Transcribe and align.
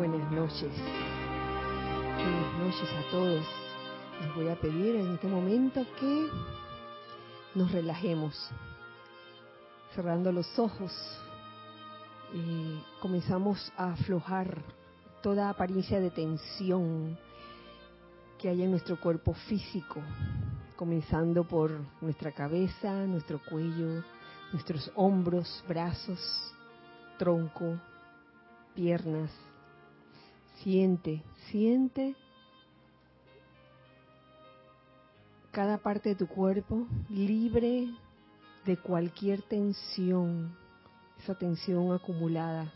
buenas 0.00 0.32
noches. 0.32 0.72
Buenas 2.16 2.58
noches 2.58 2.88
a 2.88 3.10
todos. 3.10 3.44
Les 4.22 4.34
voy 4.34 4.48
a 4.48 4.56
pedir 4.58 4.96
en 4.96 5.12
este 5.12 5.26
momento 5.26 5.84
que 6.00 6.26
nos 7.54 7.70
relajemos, 7.70 8.34
cerrando 9.94 10.32
los 10.32 10.58
ojos. 10.58 10.90
y 12.32 12.82
comenzamos 13.02 13.70
a 13.76 13.92
aflojar 13.92 14.62
toda 15.22 15.50
apariencia 15.50 16.00
de 16.00 16.10
tensión 16.10 17.18
que 18.38 18.48
hay 18.48 18.62
en 18.62 18.70
nuestro 18.70 18.98
cuerpo 18.98 19.34
físico, 19.34 20.00
comenzando 20.76 21.44
por 21.46 21.72
nuestra 22.00 22.32
cabeza, 22.32 23.04
nuestro 23.04 23.38
cuello, 23.50 24.02
nuestros 24.50 24.90
hombros, 24.94 25.62
brazos, 25.68 26.54
tronco, 27.18 27.78
piernas. 28.74 29.49
Siente, 30.62 31.22
siente 31.50 32.14
cada 35.50 35.78
parte 35.78 36.10
de 36.10 36.14
tu 36.14 36.26
cuerpo 36.26 36.86
libre 37.08 37.88
de 38.66 38.76
cualquier 38.76 39.40
tensión, 39.42 40.54
esa 41.18 41.34
tensión 41.34 41.92
acumulada. 41.92 42.70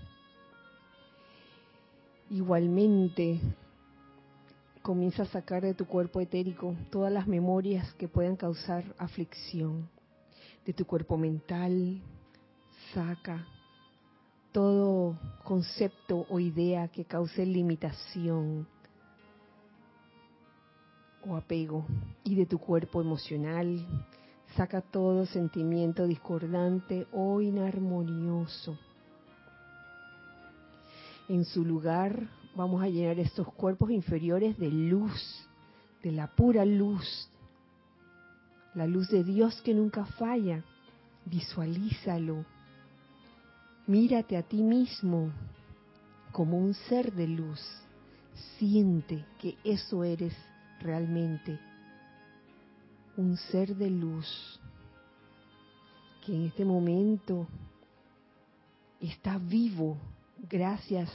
Igualmente, 2.30 3.38
comienza 4.80 5.24
a 5.24 5.26
sacar 5.26 5.62
de 5.62 5.74
tu 5.74 5.86
cuerpo 5.86 6.20
etérico 6.20 6.74
todas 6.90 7.12
las 7.12 7.26
memorias 7.26 7.92
que 7.94 8.08
puedan 8.08 8.36
causar 8.36 8.82
aflicción. 8.96 9.90
De 10.64 10.72
tu 10.72 10.86
cuerpo 10.86 11.18
mental, 11.18 12.00
saca 12.94 13.46
todo 14.54 15.18
concepto 15.42 16.26
o 16.30 16.38
idea 16.38 16.86
que 16.86 17.04
cause 17.04 17.44
limitación 17.44 18.68
o 21.26 21.34
apego. 21.34 21.84
Y 22.22 22.36
de 22.36 22.46
tu 22.46 22.58
cuerpo 22.58 23.00
emocional, 23.00 23.84
saca 24.56 24.80
todo 24.80 25.26
sentimiento 25.26 26.06
discordante 26.06 27.08
o 27.10 27.40
inarmonioso. 27.40 28.78
En 31.28 31.44
su 31.44 31.64
lugar, 31.64 32.28
vamos 32.54 32.80
a 32.80 32.88
llenar 32.88 33.18
estos 33.18 33.52
cuerpos 33.54 33.90
inferiores 33.90 34.56
de 34.56 34.70
luz, 34.70 35.48
de 36.04 36.12
la 36.12 36.28
pura 36.28 36.64
luz, 36.64 37.28
la 38.74 38.86
luz 38.86 39.08
de 39.08 39.24
Dios 39.24 39.60
que 39.62 39.74
nunca 39.74 40.04
falla. 40.04 40.62
Visualízalo. 41.24 42.53
Mírate 43.86 44.36
a 44.36 44.42
ti 44.42 44.62
mismo 44.62 45.30
como 46.32 46.58
un 46.58 46.74
ser 46.74 47.12
de 47.12 47.28
luz. 47.28 47.60
Siente 48.58 49.24
que 49.38 49.56
eso 49.62 50.02
eres 50.02 50.34
realmente. 50.80 51.58
Un 53.16 53.36
ser 53.36 53.76
de 53.76 53.90
luz 53.90 54.60
que 56.24 56.34
en 56.34 56.46
este 56.46 56.64
momento 56.64 57.46
está 59.00 59.38
vivo 59.38 59.98
gracias 60.48 61.10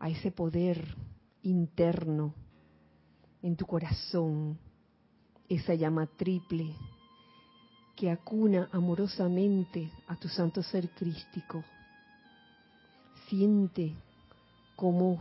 a 0.00 0.08
ese 0.08 0.32
poder 0.32 0.96
interno 1.42 2.34
en 3.42 3.56
tu 3.56 3.66
corazón, 3.66 4.58
esa 5.48 5.74
llama 5.74 6.06
triple 6.06 6.74
que 7.94 8.10
acuna 8.10 8.68
amorosamente 8.72 9.92
a 10.08 10.16
tu 10.16 10.28
santo 10.28 10.62
ser 10.62 10.90
crístico. 10.90 11.62
Siente 13.36 13.96
cómo 14.76 15.20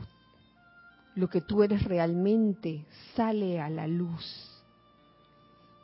lo 1.16 1.28
que 1.32 1.42
tú 1.42 1.64
eres 1.64 1.84
realmente 1.84 2.86
sale 3.16 3.60
a 3.60 3.72
la 3.72 3.88
luz. 3.88 4.24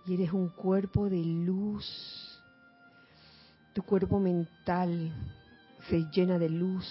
Y 0.06 0.14
eres 0.14 0.32
un 0.32 0.50
cuerpo 0.50 1.10
de 1.10 1.26
luz. 1.26 1.88
Tu 3.74 3.82
cuerpo 3.82 4.20
mental 4.20 5.12
se 5.90 6.06
llena 6.12 6.38
de 6.38 6.50
luz, 6.50 6.86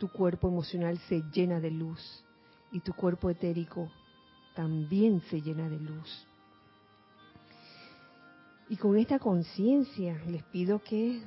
tu 0.00 0.08
cuerpo 0.08 0.48
emocional 0.48 0.98
se 1.08 1.22
llena 1.32 1.60
de 1.60 1.70
luz 1.70 2.24
y 2.72 2.80
tu 2.80 2.92
cuerpo 2.92 3.30
etérico 3.30 3.88
también 4.56 5.22
se 5.30 5.40
llena 5.40 5.68
de 5.68 5.78
luz. 5.78 6.26
Y 8.68 8.76
con 8.76 8.98
esta 8.98 9.20
conciencia 9.20 10.20
les 10.26 10.42
pido 10.42 10.82
que 10.82 11.22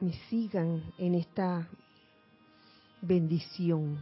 me 0.00 0.14
sigan 0.30 0.82
en 0.96 1.16
esta 1.16 1.68
bendición. 3.02 3.98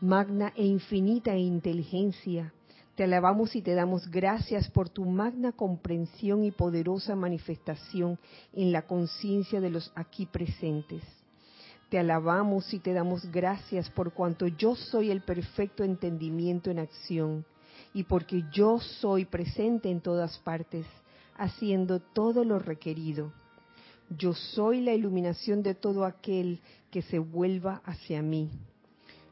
Magna 0.00 0.52
e 0.56 0.64
infinita 0.64 1.36
inteligencia, 1.36 2.52
te 2.94 3.04
alabamos 3.04 3.54
y 3.54 3.62
te 3.62 3.74
damos 3.74 4.10
gracias 4.10 4.68
por 4.70 4.88
tu 4.88 5.04
magna 5.04 5.52
comprensión 5.52 6.44
y 6.44 6.50
poderosa 6.50 7.14
manifestación 7.14 8.18
en 8.52 8.72
la 8.72 8.82
conciencia 8.82 9.60
de 9.60 9.70
los 9.70 9.92
aquí 9.94 10.26
presentes. 10.26 11.02
Te 11.90 11.98
alabamos 11.98 12.74
y 12.74 12.80
te 12.80 12.92
damos 12.92 13.24
gracias 13.30 13.88
por 13.90 14.12
cuanto 14.12 14.46
yo 14.48 14.74
soy 14.74 15.10
el 15.10 15.22
perfecto 15.22 15.84
entendimiento 15.84 16.70
en 16.70 16.80
acción 16.80 17.44
y 17.94 18.02
porque 18.02 18.44
yo 18.52 18.80
soy 18.80 19.24
presente 19.24 19.90
en 19.90 20.00
todas 20.00 20.38
partes, 20.40 20.84
haciendo 21.36 22.00
todo 22.00 22.44
lo 22.44 22.58
requerido. 22.58 23.32
Yo 24.10 24.34
soy 24.34 24.80
la 24.80 24.92
iluminación 24.92 25.62
de 25.62 25.74
todo 25.74 26.04
aquel 26.04 26.60
que 26.90 27.02
se 27.02 27.18
vuelva 27.18 27.82
hacia 27.84 28.22
mí. 28.22 28.50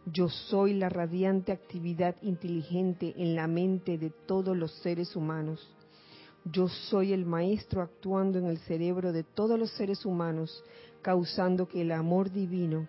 Yo 0.07 0.29
soy 0.29 0.75
la 0.75 0.89
radiante 0.89 1.53
actividad 1.53 2.15
inteligente 2.23 3.15
en 3.17 3.35
la 3.35 3.49
mente 3.49 3.99
de 3.99 4.11
todos 4.11 4.57
los 4.57 4.73
seres 4.81 5.17
humanos. 5.17 5.75
Yo 6.45 6.69
soy 6.69 7.13
el 7.13 7.27
maestro 7.27 7.83
actuando 7.83 8.39
en 8.39 8.47
el 8.47 8.59
cerebro 8.59 9.13
de 9.13 9.25
todos 9.25 9.59
los 9.59 9.71
seres 9.73 10.07
humanos, 10.07 10.63
causando 11.03 11.67
que 11.67 11.83
el 11.83 11.91
amor 11.91 12.31
divino, 12.31 12.87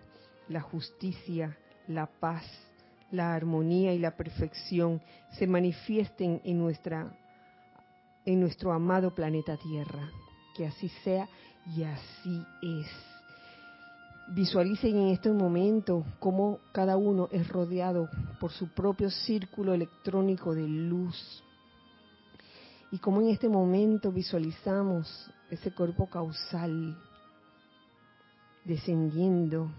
la 0.48 0.60
justicia, 0.60 1.58
la 1.88 2.06
paz, 2.06 2.44
la 3.10 3.34
armonía 3.34 3.92
y 3.94 3.98
la 3.98 4.16
perfección 4.16 5.02
se 5.32 5.46
manifiesten 5.46 6.40
en 6.44 6.58
nuestra 6.58 7.12
en 8.24 8.40
nuestro 8.40 8.72
amado 8.72 9.14
planeta 9.14 9.56
Tierra. 9.56 10.10
Que 10.54 10.66
así 10.66 10.88
sea 11.02 11.28
y 11.74 11.82
así 11.82 12.44
es. 12.62 13.07
Visualicen 14.30 14.94
en 14.96 15.08
este 15.08 15.32
momento 15.32 16.04
cómo 16.20 16.60
cada 16.72 16.98
uno 16.98 17.30
es 17.32 17.48
rodeado 17.48 18.10
por 18.38 18.52
su 18.52 18.68
propio 18.68 19.10
círculo 19.10 19.72
electrónico 19.72 20.54
de 20.54 20.68
luz. 20.68 21.42
Y 22.92 22.98
cómo 22.98 23.22
en 23.22 23.30
este 23.30 23.48
momento 23.48 24.12
visualizamos 24.12 25.30
ese 25.50 25.72
cuerpo 25.72 26.10
causal 26.10 26.98
descendiendo 28.64 29.70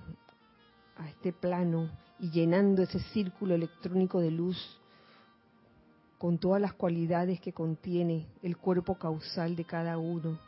a 0.97 1.07
este 1.09 1.31
plano 1.31 1.91
y 2.19 2.31
llenando 2.31 2.81
ese 2.81 2.99
círculo 2.99 3.53
electrónico 3.53 4.19
de 4.19 4.31
luz 4.31 4.79
con 6.17 6.39
todas 6.39 6.59
las 6.59 6.73
cualidades 6.73 7.39
que 7.39 7.53
contiene 7.53 8.25
el 8.41 8.57
cuerpo 8.57 8.95
causal 8.95 9.55
de 9.55 9.65
cada 9.65 9.99
uno. 9.99 10.39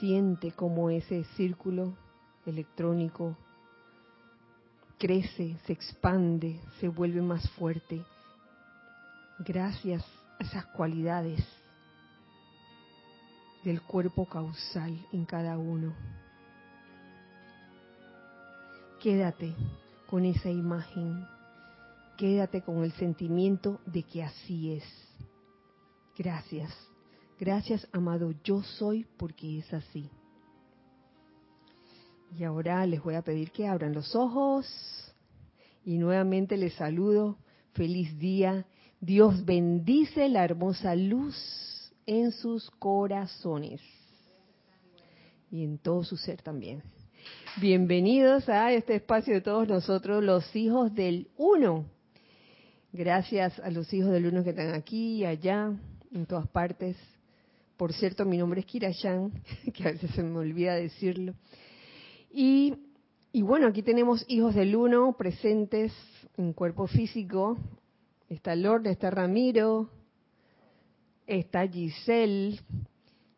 Siente 0.00 0.50
como 0.50 0.90
ese 0.90 1.22
círculo 1.36 1.94
electrónico 2.46 3.36
crece, 5.00 5.56
se 5.64 5.72
expande, 5.72 6.60
se 6.78 6.88
vuelve 6.88 7.22
más 7.22 7.48
fuerte. 7.52 8.04
Gracias 9.38 10.04
a 10.38 10.44
esas 10.44 10.66
cualidades 10.66 11.42
del 13.64 13.80
cuerpo 13.80 14.26
causal 14.26 14.94
en 15.12 15.24
cada 15.24 15.56
uno. 15.56 15.94
Quédate 19.00 19.54
con 20.06 20.26
esa 20.26 20.50
imagen. 20.50 21.26
Quédate 22.18 22.60
con 22.60 22.84
el 22.84 22.92
sentimiento 22.92 23.80
de 23.86 24.02
que 24.02 24.22
así 24.22 24.74
es. 24.74 24.84
Gracias. 26.18 26.70
Gracias, 27.38 27.88
amado. 27.92 28.34
Yo 28.44 28.62
soy 28.62 29.06
porque 29.16 29.60
es 29.60 29.72
así. 29.72 30.10
Y 32.38 32.44
ahora 32.44 32.86
les 32.86 33.02
voy 33.02 33.14
a 33.14 33.22
pedir 33.22 33.50
que 33.50 33.66
abran 33.66 33.92
los 33.92 34.14
ojos 34.14 34.66
y 35.84 35.98
nuevamente 35.98 36.56
les 36.56 36.74
saludo. 36.74 37.38
Feliz 37.72 38.16
día. 38.18 38.66
Dios 39.00 39.44
bendice 39.44 40.28
la 40.28 40.44
hermosa 40.44 40.94
luz 40.94 41.34
en 42.06 42.32
sus 42.32 42.70
corazones 42.72 43.80
y 45.50 45.64
en 45.64 45.78
todo 45.78 46.04
su 46.04 46.16
ser 46.16 46.42
también. 46.42 46.82
Bienvenidos 47.60 48.48
a 48.48 48.72
este 48.72 48.94
espacio 48.94 49.34
de 49.34 49.40
todos 49.40 49.66
nosotros, 49.66 50.22
los 50.22 50.54
hijos 50.54 50.94
del 50.94 51.28
uno. 51.36 51.86
Gracias 52.92 53.58
a 53.60 53.70
los 53.70 53.92
hijos 53.92 54.10
del 54.12 54.26
uno 54.26 54.44
que 54.44 54.50
están 54.50 54.74
aquí 54.74 55.24
allá, 55.24 55.72
en 56.12 56.26
todas 56.26 56.48
partes. 56.48 56.96
Por 57.76 57.92
cierto, 57.92 58.24
mi 58.24 58.36
nombre 58.36 58.60
es 58.60 58.66
Kirayán, 58.66 59.32
que 59.74 59.88
a 59.88 59.92
veces 59.92 60.10
se 60.12 60.22
me 60.22 60.38
olvida 60.38 60.74
decirlo. 60.74 61.34
Y 62.32 63.42
bueno, 63.42 63.68
aquí 63.68 63.82
tenemos 63.82 64.24
hijos 64.28 64.54
del 64.54 64.74
uno 64.76 65.16
presentes 65.16 65.92
en 66.36 66.52
cuerpo 66.52 66.86
físico. 66.86 67.58
Está 68.28 68.54
Lord, 68.54 68.86
está 68.86 69.10
Ramiro, 69.10 69.90
está 71.26 71.66
Giselle. 71.66 72.60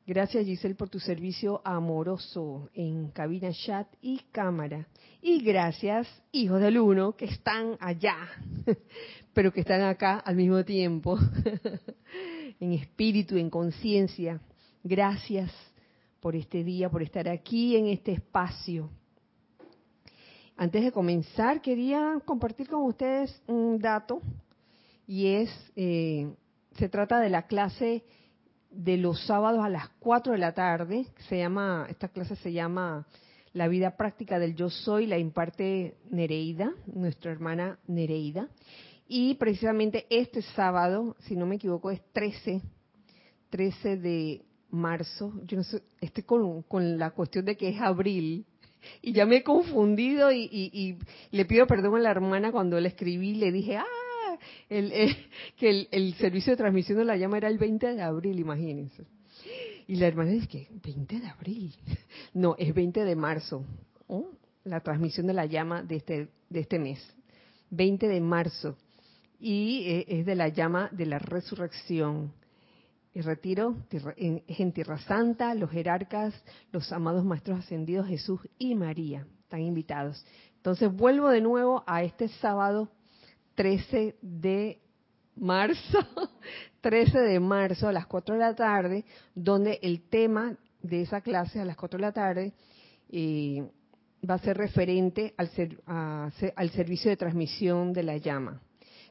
Gracias 0.06 0.44
Giselle 0.44 0.74
por 0.74 0.90
tu 0.90 0.98
servicio 0.98 1.62
amoroso 1.64 2.68
en 2.74 3.08
cabina 3.10 3.50
chat 3.52 3.86
y 4.00 4.18
cámara. 4.32 4.88
Y 5.20 5.42
gracias 5.42 6.08
hijos 6.32 6.60
del 6.60 6.78
uno 6.78 7.16
que 7.16 7.26
están 7.26 7.76
allá, 7.80 8.16
pero 9.32 9.52
que 9.52 9.60
están 9.60 9.82
acá 9.82 10.18
al 10.18 10.36
mismo 10.36 10.64
tiempo, 10.64 11.18
en 12.60 12.72
espíritu, 12.72 13.36
en 13.36 13.48
conciencia. 13.48 14.40
Gracias 14.82 15.52
por 16.22 16.36
este 16.36 16.62
día, 16.62 16.88
por 16.88 17.02
estar 17.02 17.28
aquí 17.28 17.76
en 17.76 17.88
este 17.88 18.12
espacio. 18.12 18.88
Antes 20.56 20.84
de 20.84 20.92
comenzar, 20.92 21.60
quería 21.60 22.22
compartir 22.24 22.68
con 22.68 22.82
ustedes 22.82 23.42
un 23.48 23.80
dato 23.80 24.22
y 25.04 25.26
es, 25.26 25.50
eh, 25.74 26.32
se 26.76 26.88
trata 26.88 27.18
de 27.18 27.28
la 27.28 27.48
clase 27.48 28.04
de 28.70 28.98
los 28.98 29.26
sábados 29.26 29.64
a 29.64 29.68
las 29.68 29.88
4 29.98 30.34
de 30.34 30.38
la 30.38 30.54
tarde. 30.54 31.06
Se 31.28 31.38
llama, 31.38 31.88
esta 31.90 32.06
clase 32.06 32.36
se 32.36 32.52
llama 32.52 33.04
La 33.52 33.66
vida 33.66 33.96
práctica 33.96 34.38
del 34.38 34.54
yo 34.54 34.70
soy, 34.70 35.06
la 35.06 35.18
imparte 35.18 35.96
Nereida, 36.08 36.72
nuestra 36.86 37.32
hermana 37.32 37.80
Nereida. 37.88 38.48
Y 39.08 39.34
precisamente 39.34 40.06
este 40.08 40.40
sábado, 40.42 41.16
si 41.22 41.34
no 41.34 41.46
me 41.46 41.56
equivoco, 41.56 41.90
es 41.90 42.00
13, 42.12 42.62
13 43.50 43.96
de 43.96 44.42
marzo. 44.72 45.32
Yo 45.44 45.58
no 45.58 45.62
sé, 45.62 45.82
estoy 46.00 46.24
con, 46.24 46.98
la 46.98 47.10
cuestión 47.10 47.44
de 47.44 47.56
que 47.56 47.68
es 47.68 47.80
abril 47.80 48.44
y 49.00 49.12
ya 49.12 49.26
me 49.26 49.36
he 49.36 49.42
confundido 49.44 50.32
y, 50.32 50.98
le 51.30 51.44
pido 51.44 51.66
perdón 51.66 51.96
a 51.96 52.00
la 52.00 52.10
hermana 52.10 52.50
cuando 52.50 52.80
le 52.80 52.88
escribí, 52.88 53.34
le 53.34 53.52
dije, 53.52 53.76
ah, 53.76 54.38
que 54.68 55.88
el, 55.90 56.14
servicio 56.14 56.52
de 56.52 56.56
transmisión 56.56 56.98
de 56.98 57.04
la 57.04 57.16
llama 57.16 57.36
era 57.36 57.48
el 57.48 57.58
20 57.58 57.94
de 57.94 58.02
abril, 58.02 58.40
imagínense. 58.40 59.04
Y 59.86 59.96
la 59.96 60.06
hermana 60.06 60.30
dice 60.30 60.48
que 60.48 60.68
20 60.82 61.20
de 61.20 61.26
abril. 61.26 61.74
No, 62.34 62.56
es 62.58 62.74
20 62.74 63.04
de 63.04 63.16
marzo. 63.16 63.64
La 64.64 64.80
transmisión 64.80 65.26
de 65.26 65.34
la 65.34 65.46
llama 65.46 65.82
de 65.82 65.96
este, 65.96 66.28
de 66.48 66.60
este 66.60 66.78
mes. 66.78 66.98
20 67.70 68.08
de 68.08 68.20
marzo. 68.20 68.76
Y 69.38 69.84
eh, 69.86 70.04
es 70.08 70.26
de 70.26 70.34
la 70.34 70.48
llama 70.48 70.88
de 70.92 71.06
la 71.06 71.18
resurrección. 71.18 72.32
El 73.14 73.24
retiro 73.24 73.76
es 73.90 74.60
en 74.60 74.72
Tierra 74.72 74.98
Santa, 74.98 75.54
los 75.54 75.70
jerarcas, 75.70 76.34
los 76.70 76.90
amados 76.92 77.24
maestros 77.24 77.58
ascendidos 77.58 78.08
Jesús 78.08 78.40
y 78.58 78.74
María 78.74 79.26
están 79.42 79.60
invitados. 79.60 80.24
Entonces 80.56 80.90
vuelvo 80.90 81.28
de 81.28 81.42
nuevo 81.42 81.84
a 81.86 82.02
este 82.02 82.28
sábado 82.28 82.88
13 83.54 84.16
de 84.22 84.80
marzo, 85.36 85.98
13 86.80 87.18
de 87.18 87.38
marzo 87.38 87.86
a 87.88 87.92
las 87.92 88.06
4 88.06 88.34
de 88.34 88.40
la 88.40 88.54
tarde, 88.54 89.04
donde 89.34 89.78
el 89.82 90.08
tema 90.08 90.56
de 90.80 91.02
esa 91.02 91.20
clase 91.20 91.60
a 91.60 91.66
las 91.66 91.76
4 91.76 91.98
de 91.98 92.02
la 92.02 92.12
tarde 92.12 92.52
eh, 93.10 93.68
va 94.28 94.34
a 94.34 94.38
ser 94.38 94.56
referente 94.56 95.34
al, 95.36 95.50
al 96.56 96.70
servicio 96.70 97.10
de 97.10 97.16
transmisión 97.18 97.92
de 97.92 98.04
la 98.04 98.16
llama 98.16 98.62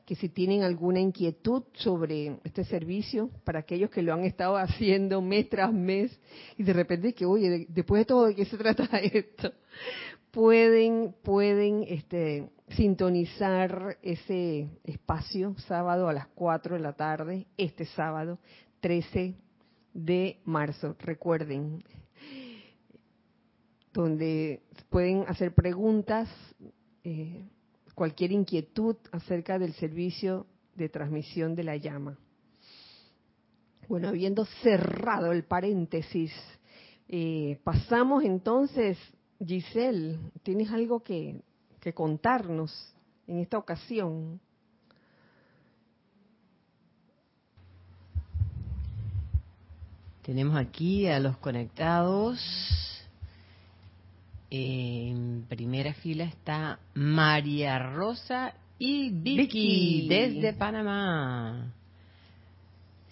que 0.05 0.15
si 0.15 0.29
tienen 0.29 0.63
alguna 0.63 0.99
inquietud 0.99 1.63
sobre 1.73 2.37
este 2.43 2.63
servicio, 2.65 3.29
para 3.43 3.59
aquellos 3.59 3.89
que 3.89 4.01
lo 4.01 4.13
han 4.13 4.23
estado 4.23 4.57
haciendo 4.57 5.21
mes 5.21 5.49
tras 5.49 5.73
mes, 5.73 6.19
y 6.57 6.63
de 6.63 6.73
repente 6.73 7.13
que, 7.13 7.25
oye, 7.25 7.65
después 7.69 8.01
de 8.01 8.05
todo, 8.05 8.27
¿de 8.27 8.35
qué 8.35 8.45
se 8.45 8.57
trata 8.57 8.83
esto? 8.99 9.51
Pueden, 10.31 11.13
pueden 11.23 11.83
este, 11.87 12.49
sintonizar 12.69 13.97
ese 14.01 14.69
espacio 14.83 15.55
sábado 15.67 16.07
a 16.07 16.13
las 16.13 16.27
4 16.27 16.75
de 16.75 16.81
la 16.81 16.93
tarde, 16.93 17.47
este 17.57 17.85
sábado 17.85 18.39
13 18.79 19.35
de 19.93 20.39
marzo. 20.45 20.95
Recuerden, 20.99 21.83
donde 23.93 24.61
pueden 24.89 25.25
hacer 25.27 25.53
preguntas. 25.53 26.29
Eh, 27.03 27.43
cualquier 27.93 28.31
inquietud 28.31 28.95
acerca 29.11 29.59
del 29.59 29.73
servicio 29.73 30.45
de 30.75 30.89
transmisión 30.89 31.55
de 31.55 31.63
la 31.63 31.77
llama. 31.77 32.17
Bueno, 33.87 34.07
habiendo 34.07 34.45
cerrado 34.45 35.31
el 35.31 35.43
paréntesis, 35.43 36.31
eh, 37.09 37.59
pasamos 37.63 38.23
entonces, 38.23 38.97
Giselle, 39.45 40.17
¿tienes 40.43 40.71
algo 40.71 41.01
que, 41.01 41.41
que 41.79 41.93
contarnos 41.93 42.95
en 43.27 43.39
esta 43.39 43.57
ocasión? 43.57 44.39
Tenemos 50.21 50.55
aquí 50.55 51.07
a 51.07 51.19
los 51.19 51.35
conectados 51.37 52.39
en 54.53 55.45
primera 55.47 55.93
fila 55.93 56.25
está 56.25 56.79
María 56.93 57.79
Rosa 57.79 58.53
y 58.77 59.09
Vicky, 59.09 60.07
desde 60.09 60.53
Panamá. 60.53 61.73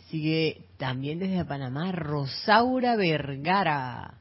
Sigue 0.10 0.66
también 0.78 1.20
desde 1.20 1.46
Panamá 1.46 1.94
Rosaura 1.94 2.98
Vergara. 2.98 4.16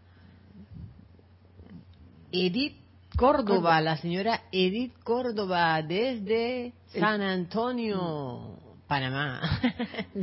Edith 2.31 2.77
Córdoba, 3.17 3.81
la 3.81 3.97
señora 3.97 4.43
Edith 4.53 4.95
Córdoba 5.03 5.83
desde 5.83 6.73
San 6.93 7.21
Antonio, 7.21 8.61
Panamá. 8.87 9.41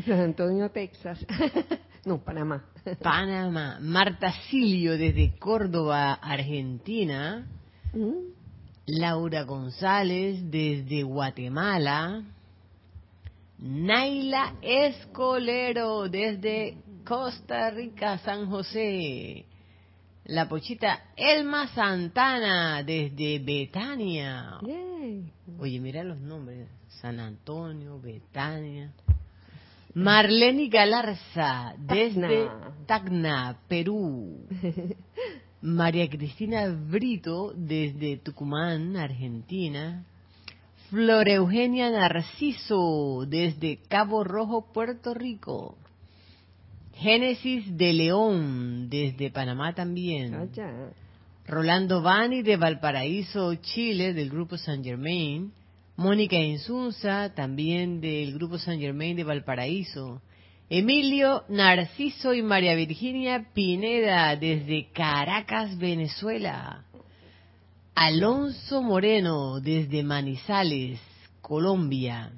San 0.06 0.20
Antonio, 0.22 0.70
Texas. 0.70 1.26
No, 2.06 2.20
Panamá. 2.20 2.64
Panamá. 3.02 3.80
Marta 3.82 4.32
Silio 4.50 4.98
desde 4.98 5.38
Córdoba, 5.40 6.14
Argentina. 6.14 7.48
Mm. 7.94 8.36
Laura 8.86 9.44
González 9.44 10.40
desde 10.52 11.02
Guatemala. 11.02 12.24
Naila 13.58 14.56
Escolero 14.62 16.08
desde 16.08 16.78
Costa 17.04 17.72
Rica, 17.72 18.20
San 18.20 18.52
José. 18.52 19.46
La 20.26 20.48
pochita 20.48 21.06
Elma 21.16 21.68
Santana 21.70 22.84
desde 22.84 23.40
Betania. 23.40 24.60
Oye, 25.60 25.80
mira 25.80 26.04
los 26.04 26.20
nombres. 26.20 26.68
San 27.02 27.20
Antonio, 27.20 28.00
Betania. 28.00 28.94
Marlene 29.96 30.68
Galarza, 30.68 31.74
desde 31.78 32.50
Tacna, 32.86 33.58
Perú. 33.70 34.46
María 35.62 36.10
Cristina 36.10 36.68
Brito, 36.68 37.54
desde 37.56 38.18
Tucumán, 38.18 38.98
Argentina. 38.98 40.04
Flor 40.90 41.30
Eugenia 41.30 41.90
Narciso, 41.90 43.26
desde 43.26 43.80
Cabo 43.88 44.26
Rojo, 44.26 44.74
Puerto 44.74 45.14
Rico. 45.14 45.78
Génesis 46.96 47.78
de 47.78 47.94
León, 47.94 48.90
desde 48.90 49.32
Panamá 49.32 49.74
también. 49.74 50.52
Rolando 51.48 52.02
Bani, 52.02 52.42
de 52.42 52.58
Valparaíso, 52.58 53.56
Chile, 53.56 54.14
del 54.14 54.30
grupo 54.30 54.58
San 54.58 54.84
Germain. 54.84 55.54
Mónica 55.98 56.36
Insunza, 56.36 57.34
también 57.34 58.02
del 58.02 58.34
Grupo 58.34 58.58
San 58.58 58.80
Germain 58.80 59.16
de 59.16 59.24
Valparaíso. 59.24 60.22
Emilio 60.70 61.46
Narciso 61.48 62.34
y 62.34 62.42
María 62.42 62.76
Virginia 62.76 63.48
Pineda, 63.54 64.36
desde 64.36 64.90
Caracas, 64.92 65.78
Venezuela. 65.78 66.84
Alonso 67.94 68.82
Moreno, 68.82 69.62
desde 69.62 70.04
Manizales, 70.04 71.00
Colombia. 71.40 72.34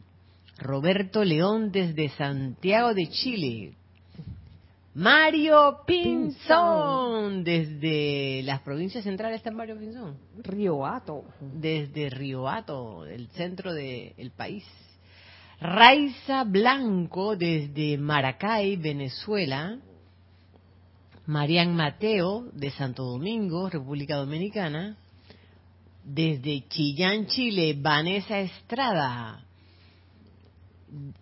Roberto 0.59 1.23
León, 1.23 1.71
desde 1.71 2.09
Santiago 2.09 2.93
de 2.93 3.09
Chile. 3.09 3.73
Mario 4.97 5.81
Pinzón, 5.85 7.43
desde 7.43 8.41
las 8.41 8.61
provincias 8.61 9.03
centrales 9.03 9.37
está 9.37 9.51
Mario 9.51 9.77
Pinzón. 9.77 10.17
Riohato. 10.39 11.23
Desde 11.39 12.09
Riohato, 12.09 13.05
el 13.05 13.27
centro 13.27 13.75
del 13.75 14.31
país. 14.35 14.65
Raiza 15.61 16.43
Blanco, 16.45 17.35
desde 17.35 17.95
Maracay, 17.99 18.75
Venezuela. 18.77 19.77
Marian 21.27 21.75
Mateo, 21.75 22.49
de 22.53 22.71
Santo 22.71 23.03
Domingo, 23.03 23.69
República 23.69 24.15
Dominicana. 24.15 24.97
Desde 26.03 26.67
Chillán, 26.69 27.27
Chile, 27.27 27.75
Vanessa 27.79 28.39
Estrada. 28.39 29.45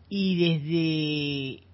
Y 0.08 0.38
desde 0.40 1.66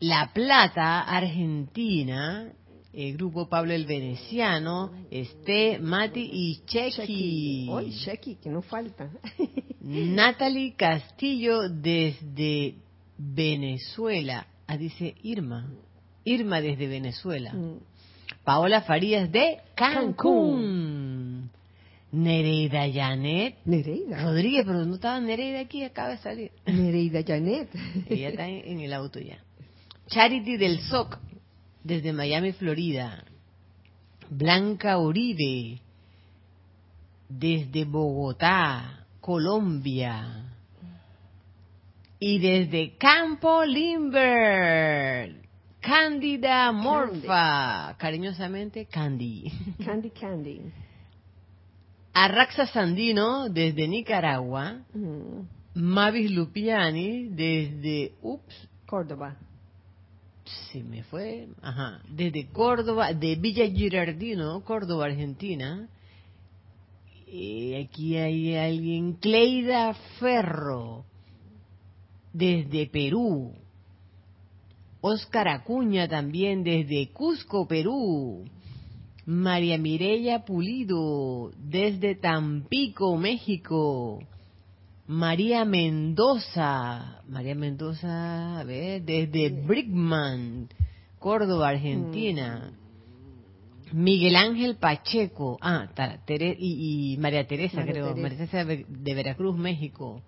la 0.00 0.30
Plata, 0.32 1.02
Argentina, 1.02 2.52
el 2.92 3.16
grupo 3.16 3.48
Pablo 3.48 3.72
el 3.72 3.86
Veneciano, 3.86 4.90
Este, 5.10 5.78
Mati 5.78 6.30
y 6.32 6.62
Chequi. 6.66 7.68
Hoy 7.70 7.90
Chequi, 7.90 8.36
que 8.36 8.50
no 8.50 8.62
falta. 8.62 9.10
Natalie 9.80 10.74
Castillo 10.74 11.68
desde 11.68 12.76
Venezuela. 13.18 14.46
Ah, 14.66 14.76
dice 14.76 15.14
Irma. 15.22 15.70
Irma 16.24 16.60
desde 16.60 16.86
Venezuela. 16.86 17.52
Mm. 17.52 17.78
Paola 18.44 18.82
Farías 18.82 19.30
de 19.30 19.58
Cancún. 19.74 20.12
Cancún. 20.12 21.50
Nereida 22.12 22.90
Janet 22.90 23.56
Nereida. 23.64 24.22
Rodríguez, 24.22 24.64
pero 24.64 24.84
no 24.84 24.94
estaba 24.94 25.20
Nereida 25.20 25.60
aquí, 25.60 25.84
acaba 25.84 26.10
de 26.10 26.18
salir. 26.18 26.50
Nereida 26.64 27.22
Janet. 27.26 27.68
Ella 28.08 28.30
está 28.30 28.48
en, 28.48 28.66
en 28.66 28.80
el 28.80 28.92
auto 28.92 29.20
ya. 29.20 29.38
Charity 30.08 30.56
del 30.56 30.80
SOC, 30.80 31.18
desde 31.82 32.12
Miami, 32.12 32.52
Florida. 32.52 33.24
Blanca 34.28 34.98
Uribe, 34.98 35.80
desde 37.28 37.84
Bogotá, 37.84 39.06
Colombia. 39.20 40.44
Y 42.18 42.38
desde 42.38 42.96
Campo 42.96 43.64
Limber, 43.64 45.42
Cándida 45.80 46.72
Morfa, 46.72 47.94
cariñosamente 47.98 48.86
Candy. 48.86 49.52
Candy 49.84 50.10
Candy. 50.10 50.60
Arraxa 52.14 52.66
Sandino, 52.66 53.50
desde 53.50 53.86
Nicaragua. 53.86 54.78
Mm. 54.94 55.42
Mavis 55.74 56.30
Lupiani, 56.30 57.28
desde... 57.28 58.14
Ups, 58.22 58.68
Córdoba. 58.86 59.36
Se 60.72 60.82
me 60.82 61.02
fue. 61.04 61.48
Ajá. 61.62 62.00
Desde 62.08 62.48
Córdoba, 62.48 63.12
de 63.12 63.36
Villa 63.36 63.66
Girardino, 63.66 64.62
Córdoba, 64.64 65.06
Argentina. 65.06 65.88
Y 67.26 67.74
aquí 67.74 68.16
hay 68.16 68.54
alguien, 68.54 69.14
Cleida 69.14 69.94
Ferro, 70.18 71.04
desde 72.32 72.86
Perú. 72.86 73.52
Óscar 75.00 75.48
Acuña 75.48 76.08
también 76.08 76.62
desde 76.64 77.10
Cusco, 77.12 77.66
Perú. 77.66 78.44
María 79.26 79.76
Mireya 79.76 80.44
Pulido 80.44 81.50
desde 81.58 82.14
Tampico, 82.14 83.16
México. 83.16 84.20
María 85.08 85.64
Mendoza, 85.64 87.22
María 87.28 87.54
Mendoza, 87.54 88.58
a 88.58 88.64
ver, 88.64 89.02
desde 89.02 89.50
Brickman, 89.50 90.68
Córdoba, 91.18 91.68
Argentina. 91.68 92.72
Miguel 93.92 94.34
Ángel 94.34 94.76
Pacheco, 94.76 95.58
ah, 95.60 95.86
Tere- 96.26 96.56
y, 96.58 97.12
y 97.12 97.16
María 97.18 97.46
Teresa, 97.46 97.76
María 97.76 97.92
creo, 97.92 98.06
Teresa. 98.14 98.22
María 98.22 98.46
Teresa 98.46 98.84
de 98.88 99.14
Veracruz, 99.14 99.56
México. 99.56 100.22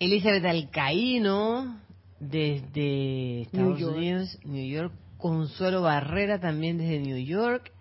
Elizabeth 0.00 0.44
Alcaíno, 0.44 1.78
desde 2.18 3.42
Estados. 3.42 3.80
Unidos, 3.82 4.38
New 4.44 4.66
York. 4.68 4.92
Consuelo 5.16 5.82
Barrera 5.82 6.40
también 6.40 6.78
desde 6.78 6.98
New 7.00 7.18
York. 7.18 7.72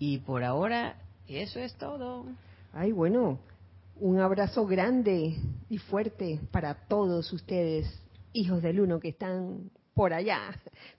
Y 0.00 0.18
por 0.18 0.42
ahora, 0.42 0.96
eso 1.28 1.60
es 1.60 1.74
todo. 1.76 2.26
Ay, 2.72 2.90
bueno, 2.92 3.38
un 4.00 4.20
abrazo 4.20 4.66
grande 4.66 5.36
y 5.68 5.78
fuerte 5.78 6.40
para 6.50 6.74
todos 6.86 7.32
ustedes, 7.32 7.86
hijos 8.32 8.62
del 8.62 8.80
uno 8.80 9.00
que 9.00 9.08
están 9.08 9.70
por 9.94 10.12
allá, 10.12 10.40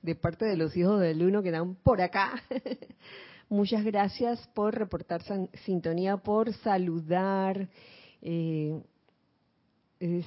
de 0.02 0.16
parte 0.16 0.46
de 0.46 0.58
los 0.58 0.76
hijos 0.76 1.00
del 1.00 1.24
uno 1.24 1.42
que 1.42 1.50
están 1.50 1.76
por 1.76 2.02
acá. 2.02 2.34
Muchas 3.50 3.84
gracias 3.84 4.46
por 4.54 4.76
reportar 4.76 5.22
sintonía, 5.66 6.18
por 6.18 6.54
saludar. 6.54 7.70
Eh, 8.22 8.82
es, 10.00 10.26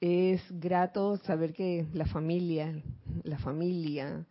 es 0.00 0.42
grato 0.50 1.16
saber 1.18 1.52
que 1.52 1.86
la 1.94 2.06
familia, 2.06 2.80
la 3.22 3.38
familia 3.38 4.24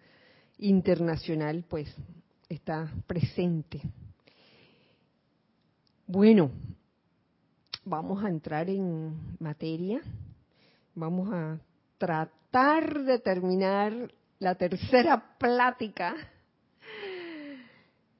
internacional, 0.59 1.65
pues 1.67 1.93
está 2.47 2.93
presente. 3.07 3.81
Bueno, 6.05 6.51
vamos 7.85 8.23
a 8.23 8.29
entrar 8.29 8.69
en 8.69 9.37
materia. 9.39 10.01
Vamos 10.95 11.29
a 11.33 11.59
tratar 11.97 13.03
de 13.03 13.19
terminar 13.19 14.13
la 14.39 14.55
tercera 14.55 15.37
plática 15.37 16.15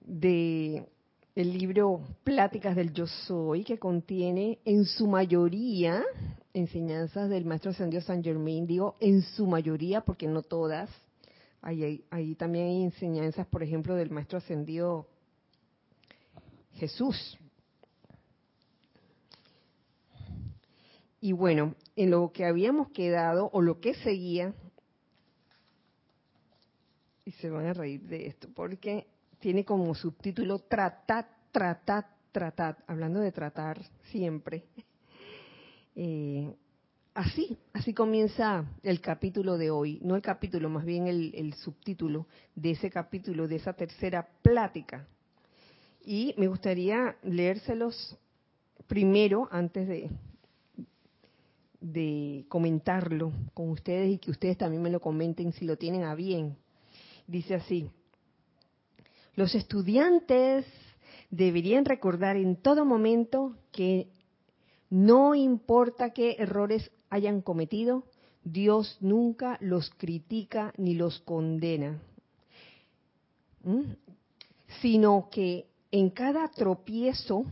de 0.02 0.88
el 1.36 1.58
libro 1.58 2.02
Pláticas 2.24 2.76
del 2.76 2.94
Yo 2.94 3.08
Soy, 3.08 3.64
que 3.64 3.80
contiene 3.80 4.60
en 4.66 4.86
su 4.86 5.08
mayoría 5.08 6.04
enseñanzas 6.54 7.30
del 7.30 7.46
Maestro 7.46 7.72
Ascendido 7.72 8.02
San 8.04 8.24
Germain. 8.24 8.68
Digo 8.68 8.96
en 9.00 9.22
su 9.22 9.48
mayoría 9.48 10.02
porque 10.02 10.28
no 10.28 10.44
todas. 10.44 10.90
Ahí, 11.62 11.84
ahí, 11.84 12.06
ahí 12.12 12.36
también 12.36 12.68
hay 12.68 12.84
enseñanzas, 12.84 13.48
por 13.48 13.64
ejemplo, 13.64 13.96
del 13.96 14.12
Maestro 14.12 14.38
Ascendido 14.38 15.08
Jesús. 16.74 17.38
Y 21.24 21.32
bueno, 21.32 21.74
en 21.96 22.12
lo 22.12 22.34
que 22.34 22.44
habíamos 22.44 22.90
quedado, 22.90 23.50
o 23.54 23.62
lo 23.62 23.80
que 23.80 23.94
seguía, 23.94 24.54
y 27.24 27.32
se 27.32 27.50
van 27.50 27.66
a 27.68 27.74
reír 27.74 28.02
de 28.02 28.28
esto, 28.28 28.50
porque 28.54 29.08
tiene 29.40 29.64
como 29.64 29.96
subtítulo 29.96 30.60
Tratat, 30.60 31.26
Tratat, 31.54 32.08
Tratat, 32.34 32.80
hablando 32.88 33.22
de 33.22 33.32
tratar 33.32 33.82
siempre. 34.12 34.66
Eh, 35.96 36.54
así, 37.14 37.58
así 37.72 37.94
comienza 37.94 38.66
el 38.82 39.00
capítulo 39.00 39.58
de 39.58 39.72
hoy, 39.72 40.00
no 40.04 40.18
el 40.18 40.22
capítulo, 40.22 40.68
más 40.68 40.84
bien 40.84 41.08
el, 41.08 41.34
el 41.36 41.54
subtítulo 41.54 42.28
de 42.54 42.72
ese 42.72 42.90
capítulo, 42.90 43.48
de 43.48 43.56
esa 43.56 43.72
tercera 43.72 44.28
plática. 44.42 45.08
Y 46.04 46.36
me 46.38 46.48
gustaría 46.48 47.16
leérselos 47.24 48.18
primero, 48.88 49.48
antes 49.52 49.88
de, 49.88 50.10
de 51.84 52.46
comentarlo 52.48 53.34
con 53.54 53.70
ustedes 53.70 54.10
y 54.10 54.18
que 54.18 54.32
ustedes 54.32 54.58
también 54.58 54.82
me 54.82 54.90
lo 54.90 55.02
comenten 55.02 55.52
si 55.52 55.66
lo 55.66 55.78
tienen 55.78 56.04
a 56.04 56.16
bien. 56.16 56.56
Dice 57.28 57.56
así, 57.56 57.90
los 59.36 59.54
estudiantes 59.54 60.66
deberían 61.30 61.84
recordar 61.84 62.38
en 62.38 62.56
todo 62.56 62.86
momento 62.86 63.58
que 63.72 64.08
no 64.90 65.36
importa 65.36 66.12
qué 66.12 66.38
errores 66.40 66.90
hayan 67.10 67.42
cometido, 67.42 68.06
Dios 68.44 68.98
nunca 69.02 69.58
los 69.60 69.90
critica 69.90 70.74
ni 70.78 70.96
los 70.96 71.20
condena, 71.20 72.02
sino 74.82 75.30
que 75.32 75.68
en 75.92 76.10
cada 76.10 76.48
tropiezo 76.50 77.46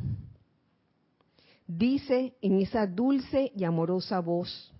dice 1.77 2.33
en 2.41 2.59
esa 2.59 2.87
dulce 2.87 3.51
y 3.55 3.63
amorosa 3.63 4.19
voz, 4.19 4.73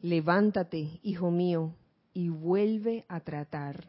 levántate, 0.00 1.00
hijo 1.02 1.30
mío, 1.30 1.74
y 2.12 2.28
vuelve 2.28 3.04
a 3.08 3.20
tratar. 3.20 3.84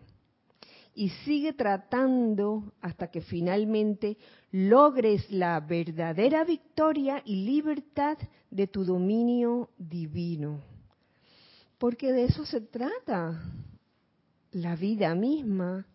Y 0.95 1.09
sigue 1.25 1.51
tratando 1.51 2.71
hasta 2.81 3.11
que 3.11 3.21
finalmente 3.21 4.17
logres 4.51 5.29
la 5.29 5.59
verdadera 5.59 6.45
victoria 6.45 7.21
y 7.25 7.43
libertad 7.43 8.17
de 8.49 8.67
tu 8.67 8.85
dominio 8.85 9.69
divino. 9.77 10.61
Porque 11.77 12.13
de 12.13 12.23
eso 12.23 12.45
se 12.45 12.61
trata 12.61 13.43
la 14.53 14.77
vida 14.77 15.13
misma. 15.13 15.85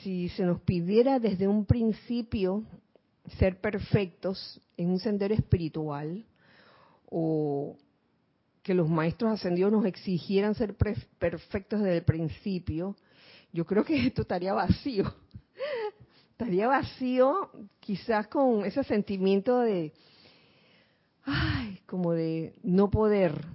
Si 0.00 0.30
se 0.30 0.44
nos 0.44 0.62
pidiera 0.62 1.18
desde 1.18 1.46
un 1.46 1.66
principio 1.66 2.64
ser 3.38 3.60
perfectos 3.60 4.60
en 4.76 4.90
un 4.90 4.98
sendero 4.98 5.34
espiritual 5.34 6.24
o 7.06 7.76
que 8.62 8.74
los 8.74 8.88
maestros 8.88 9.32
ascendidos 9.32 9.72
nos 9.72 9.84
exigieran 9.84 10.54
ser 10.54 10.74
perfectos 10.74 11.80
desde 11.80 11.98
el 11.98 12.04
principio, 12.04 12.96
yo 13.52 13.64
creo 13.66 13.84
que 13.84 14.06
esto 14.06 14.22
estaría 14.22 14.52
vacío. 14.54 15.14
Estaría 16.32 16.66
vacío 16.66 17.50
quizás 17.78 18.26
con 18.26 18.64
ese 18.64 18.82
sentimiento 18.82 19.60
de, 19.60 19.92
ay, 21.24 21.78
como 21.86 22.12
de 22.12 22.54
no 22.62 22.90
poder, 22.90 23.46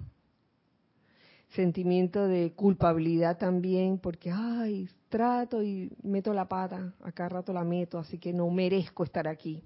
sentimiento 1.50 2.26
de 2.26 2.52
culpabilidad 2.52 3.36
también, 3.36 3.98
porque, 3.98 4.30
ay, 4.32 4.88
trato 5.10 5.62
y 5.62 5.92
meto 6.02 6.32
la 6.32 6.48
pata, 6.48 6.94
acá 7.02 7.28
rato 7.28 7.52
la 7.52 7.64
meto, 7.64 7.98
así 7.98 8.18
que 8.18 8.32
no 8.32 8.48
merezco 8.48 9.04
estar 9.04 9.28
aquí. 9.28 9.62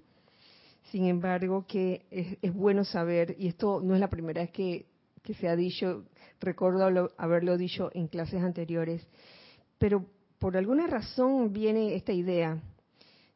Sin 0.91 1.05
embargo, 1.05 1.65
que 1.67 2.05
es, 2.11 2.37
es 2.41 2.53
bueno 2.53 2.83
saber, 2.83 3.35
y 3.39 3.47
esto 3.47 3.79
no 3.81 3.93
es 3.93 3.99
la 4.01 4.09
primera 4.09 4.41
vez 4.41 4.51
que, 4.51 4.87
se 5.39 5.47
ha 5.47 5.55
dicho, 5.55 6.03
recuerdo 6.39 6.89
lo- 6.89 7.11
haberlo 7.17 7.57
dicho 7.57 7.89
en 7.93 8.07
clases 8.07 8.43
anteriores, 8.43 9.07
pero 9.77 10.05
por 10.39 10.57
alguna 10.57 10.87
razón 10.87 11.53
viene 11.53 11.95
esta 11.95 12.11
idea 12.11 12.61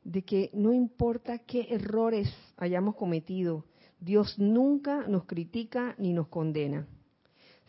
de 0.03 0.23
que 0.23 0.49
no 0.53 0.73
importa 0.73 1.39
qué 1.39 1.67
errores 1.69 2.31
hayamos 2.57 2.95
cometido, 2.95 3.65
Dios 3.99 4.37
nunca 4.39 5.07
nos 5.07 5.25
critica 5.25 5.95
ni 5.97 6.13
nos 6.13 6.27
condena, 6.27 6.87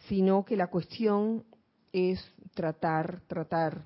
sino 0.09 0.45
que 0.45 0.57
la 0.57 0.69
cuestión 0.69 1.45
es 1.93 2.23
tratar, 2.55 3.21
tratar 3.27 3.85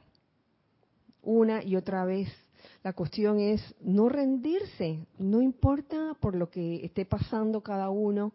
una 1.24 1.62
y 1.62 1.76
otra 1.76 2.04
vez. 2.04 2.28
La 2.82 2.92
cuestión 2.92 3.40
es 3.40 3.62
no 3.80 4.08
rendirse, 4.08 5.06
no 5.18 5.40
importa 5.40 6.14
por 6.20 6.34
lo 6.34 6.50
que 6.50 6.84
esté 6.84 7.04
pasando 7.04 7.62
cada 7.62 7.90
uno. 7.90 8.32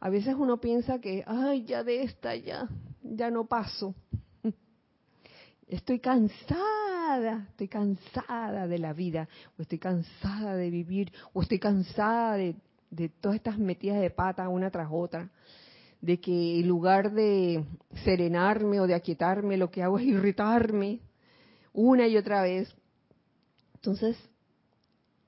A 0.00 0.08
veces 0.08 0.34
uno 0.38 0.60
piensa 0.60 1.00
que, 1.00 1.24
ay, 1.26 1.64
ya 1.64 1.82
de 1.82 2.02
esta, 2.02 2.36
ya, 2.36 2.68
ya 3.02 3.30
no 3.30 3.46
paso. 3.46 3.94
Estoy 5.66 5.98
cansada, 5.98 7.48
estoy 7.50 7.68
cansada 7.68 8.66
de 8.66 8.78
la 8.78 8.92
vida, 8.92 9.28
o 9.58 9.62
estoy 9.62 9.78
cansada 9.78 10.54
de 10.54 10.70
vivir, 10.70 11.12
o 11.32 11.42
estoy 11.42 11.58
cansada 11.58 12.34
de, 12.34 12.54
de 12.90 13.08
todas 13.08 13.36
estas 13.36 13.58
metidas 13.58 14.00
de 14.00 14.10
pata 14.10 14.48
una 14.48 14.70
tras 14.70 14.88
otra 14.90 15.30
de 16.00 16.20
que 16.20 16.60
en 16.60 16.68
lugar 16.68 17.12
de 17.12 17.64
serenarme 18.04 18.80
o 18.80 18.86
de 18.86 18.94
aquietarme, 18.94 19.56
lo 19.56 19.70
que 19.70 19.82
hago 19.82 19.98
es 19.98 20.06
irritarme 20.06 21.00
una 21.78 22.06
y 22.08 22.16
otra 22.16 22.42
vez. 22.42 22.74
Entonces, 23.74 24.16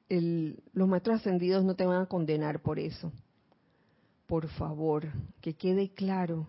los 0.09 0.89
maestros 0.89 1.21
ascendidos 1.21 1.65
no 1.65 1.77
te 1.77 1.87
van 1.87 2.03
a 2.03 2.07
condenar 2.07 2.61
por 2.61 2.79
eso. 2.79 3.13
Por 4.27 4.49
favor, 4.49 5.09
que 5.41 5.55
quede 5.55 5.91
claro. 5.91 6.47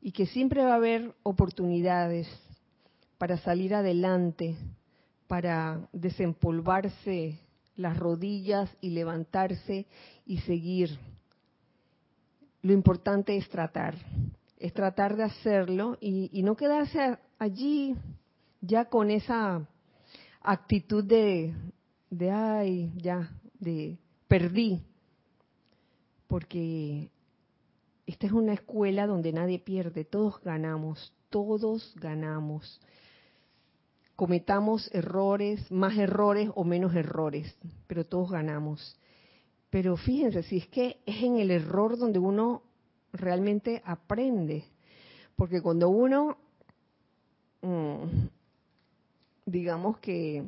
Y 0.00 0.12
que 0.12 0.26
siempre 0.26 0.64
va 0.64 0.72
a 0.72 0.76
haber 0.76 1.14
oportunidades 1.22 2.28
para 3.16 3.38
salir 3.38 3.74
adelante, 3.74 4.56
para 5.26 5.88
desempolvarse 5.92 7.40
las 7.76 7.96
rodillas 7.98 8.70
y 8.80 8.90
levantarse 8.90 9.86
y 10.26 10.38
seguir 10.40 10.98
lo 12.64 12.72
importante 12.72 13.36
es 13.36 13.46
tratar, 13.50 13.94
es 14.58 14.72
tratar 14.72 15.16
de 15.16 15.24
hacerlo 15.24 15.98
y, 16.00 16.42
no 16.42 16.56
quedarse 16.56 17.18
allí 17.38 17.94
ya 18.66 18.86
con 18.86 19.10
esa 19.10 19.66
actitud 20.40 21.04
de, 21.04 21.54
de, 22.10 22.30
ay, 22.30 22.92
ya, 22.96 23.30
de 23.58 23.98
perdí, 24.28 24.82
porque 26.26 27.10
esta 28.06 28.26
es 28.26 28.32
una 28.32 28.54
escuela 28.54 29.06
donde 29.06 29.32
nadie 29.32 29.58
pierde, 29.58 30.04
todos 30.04 30.40
ganamos, 30.42 31.12
todos 31.30 31.94
ganamos. 31.96 32.80
Cometamos 34.16 34.88
errores, 34.92 35.70
más 35.72 35.96
errores 35.98 36.50
o 36.54 36.64
menos 36.64 36.94
errores, 36.94 37.56
pero 37.86 38.04
todos 38.04 38.30
ganamos. 38.30 38.96
Pero 39.70 39.96
fíjense, 39.96 40.44
si 40.44 40.58
es 40.58 40.68
que 40.68 41.00
es 41.04 41.22
en 41.22 41.38
el 41.38 41.50
error 41.50 41.98
donde 41.98 42.20
uno 42.20 42.62
realmente 43.12 43.82
aprende. 43.84 44.64
Porque 45.34 45.60
cuando 45.60 45.88
uno, 45.88 46.36
mm, 47.62 48.04
digamos 49.46 49.98
que 49.98 50.44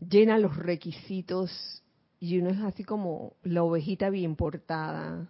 llena 0.00 0.38
los 0.38 0.56
requisitos 0.56 1.82
y 2.20 2.38
uno 2.38 2.50
es 2.50 2.60
así 2.60 2.84
como 2.84 3.34
la 3.42 3.62
ovejita 3.62 4.10
bien 4.10 4.36
portada. 4.36 5.28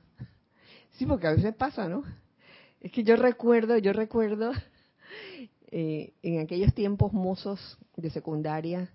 Sí, 0.93 1.07
porque 1.07 1.27
a 1.27 1.33
veces 1.33 1.55
pasa, 1.55 1.89
¿no? 1.89 2.05
Es 2.81 2.93
que 2.93 3.03
yo 3.03 3.17
recuerdo, 3.17 3.79
yo 3.79 3.93
recuerdo 3.93 4.53
eh, 5.71 6.13
en 6.23 6.41
aquellos 6.41 6.75
tiempos 6.75 7.13
mozos 7.13 7.79
de 7.97 8.11
secundaria, 8.11 8.91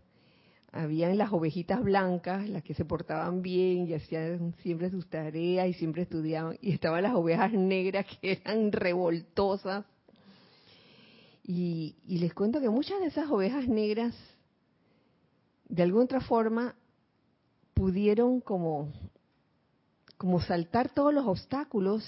habían 0.72 1.18
las 1.18 1.34
ovejitas 1.34 1.84
blancas, 1.84 2.48
las 2.48 2.64
que 2.64 2.74
se 2.74 2.86
portaban 2.86 3.42
bien 3.42 3.88
y 3.88 3.94
hacían 3.96 4.54
siempre 4.62 4.90
sus 4.92 5.10
tareas 5.10 5.68
y 5.68 5.74
siempre 5.74 6.04
estudiaban, 6.04 6.58
y 6.62 6.72
estaban 6.72 7.04
las 7.04 7.16
ovejas 7.16 7.52
negras 7.52 8.06
que 8.22 8.34
eran 8.44 8.72
revoltosas. 8.72 9.86
Y, 11.52 11.96
les 12.06 12.32
cuento 12.36 12.62
que 12.62 12.70
muchas 12.70 13.00
de 13.00 13.08
esas 13.08 13.28
ovejas 13.28 13.68
negras, 13.68 14.14
de 15.68 15.82
alguna 15.82 16.04
otra 16.04 16.22
forma, 16.22 16.76
pudieron 17.74 18.40
como, 18.40 18.94
como 20.16 20.42
saltar 20.42 20.94
todos 20.94 21.12
los 21.12 21.26
obstáculos 21.26 22.04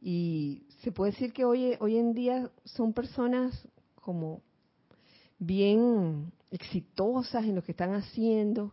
y 0.00 0.62
se 0.82 0.92
puede 0.92 1.12
decir 1.12 1.34
que 1.34 1.44
hoy, 1.44 1.76
hoy 1.78 1.98
en 1.98 2.14
día 2.14 2.50
son 2.64 2.94
personas 2.94 3.68
como 3.96 4.40
bien 5.38 6.32
exitosas 6.50 7.44
en 7.44 7.54
lo 7.54 7.62
que 7.62 7.72
están 7.72 7.92
haciendo. 7.92 8.72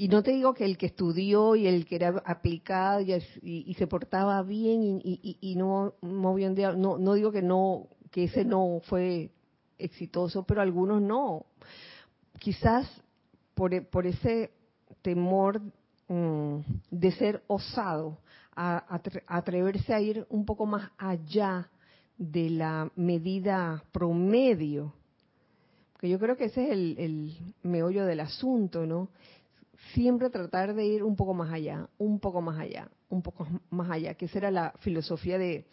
Y 0.00 0.06
no 0.06 0.22
te 0.22 0.30
digo 0.30 0.54
que 0.54 0.64
el 0.64 0.78
que 0.78 0.86
estudió 0.86 1.56
y 1.56 1.66
el 1.66 1.84
que 1.84 1.96
era 1.96 2.22
aplicado 2.24 3.00
y, 3.00 3.74
se 3.74 3.86
portaba 3.88 4.40
bien 4.44 5.00
y, 5.02 5.54
no 5.56 5.94
movió 6.02 6.48
no, 6.76 6.98
no 6.98 7.14
digo 7.14 7.32
que 7.32 7.42
no 7.42 7.88
que 8.12 8.24
ese 8.24 8.44
no 8.44 8.80
fue 8.84 9.32
exitoso, 9.76 10.44
pero 10.44 10.62
algunos 10.62 11.02
no. 11.02 11.46
Quizás 12.38 12.88
por, 13.54 13.74
ese 14.06 14.52
temor 15.02 15.60
mm, 16.06 16.58
de 16.92 17.10
ser 17.10 17.42
osado, 17.48 18.18
a, 18.54 19.00
atreverse 19.26 19.92
a 19.92 20.00
ir 20.00 20.28
un 20.30 20.44
poco 20.44 20.64
más 20.64 20.92
allá 20.96 21.68
de 22.16 22.50
la 22.50 22.88
medida 22.94 23.82
promedio 23.90 24.92
que 25.98 26.08
yo 26.08 26.18
creo 26.18 26.36
que 26.36 26.44
ese 26.44 26.64
es 26.64 26.70
el, 26.70 27.36
meollo 27.62 28.06
del 28.06 28.20
asunto, 28.20 28.86
¿no? 28.86 29.08
Siempre 29.94 30.30
tratar 30.30 30.74
de 30.74 30.86
ir 30.86 31.02
un 31.02 31.16
poco 31.16 31.34
más 31.34 31.52
allá, 31.52 31.88
un 31.98 32.20
poco 32.20 32.40
más 32.40 32.58
allá, 32.58 32.90
un 33.08 33.22
poco 33.22 33.46
más 33.70 33.90
allá, 33.90 34.14
que 34.14 34.26
esa 34.26 34.38
era 34.38 34.50
la 34.50 34.74
filosofía 34.80 35.38
de, 35.38 35.64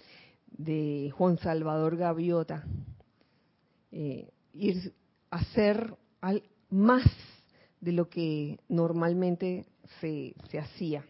Juan 1.18 1.38
Salvador 1.38 1.98
Gaviota. 1.98 2.64
Eh, 3.92 4.30
ir 4.54 4.94
a 5.30 5.38
hacer 5.38 5.96
más 6.70 7.06
de 7.82 7.92
lo 7.92 8.10
que 8.10 8.60
normalmente 8.70 9.66
se, 10.00 10.34
se 10.50 10.60
hacía. 10.60 11.06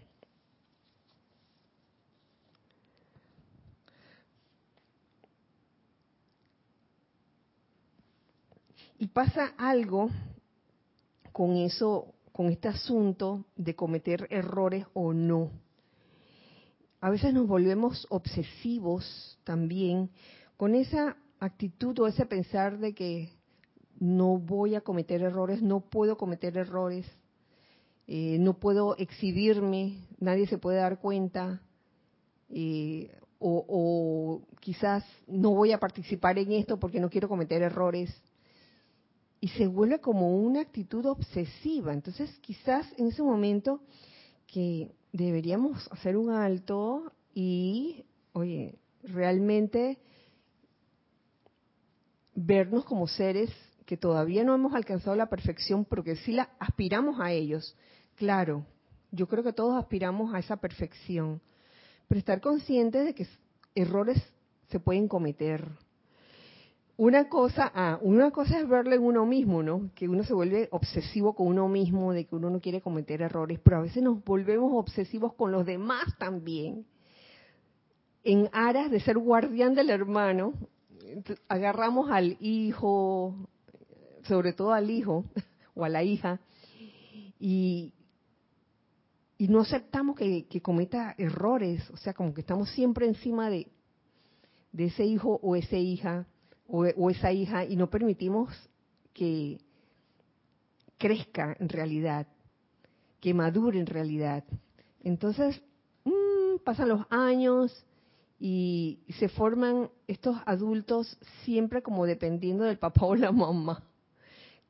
Y 8.97 9.07
pasa 9.07 9.53
algo 9.57 10.09
con 11.31 11.57
eso, 11.57 12.14
con 12.35 12.49
este 12.49 12.67
asunto 12.67 13.45
de 13.55 13.75
cometer 13.75 14.27
errores 14.29 14.85
o 14.93 15.13
no. 15.13 15.51
A 16.99 17.09
veces 17.09 17.33
nos 17.33 17.47
volvemos 17.47 18.05
obsesivos 18.09 19.39
también 19.45 20.09
con 20.57 20.75
esa 20.75 21.15
actitud 21.39 21.97
o 21.99 22.07
ese 22.07 22.25
pensar 22.25 22.77
de 22.79 22.93
que 22.93 23.29
no 24.01 24.37
voy 24.37 24.75
a 24.75 24.81
cometer 24.81 25.21
errores, 25.21 25.61
no 25.61 25.79
puedo 25.79 26.17
cometer 26.17 26.57
errores, 26.57 27.05
eh, 28.05 28.35
no 28.37 28.59
puedo 28.59 28.97
exhibirme, 28.97 30.05
nadie 30.19 30.45
se 30.45 30.57
puede 30.57 30.79
dar 30.79 30.99
cuenta, 30.99 31.61
eh, 32.49 33.17
o, 33.39 33.65
o, 33.65 34.41
quizás 34.59 35.05
no 35.25 35.51
voy 35.51 35.71
a 35.71 35.79
participar 35.79 36.37
en 36.37 36.51
esto 36.51 36.81
porque 36.81 36.99
no 36.99 37.09
quiero 37.09 37.29
cometer 37.29 37.61
errores 37.61 38.13
y 39.39 39.49
se 39.49 39.67
vuelve 39.67 39.99
como 39.99 40.37
una 40.37 40.61
actitud 40.61 41.05
obsesiva. 41.05 41.93
Entonces, 41.93 42.29
quizás 42.39 42.87
en 42.97 43.07
ese 43.07 43.21
momento 43.21 43.81
que 44.47 44.91
deberíamos 45.11 45.87
hacer 45.91 46.17
un 46.17 46.31
alto 46.31 47.11
y, 47.33 48.05
oye, 48.33 48.79
realmente 49.03 49.99
vernos 52.33 52.85
como 52.85 53.07
seres 53.07 53.51
que 53.85 53.97
todavía 53.97 54.43
no 54.43 54.55
hemos 54.55 54.73
alcanzado 54.73 55.15
la 55.15 55.29
perfección, 55.29 55.85
pero 55.85 56.03
que 56.03 56.15
sí 56.17 56.31
la 56.31 56.49
aspiramos 56.59 57.19
a 57.19 57.31
ellos. 57.31 57.75
Claro, 58.15 58.65
yo 59.11 59.27
creo 59.27 59.43
que 59.43 59.53
todos 59.53 59.77
aspiramos 59.77 60.33
a 60.33 60.39
esa 60.39 60.57
perfección, 60.57 61.41
pero 62.07 62.19
estar 62.19 62.41
conscientes 62.41 63.05
de 63.05 63.13
que 63.13 63.27
errores 63.75 64.21
se 64.69 64.79
pueden 64.79 65.07
cometer, 65.07 65.69
una 66.97 67.27
cosa, 67.27 67.71
ah, 67.75 67.99
una 68.01 68.31
cosa 68.31 68.57
es 68.59 68.67
verlo 68.69 68.95
en 68.95 69.03
uno 69.03 69.25
mismo, 69.25 69.61
¿no? 69.61 69.89
Que 69.95 70.07
uno 70.07 70.23
se 70.23 70.33
vuelve 70.33 70.69
obsesivo 70.71 71.35
con 71.35 71.47
uno 71.47 71.67
mismo, 71.67 72.13
de 72.13 72.25
que 72.25 72.35
uno 72.35 72.49
no 72.49 72.61
quiere 72.61 72.81
cometer 72.81 73.21
errores, 73.21 73.59
pero 73.61 73.77
a 73.77 73.81
veces 73.81 74.01
nos 74.01 74.23
volvemos 74.23 74.71
obsesivos 74.73 75.33
con 75.33 75.51
los 75.51 75.65
demás 75.65 76.17
también. 76.17 76.85
En 78.23 78.49
aras 78.53 78.89
de 78.91 79.01
ser 79.01 79.17
guardián 79.17 79.75
del 79.75 79.89
hermano, 79.89 80.53
agarramos 81.49 82.09
al 82.09 82.37
hijo, 82.39 83.35
sobre 84.23 84.53
todo 84.53 84.71
al 84.71 84.89
hijo 84.89 85.25
o 85.75 85.83
a 85.83 85.89
la 85.89 86.01
hija, 86.03 86.39
y, 87.39 87.93
y 89.37 89.49
no 89.49 89.59
aceptamos 89.59 90.15
que, 90.15 90.47
cometa 90.61 91.13
errores, 91.17 91.89
o 91.91 91.97
sea, 91.97 92.13
como 92.13 92.33
que 92.33 92.39
estamos 92.39 92.69
siempre 92.69 93.05
encima 93.05 93.49
de, 93.49 93.67
de 94.71 94.85
ese 94.85 95.03
hijo 95.03 95.41
o 95.43 95.57
esa 95.57 95.75
hija 95.75 96.25
o, 96.67 97.09
esa 97.09 97.31
hija 97.31 97.65
y 97.65 97.75
no 97.75 97.89
permitimos 97.89 98.53
que 99.13 99.59
crezca 100.97 101.55
en 101.59 101.69
realidad, 101.69 102.27
que 103.19 103.33
madure 103.33 103.79
en 103.79 103.85
realidad. 103.85 104.43
Entonces, 105.03 105.61
mmm, 106.03 106.57
pasan 106.63 106.89
los 106.89 107.05
años 107.09 107.85
y 108.39 108.99
se 109.19 109.29
forman 109.29 109.89
estos 110.07 110.37
adultos 110.45 111.17
siempre 111.43 111.81
como 111.81 112.05
dependiendo 112.05 112.63
del 112.63 112.77
papá 112.77 113.05
o 113.05 113.15
la 113.15 113.31
mamá, 113.31 113.83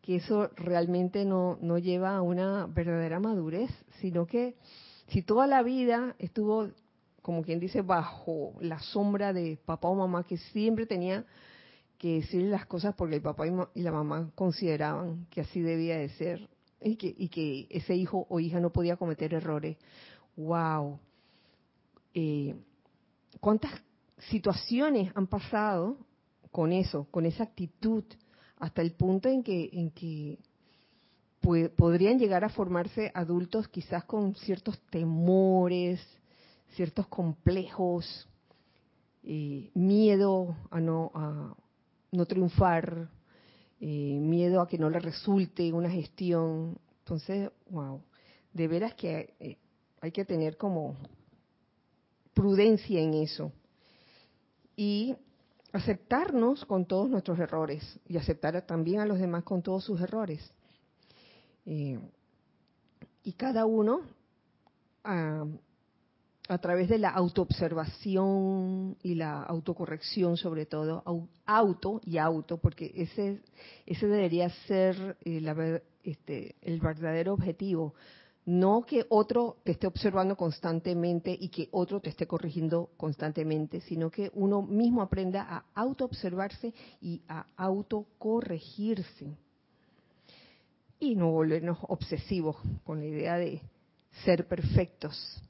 que 0.02 0.18
eso 0.18 0.50
realmente 0.56 1.26
no, 1.26 1.58
no 1.62 1.78
lleva 1.80 2.16
a 2.16 2.22
una 2.22 2.68
verdadera 2.68 3.20
madurez, 3.20 3.72
sino 4.00 4.28
que 4.28 4.56
si 5.08 5.22
toda 5.22 5.48
la 5.48 5.64
vida 5.64 6.16
estuvo, 6.20 6.70
como 7.22 7.42
quien 7.44 7.60
dice, 7.60 7.82
bajo 7.82 8.54
la 8.60 8.80
sombra 8.80 9.34
de 9.34 9.58
papá 9.66 9.88
o 9.88 9.96
mamá, 9.96 10.24
que 10.24 10.38
siempre 10.38 10.86
tenía 10.86 11.26
que 11.98 12.16
decir 12.16 12.44
las 12.44 12.66
cosas 12.66 12.96
porque 12.96 13.16
el 13.16 13.22
papá 13.22 13.46
y, 13.48 13.82
la 13.82 13.92
mamá 13.92 14.32
consideraban 14.36 15.28
que 15.30 15.42
así 15.42 15.62
debía 15.62 15.98
de 15.98 16.10
ser 16.10 16.50
y 16.82 16.96
que, 16.96 17.14
y 17.18 17.30
que 17.30 17.68
ese 17.70 17.96
hijo 17.96 18.28
o 18.30 18.40
hija 18.40 18.60
no 18.60 18.72
podía 18.72 18.98
cometer 18.98 19.34
errores. 19.34 19.78
¡Wow! 20.36 21.00
Eh, 22.14 22.56
¿Cuántas 23.40 23.72
situaciones 24.30 25.12
han 25.16 25.28
pasado 25.28 25.98
con 26.52 26.72
eso, 26.72 27.08
con 27.12 27.26
esa 27.26 27.44
actitud, 27.44 28.04
hasta 28.58 28.82
el 28.82 28.94
punto 28.94 29.30
en 29.30 29.44
que, 29.44 29.70
en 29.74 29.92
que 29.92 30.38
podrían 31.76 32.18
llegar 32.18 32.44
a 32.44 32.50
formarse 32.50 33.12
adultos 33.14 33.68
quizás 33.68 34.04
con 34.06 34.36
ciertos 34.36 34.80
temores, 34.90 36.02
ciertos 36.76 37.08
complejos, 37.08 38.28
eh, 39.24 39.70
miedo 39.74 40.56
a 40.72 40.80
no, 40.80 41.12
a 41.14 41.56
no 42.16 42.26
triunfar, 42.26 43.10
eh, 43.80 44.20
miedo 44.20 44.62
a 44.62 44.68
que 44.68 44.78
no 44.78 44.90
le 44.90 45.00
resulte 45.00 45.72
una 45.74 45.90
gestión. 45.90 46.78
Entonces, 47.00 47.52
wow, 47.70 48.02
de 48.54 48.68
veras 48.68 48.94
que 48.96 49.34
eh, 49.40 49.58
hay 50.02 50.12
que 50.12 50.26
tener 50.26 50.58
como 50.58 50.96
prudencia 52.34 53.00
en 53.00 53.14
eso 53.14 53.52
y 54.76 55.16
aceptarnos 55.72 56.66
con 56.66 56.86
todos 56.86 57.10
nuestros 57.10 57.40
errores 57.40 58.00
y 58.08 58.18
aceptar 58.18 58.62
también 58.66 59.00
a 59.00 59.06
los 59.06 59.20
demás 59.20 59.44
con 59.44 59.62
todos 59.62 59.84
sus 59.84 60.00
errores. 60.02 60.52
Eh, 61.66 62.00
y 63.24 63.34
cada 63.34 63.66
uno 63.66 64.02
a, 65.04 65.46
a, 66.48 66.58
través 66.58 66.90
de 66.90 66.98
la 66.98 67.10
autoobservación 67.10 68.98
y 69.04 69.16
la 69.16 69.44
autocorrección 69.44 70.38
sobre 70.38 70.66
todo, 70.66 71.04
auto 71.46 72.02
y 72.06 72.18
auto, 72.18 72.58
porque 72.58 72.92
ese, 72.96 73.42
ese 73.86 74.08
debería 74.08 74.50
ser 74.68 75.18
eh, 75.26 75.82
este, 76.04 76.56
el 76.62 76.80
verdadero 76.80 77.34
objetivo, 77.34 77.94
no 78.46 78.86
que 78.86 79.06
otro 79.10 79.58
te 79.64 79.72
esté 79.72 79.88
observando 79.88 80.38
constantemente 80.38 81.36
y 81.40 81.50
que 81.50 81.68
otro 81.72 82.00
te 82.00 82.10
esté 82.10 82.28
corrigiendo 82.28 82.92
constantemente, 82.96 83.82
sino 83.82 84.12
que 84.12 84.30
uno 84.36 84.62
mismo 84.62 85.02
aprenda 85.02 85.42
a 85.50 85.66
autoobservarse 85.74 86.74
y 87.02 87.24
a 87.28 87.48
autocorregirse. 87.58 89.36
Y 91.00 91.16
no 91.16 91.32
volvernos 91.32 91.80
obsesivos 91.82 92.56
con 92.84 93.00
la 93.00 93.06
idea 93.06 93.38
de 93.38 93.62
ser 94.24 94.48
perfectos. 94.48 95.42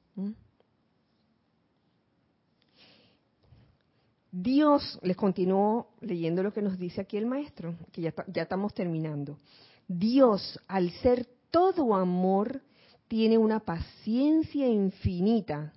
Dios, 4.38 5.00
les 5.02 5.16
continúo 5.16 5.94
leyendo 6.02 6.44
lo 6.44 6.52
que 6.52 6.62
nos 6.62 6.78
dice 6.78 7.00
aquí 7.00 7.16
el 7.16 7.26
maestro, 7.26 7.74
que 7.94 8.02
ya, 8.02 8.14
ya 8.28 8.42
estamos 8.42 8.74
terminando. 8.74 9.40
Dios, 9.88 10.60
al 10.68 10.92
ser 10.92 11.26
todo 11.52 11.96
amor, 11.96 12.62
tiene 13.08 13.38
una 13.38 13.62
paciencia 13.62 14.68
infinita 14.68 15.72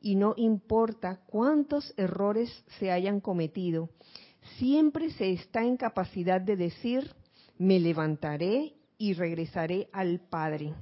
y 0.00 0.14
no 0.14 0.34
importa 0.36 1.22
cuántos 1.26 1.92
errores 1.96 2.64
se 2.78 2.92
hayan 2.92 3.20
cometido, 3.20 3.88
siempre 4.58 5.10
se 5.10 5.32
está 5.32 5.64
en 5.64 5.76
capacidad 5.76 6.40
de 6.40 6.54
decir, 6.54 7.12
me 7.58 7.80
levantaré 7.80 8.74
y 8.96 9.14
regresaré 9.14 9.88
al 9.92 10.20
Padre. 10.20 10.72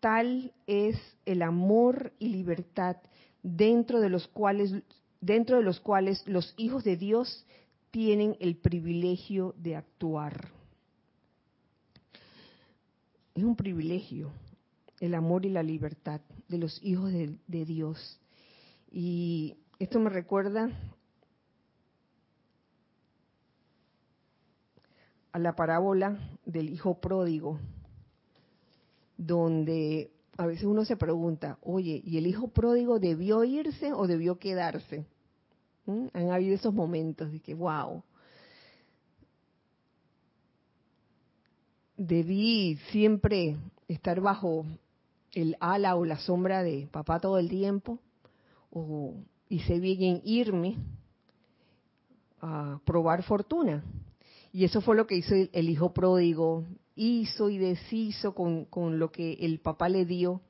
Tal 0.00 0.52
es 0.66 0.96
el 1.26 1.42
amor 1.42 2.12
y 2.18 2.30
libertad 2.30 2.96
dentro 3.44 4.00
de 4.00 4.08
los 4.08 4.26
cuales 4.26 4.82
dentro 5.22 5.56
de 5.56 5.62
los 5.62 5.80
cuales 5.80 6.26
los 6.26 6.52
hijos 6.58 6.84
de 6.84 6.98
Dios 6.98 7.46
tienen 7.90 8.36
el 8.40 8.56
privilegio 8.56 9.54
de 9.56 9.76
actuar. 9.76 10.50
Es 13.34 13.44
un 13.44 13.56
privilegio 13.56 14.30
el 15.00 15.14
amor 15.14 15.46
y 15.46 15.50
la 15.50 15.62
libertad 15.62 16.20
de 16.48 16.58
los 16.58 16.78
hijos 16.82 17.12
de, 17.12 17.64
Dios. 17.64 18.20
Y 18.90 19.56
esto 19.78 19.98
me 19.98 20.10
recuerda 20.10 20.70
a 25.32 25.38
la 25.38 25.56
parábola 25.56 26.18
del 26.44 26.68
hijo 26.68 27.00
pródigo, 27.00 27.58
donde 29.16 30.12
a 30.36 30.46
veces 30.46 30.64
uno 30.64 30.84
se 30.84 30.96
pregunta, 30.96 31.58
oye, 31.62 32.00
¿y 32.04 32.18
el 32.18 32.26
hijo 32.26 32.48
pródigo 32.48 32.98
debió 32.98 33.44
irse 33.44 33.92
o 33.92 34.06
debió 34.06 34.38
quedarse? 34.38 35.06
Han 35.86 36.30
habido 36.30 36.54
esos 36.54 36.72
momentos 36.72 37.32
de 37.32 37.40
que, 37.40 37.54
wow, 37.54 38.02
debí 41.96 42.76
siempre 42.90 43.56
estar 43.88 44.20
bajo 44.20 44.64
el 45.32 45.56
ala 45.60 45.96
o 45.96 46.04
la 46.04 46.18
sombra 46.18 46.62
de 46.62 46.88
papá 46.90 47.20
todo 47.20 47.38
el 47.38 47.48
tiempo, 47.48 47.98
o 48.70 49.14
hice 49.48 49.80
bien 49.80 50.20
irme 50.24 50.76
a 52.40 52.80
probar 52.84 53.22
fortuna. 53.22 53.84
Y 54.52 54.64
eso 54.64 54.80
fue 54.80 54.96
lo 54.96 55.06
que 55.06 55.16
hizo 55.16 55.34
el, 55.34 55.70
hijo 55.70 55.92
pródigo, 55.94 56.64
hizo 56.94 57.48
y 57.48 57.58
deshizo 57.58 58.34
con, 58.34 58.66
con, 58.66 58.98
lo 58.98 59.10
que 59.10 59.34
el 59.40 59.60
papá 59.60 59.88
le 59.88 60.04
dio, 60.04 60.42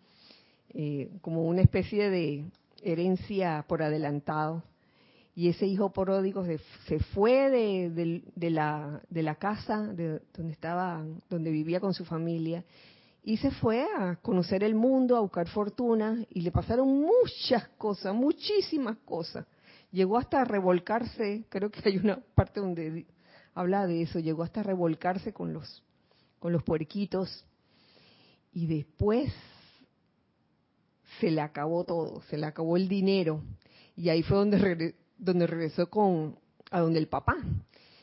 eh, 0.71 1.11
como 1.21 1.45
una 1.45 1.63
especie 1.63 2.11
de 2.11 2.45
herencia 2.83 3.65
por 3.69 3.83
adelantado. 3.83 4.65
Y 5.35 5.49
ese 5.49 5.67
hijo 5.67 5.91
pródigo 5.93 6.45
se, 6.45 6.99
fue 7.15 7.49
de, 7.49 8.23
de, 8.35 8.51
la, 8.51 9.01
de 9.09 9.23
la 9.23 9.37
casa 9.37 9.79
de 9.81 10.21
donde 10.35 10.53
estaba, 10.53 11.05
donde 11.31 11.51
vivía 11.51 11.81
con 11.81 11.95
su 11.95 12.05
familia, 12.05 12.65
y 13.25 13.39
se 13.39 13.51
fue 13.53 13.87
a 13.99 14.17
conocer 14.17 14.63
el 14.63 14.75
mundo, 14.75 15.17
a 15.17 15.21
buscar 15.21 15.49
fortuna, 15.49 16.23
y 16.31 16.43
le 16.43 16.51
pasaron 16.51 16.89
muchas 16.89 17.67
cosas, 17.79 18.15
muchísimas 18.15 18.99
cosas. 19.05 19.47
Llegó 19.91 20.19
hasta 20.19 20.45
revolcarse, 20.45 21.45
creo 21.49 21.71
que 21.71 21.81
hay 21.89 21.97
una 21.97 22.19
parte 22.35 22.61
donde 22.61 23.07
habla 23.55 23.87
de 23.87 24.03
eso, 24.03 24.19
llegó 24.19 24.43
hasta 24.43 24.63
revolcarse 24.63 25.33
con 25.33 25.53
los, 25.53 25.83
con 26.41 26.53
los 26.53 26.63
puerquitos, 26.63 27.47
y 28.53 28.67
después 28.67 29.33
se 31.21 31.31
le 31.31 31.41
acabó 31.41 31.85
todo, 31.85 32.21
se 32.29 32.37
le 32.37 32.45
acabó 32.45 32.77
el 32.77 32.89
dinero, 32.89 33.43
y 33.97 34.11
ahí 34.11 34.23
fue 34.23 34.37
donde, 34.37 34.95
donde 35.23 35.47
regresó 35.47 35.89
con, 35.89 36.37
a 36.71 36.81
donde 36.81 36.99
el 36.99 37.07
papá. 37.07 37.37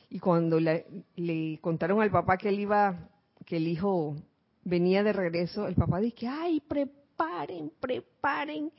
Y 0.10 0.20
cuando 0.20 0.60
le, 0.60 0.86
le 1.16 1.60
contaron 1.62 2.02
al 2.02 2.10
papá 2.10 2.38
que 2.38 2.50
él 2.50 2.62
iba, 2.62 3.10
que 3.46 3.58
el 3.58 3.68
hijo 3.68 4.16
venía 4.64 5.04
de 5.04 5.14
regreso, 5.14 5.68
el 5.68 5.76
papá 5.76 6.00
dice, 6.00 6.28
ay, 6.28 6.62
preparen, 6.62 7.72
preparen 7.80 8.72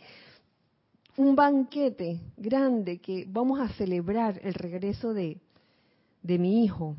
un 1.16 1.36
banquete 1.36 2.18
grande 2.36 2.98
que 2.98 3.26
vamos 3.28 3.60
a 3.60 3.68
celebrar 3.74 4.40
el 4.42 4.54
regreso 4.54 5.12
de, 5.12 5.38
de 6.22 6.38
mi 6.38 6.64
hijo. 6.64 6.96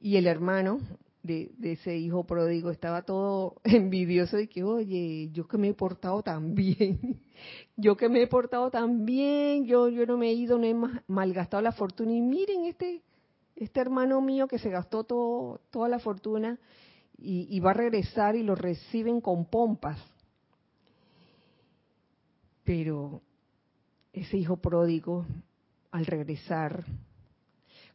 Y 0.00 0.16
el 0.16 0.28
hermano 0.28 0.78
de, 1.26 1.50
ese 1.62 1.96
hijo 1.96 2.24
pródigo 2.24 2.70
estaba 2.70 3.02
todo 3.02 3.56
envidioso 3.64 4.36
de 4.36 4.48
que, 4.48 4.64
oye, 4.64 5.30
yo 5.32 5.46
que 5.46 5.58
me 5.58 5.68
he 5.68 5.74
portado 5.74 6.22
tan 6.22 6.54
bien, 6.54 7.20
yo 7.76 7.96
que 7.96 8.08
me 8.08 8.22
he 8.22 8.26
portado 8.26 8.70
tan 8.70 9.04
bien, 9.04 9.66
yo, 9.66 9.88
yo 9.88 10.06
no 10.06 10.16
me 10.16 10.30
he 10.30 10.32
ido, 10.32 10.58
no 10.58 10.64
he 10.64 11.00
malgastado 11.06 11.62
la 11.62 11.72
fortuna. 11.72 12.12
Y 12.12 12.20
miren 12.20 12.64
este, 12.64 13.02
este 13.56 13.80
hermano 13.80 14.20
mío 14.20 14.48
que 14.48 14.58
se 14.58 14.70
gastó 14.70 15.04
todo, 15.04 15.60
toda 15.70 15.88
la 15.88 15.98
fortuna 15.98 16.58
y, 17.18 17.60
va 17.60 17.70
a 17.70 17.74
regresar 17.74 18.36
y 18.36 18.42
lo 18.42 18.54
reciben 18.54 19.20
con 19.20 19.46
pompas. 19.46 19.98
Pero 22.64 23.22
ese 24.12 24.36
hijo 24.36 24.56
pródigo, 24.56 25.24
al 25.90 26.06
regresar, 26.06 26.84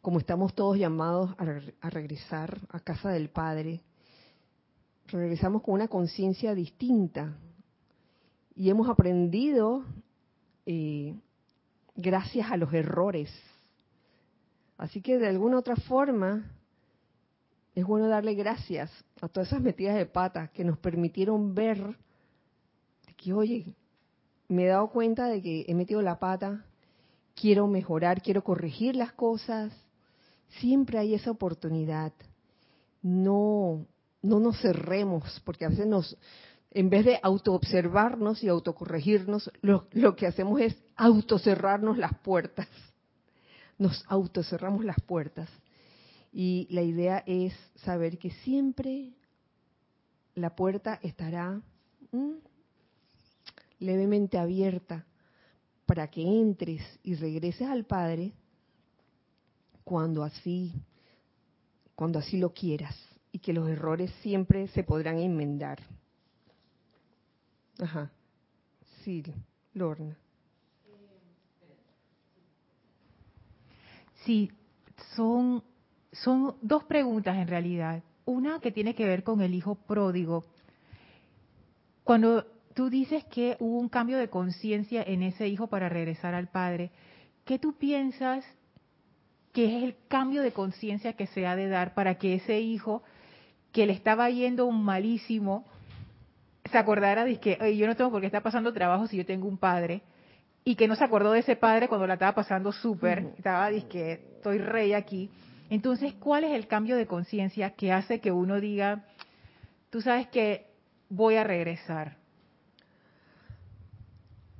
como 0.02 0.20
estamos 0.20 0.54
todos 0.56 0.78
llamados 0.78 1.32
a, 1.38 1.90
regresar 1.90 2.60
a 2.70 2.80
casa 2.80 3.10
del 3.10 3.30
Padre, 3.30 3.82
regresamos 5.08 5.62
con 5.62 5.76
una 5.76 5.88
conciencia 5.88 6.56
distinta 6.56 7.38
y 8.56 8.70
hemos 8.70 8.90
aprendido 8.90 9.84
eh, 10.66 11.16
gracias 11.96 12.52
a 12.52 12.58
los 12.58 12.74
errores. 12.74 13.32
Así 14.78 15.02
que 15.02 15.20
de 15.20 15.28
alguna 15.28 15.60
otra 15.60 15.76
forma 15.76 16.52
es 17.76 17.86
bueno 17.86 18.08
darle 18.08 18.34
gracias 18.34 18.92
a 19.22 19.28
todas 19.28 19.50
esas 19.50 19.62
metidas 19.62 19.96
de 19.96 20.06
pata 20.06 20.48
que 20.48 20.64
nos 20.64 20.78
permitieron 20.80 21.54
ver 21.54 21.96
que, 23.22 23.34
oye, 23.34 23.76
me 24.48 24.66
he 24.66 24.68
dado 24.68 24.90
cuenta 24.90 25.28
de 25.28 25.42
que 25.42 25.66
he 25.68 25.76
metido 25.76 26.02
la 26.02 26.18
pata, 26.18 26.66
quiero 27.36 27.68
mejorar, 27.68 28.22
quiero 28.22 28.44
corregir 28.44 28.96
las 28.96 29.14
cosas. 29.14 29.72
Siempre 30.60 30.98
hay 30.98 31.14
esa 31.14 31.32
oportunidad. 31.32 32.14
No, 33.02 33.86
no 34.22 34.40
nos 34.40 34.60
cerremos, 34.62 35.42
porque 35.46 35.66
a 35.66 35.70
veces 35.70 35.88
nos, 35.88 36.18
en 36.72 36.90
vez 36.90 37.06
de 37.06 37.20
autoobservarnos 37.22 38.44
y 38.44 38.48
autocorregirnos, 38.48 39.52
lo, 39.62 39.88
lo 39.92 40.16
que 40.16 40.28
hacemos 40.28 40.60
es 40.62 40.76
autocerrarnos 40.96 41.98
las 41.98 42.18
puertas. 42.20 42.68
Nos 43.78 44.04
autocerramos 44.08 44.86
las 44.86 45.00
puertas. 45.02 45.50
Y 46.32 46.68
la 46.70 46.82
idea 46.82 47.24
es 47.26 47.54
saber 47.84 48.18
que 48.18 48.32
siempre 48.32 49.14
la 50.36 50.56
puerta 50.56 51.00
estará 51.02 51.62
levemente 53.80 54.38
abierta 54.38 55.06
para 55.86 56.10
que 56.10 56.22
entres 56.22 56.82
y 57.04 57.16
regreses 57.16 57.68
al 57.68 57.86
Padre 57.86 58.34
cuando 59.91 60.23
así 60.23 60.71
cuando 61.95 62.19
así 62.19 62.38
lo 62.38 62.54
quieras 62.54 62.95
y 63.34 63.39
que 63.39 63.51
los 63.51 63.67
errores 63.67 64.10
siempre 64.21 64.69
se 64.69 64.86
podrán 64.86 65.19
enmendar. 65.19 65.80
Ajá. 67.77 68.10
Sí, 69.04 69.21
Lorna. 69.73 70.17
Sí, 74.23 74.49
son, 75.13 75.62
son 76.13 76.56
dos 76.62 76.86
preguntas 76.86 77.36
en 77.36 77.49
realidad. 77.49 78.01
Una 78.23 78.62
que 78.62 78.71
tiene 78.71 78.95
que 78.95 79.06
ver 79.06 79.25
con 79.25 79.41
el 79.41 79.54
hijo 79.54 79.75
pródigo. 79.75 80.45
Cuando 82.06 82.45
tú 82.73 82.89
dices 82.89 83.25
que 83.25 83.58
hubo 83.60 83.77
un 83.77 83.89
cambio 83.89 84.17
de 84.17 84.30
conciencia 84.30 85.04
en 85.04 85.21
ese 85.21 85.49
hijo 85.49 85.67
para 85.67 85.89
regresar 85.89 86.34
al 86.34 86.47
padre, 86.47 86.91
¿qué 87.43 87.60
tú 87.60 87.73
piensas 87.73 88.45
que 89.54 89.66
es 89.66 89.84
el 89.84 89.96
cambio 90.08 90.42
de 90.42 90.54
conciencia 90.54 91.14
que 91.14 91.28
se 91.28 91.46
ha 91.46 91.56
de 91.56 91.68
dar 91.68 91.94
para 91.94 92.16
que 92.16 92.36
ese 92.36 92.60
hijo 92.60 93.04
que 93.72 93.86
le 93.86 93.94
estaba 93.94 94.30
yendo 94.30 94.66
un 94.66 94.84
malísimo 94.84 95.66
se 96.72 96.78
acordara 96.78 97.26
de 97.26 97.40
que 97.40 97.76
yo 97.76 97.88
no 97.88 97.96
tengo 97.96 98.12
por 98.12 98.22
qué 98.22 98.28
estar 98.28 98.44
pasando 98.44 98.74
trabajo 98.74 99.08
si 99.08 99.18
yo 99.18 99.26
tengo 99.26 99.48
un 99.48 99.58
padre 99.58 100.02
y 100.64 100.76
que 100.76 100.88
no 100.88 100.96
se 100.96 101.04
acordó 101.04 101.32
de 101.32 101.40
ese 101.40 101.56
padre 101.56 101.88
cuando 101.88 102.08
la 102.08 102.14
estaba 102.14 102.36
pasando 102.36 102.72
súper, 102.72 103.34
estaba 103.38 103.70
que 103.90 104.14
estoy 104.36 104.60
rey 104.60 104.94
aquí. 104.94 105.30
Entonces, 105.70 106.14
¿cuál 106.16 106.44
es 106.44 106.52
el 106.52 106.68
cambio 106.68 106.98
de 106.98 107.08
conciencia 107.08 107.72
que 107.72 107.92
hace 107.92 108.20
que 108.20 108.32
uno 108.32 108.60
diga, 108.60 109.06
tú 109.90 110.02
sabes 110.02 110.28
que 110.28 110.68
voy 111.10 111.36
a 111.36 111.44
regresar? 111.44 112.18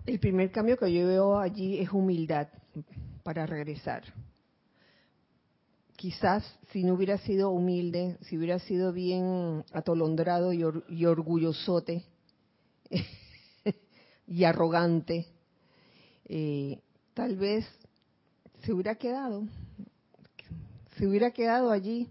El 0.06 0.20
primer 0.20 0.52
cambio 0.52 0.78
que 0.78 0.92
yo 0.92 1.06
veo 1.06 1.38
allí 1.38 1.80
es 1.80 1.92
humildad 1.92 2.48
para 3.24 3.46
regresar. 3.46 4.04
Quizás 6.02 6.44
si 6.72 6.84
no 6.84 6.96
hubiera 6.96 7.20
sido 7.20 7.52
humilde, 7.52 8.18
si 8.22 8.36
hubiera 8.36 8.58
sido 8.58 8.92
bien 8.92 9.64
atolondrado 9.72 10.52
y, 10.52 11.06
orgullosote 11.06 12.04
y 14.26 14.44
arrogante, 14.44 15.28
eh, 16.26 16.80
tal 17.14 17.36
vez 17.36 17.68
se 18.64 18.74
hubiera 18.74 18.96
quedado, 18.96 19.44
se 20.98 21.06
hubiera 21.06 21.30
quedado 21.30 21.70
allí 21.70 22.10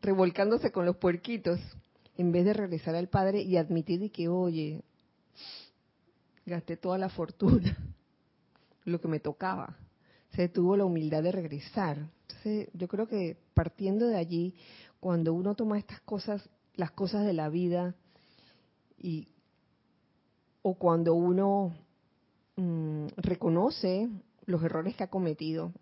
revolcándose 0.00 0.72
con 0.72 0.86
los 0.86 0.96
puerquitos 0.96 1.60
en 2.16 2.32
vez 2.32 2.46
de 2.46 2.54
regresar 2.54 2.94
al 2.94 3.10
Padre 3.10 3.42
y 3.42 3.58
admitir 3.58 4.10
que, 4.10 4.28
oye, 4.28 4.80
gasté 6.46 6.78
toda 6.78 6.96
la 6.96 7.10
fortuna, 7.10 7.76
lo 8.86 8.98
que 9.02 9.08
me 9.08 9.20
tocaba. 9.20 9.76
Se 10.34 10.48
tuvo 10.48 10.76
la 10.76 10.84
humildad 10.84 11.22
de 11.22 11.32
regresar. 11.32 11.98
Entonces, 12.28 12.68
yo 12.72 12.88
creo 12.88 13.06
que 13.06 13.36
partiendo 13.54 14.06
de 14.06 14.16
allí, 14.16 14.54
cuando 15.00 15.34
uno 15.34 15.54
toma 15.54 15.78
estas 15.78 16.00
cosas, 16.00 16.48
las 16.74 16.90
cosas 16.92 17.24
de 17.26 17.32
la 17.32 17.48
vida, 17.48 17.94
y, 18.98 19.28
o 20.62 20.74
cuando 20.74 21.14
uno 21.14 21.74
mm, 22.56 23.06
reconoce 23.16 24.08
los 24.46 24.62
errores 24.62 24.96
que 24.96 25.04
ha 25.04 25.10
cometido 25.10 25.72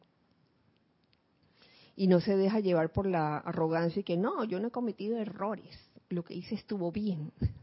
y 1.97 2.07
no 2.07 2.21
se 2.21 2.37
deja 2.37 2.61
llevar 2.61 2.93
por 2.93 3.07
la 3.07 3.39
arrogancia 3.39 4.01
y 4.01 4.05
que 4.05 4.17
no, 4.17 4.45
yo 4.45 4.59
no 4.59 4.69
he 4.69 4.71
cometido 4.71 5.19
errores, 5.19 5.79
lo 6.09 6.25
que 6.25 6.35
hice 6.35 6.55
estuvo 6.55 6.91
bien. 6.91 7.33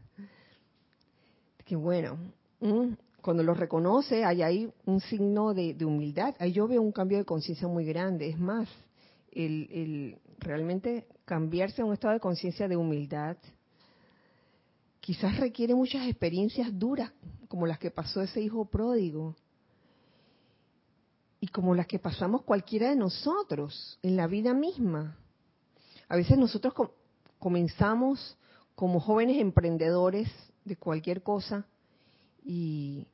Que 1.64 1.76
bueno, 1.76 2.16
Mm, 2.60 2.94
cuando 3.28 3.42
lo 3.42 3.52
reconoce, 3.52 4.24
hay 4.24 4.40
ahí 4.40 4.72
un 4.86 5.00
signo 5.00 5.52
de, 5.52 5.76
humildad. 5.84 6.34
Ahí 6.38 6.50
yo 6.50 6.66
veo 6.66 6.80
un 6.80 6.92
cambio 6.92 7.18
de 7.18 7.26
conciencia 7.26 7.68
muy 7.68 7.84
grande. 7.84 8.26
Es 8.26 8.38
más, 8.38 8.66
el, 9.30 10.18
realmente 10.38 11.06
cambiarse 11.26 11.82
a 11.82 11.84
un 11.84 11.92
estado 11.92 12.14
de 12.14 12.20
conciencia 12.20 12.66
de 12.66 12.78
humildad 12.78 13.36
quizás 15.00 15.36
requiere 15.36 15.74
muchas 15.74 16.06
experiencias 16.06 16.70
duras, 16.78 17.12
como 17.48 17.66
las 17.66 17.78
que 17.78 17.90
pasó 17.90 18.22
ese 18.22 18.40
hijo 18.40 18.64
pródigo 18.64 19.36
y 21.38 21.48
como 21.48 21.74
las 21.74 21.86
que 21.86 21.98
pasamos 21.98 22.44
cualquiera 22.44 22.88
de 22.88 22.96
nosotros 22.96 23.98
en 24.02 24.16
la 24.16 24.26
vida 24.26 24.54
misma. 24.54 25.18
A 26.08 26.16
veces 26.16 26.38
nosotros 26.38 26.72
comenzamos 27.38 28.38
como 28.74 29.00
jóvenes 29.00 29.36
emprendedores 29.36 30.30
de 30.64 30.76
cualquier 30.76 31.22
cosa 31.22 31.66
y, 32.42 33.06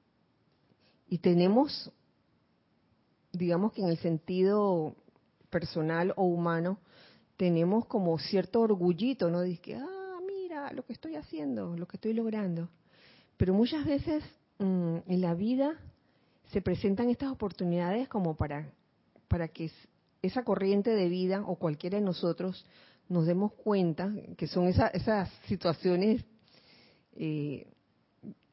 tenemos, 1.18 1.90
digamos 3.32 3.72
que 3.72 3.82
en 3.82 3.88
el 3.88 3.98
sentido 3.98 4.96
personal 5.50 6.12
o 6.16 6.24
humano, 6.24 6.78
tenemos 7.36 7.86
como 7.86 8.18
cierto 8.18 8.60
orgullito, 8.60 9.30
¿no? 9.30 9.42
Dice 9.42 9.60
que, 9.60 9.74
ah, 9.76 10.18
mira 10.26 10.72
lo 10.72 10.84
que 10.84 10.92
estoy 10.92 11.16
haciendo, 11.16 11.76
lo 11.76 11.86
que 11.86 11.96
estoy 11.96 12.12
logrando. 12.12 12.68
Pero 13.36 13.54
muchas 13.54 13.84
veces 13.84 14.22
mm, 14.58 14.98
en 15.06 15.20
la 15.20 15.34
vida 15.34 15.78
se 16.52 16.62
presentan 16.62 17.10
estas 17.10 17.30
oportunidades 17.30 18.08
como 18.08 18.36
para, 18.36 18.72
para 19.28 19.48
que 19.48 19.70
esa 20.22 20.44
corriente 20.44 20.90
de 20.90 21.08
vida 21.08 21.42
o 21.46 21.56
cualquiera 21.56 21.98
de 21.98 22.04
nosotros 22.04 22.64
nos 23.08 23.26
demos 23.26 23.52
cuenta 23.52 24.12
que 24.36 24.46
son 24.46 24.66
esas 24.66 25.30
situaciones 25.46 26.24
eh, 27.16 27.66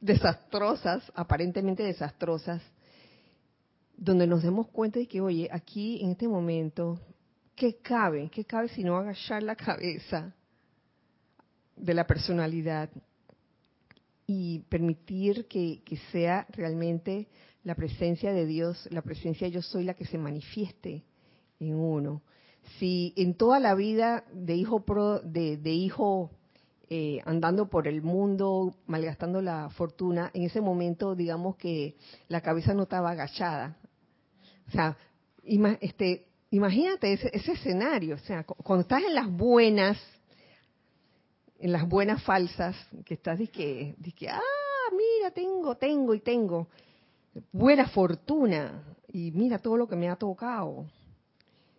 desastrosas, 0.02 1.10
aparentemente 1.16 1.84
desastrosas, 1.84 2.62
donde 3.96 4.26
nos 4.26 4.42
demos 4.42 4.68
cuenta 4.68 5.00
de 5.00 5.08
que, 5.08 5.22
oye, 5.22 5.48
aquí 5.52 6.04
en 6.04 6.12
este 6.12 6.28
momento, 6.28 7.00
¿qué 7.56 7.78
cabe? 7.78 8.30
¿Qué 8.30 8.44
cabe 8.44 8.68
si 8.70 8.84
no 8.84 8.98
agachar 8.98 9.44
la 9.44 9.56
cabeza 9.56 10.36
de 11.76 11.94
la 11.94 12.08
personalidad 12.08 12.90
y 14.26 14.60
permitir 14.70 15.48
que, 15.48 15.84
que 15.86 15.98
sea 16.12 16.48
realmente 16.50 17.28
la 17.64 17.76
presencia 17.76 18.34
de 18.34 18.48
Dios, 18.48 18.88
la 18.92 19.04
presencia 19.04 19.48
yo 19.48 19.62
soy 19.62 19.84
la 19.84 19.94
que 19.94 20.06
se 20.06 20.18
manifieste 20.18 21.04
en 21.60 21.76
uno? 21.76 22.24
Si 22.80 23.14
en 23.16 23.36
toda 23.36 23.60
la 23.60 23.76
vida 23.76 24.24
de 24.34 24.56
hijo 24.56 24.84
pro, 24.84 25.20
de, 25.20 25.58
de 25.58 25.72
hijo 25.72 26.32
eh, 26.94 27.22
andando 27.24 27.70
por 27.70 27.88
el 27.88 28.02
mundo, 28.02 28.76
malgastando 28.86 29.42
la 29.42 29.70
fortuna, 29.70 30.30
en 30.34 30.44
ese 30.44 30.60
momento, 30.60 31.16
digamos 31.16 31.56
que 31.56 31.96
la 32.28 32.42
cabeza 32.42 32.74
no 32.74 32.84
estaba 32.84 33.12
agachada. 33.12 33.78
O 34.68 34.72
sea, 34.72 34.98
este, 35.80 36.28
imagínate 36.50 37.14
ese, 37.14 37.54
escenario, 37.54 38.16
o 38.16 38.18
sea, 38.18 38.44
cuando 38.44 38.82
estás 38.82 39.04
en 39.04 39.16
las 39.16 39.32
buenas, 39.32 39.98
en 41.60 41.72
las 41.72 41.88
buenas 41.88 42.22
falsas, 42.24 42.76
que 43.06 43.14
estás 43.14 43.40
de 43.40 43.48
que, 43.48 43.96
de 43.98 44.12
que, 44.12 44.28
ah, 44.28 44.42
mira, 44.92 45.32
tengo, 45.32 45.78
tengo 45.78 46.14
y 46.14 46.20
tengo, 46.20 46.68
buena 47.54 47.88
fortuna, 47.88 48.84
y 49.08 49.32
mira 49.32 49.60
todo 49.60 49.78
lo 49.78 49.88
que 49.88 49.96
me 49.96 50.10
ha 50.10 50.18
tocado, 50.18 50.88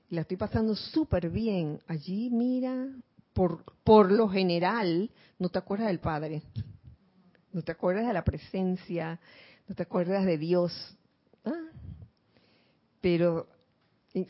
la 0.09 0.23
estoy 0.23 0.39
pasando 0.39 0.75
súper 0.75 1.29
bien, 1.29 1.83
allí 1.87 2.31
mira, 2.31 2.89
por, 3.33 3.65
por 3.85 4.11
lo 4.11 4.29
general, 4.29 5.11
no 5.39 5.49
te 5.49 5.59
acuerdas 5.59 5.89
del 5.89 6.01
Padre, 6.01 6.43
no 7.53 7.63
te 7.63 7.73
acuerdas 7.73 8.07
de 8.07 8.13
la 8.13 8.25
presencia, 8.25 9.21
no 9.69 9.75
te 9.75 9.83
acuerdas 9.83 10.25
de 10.25 10.39
Dios. 10.39 10.97
Ah, 11.45 11.71
pero 13.01 13.49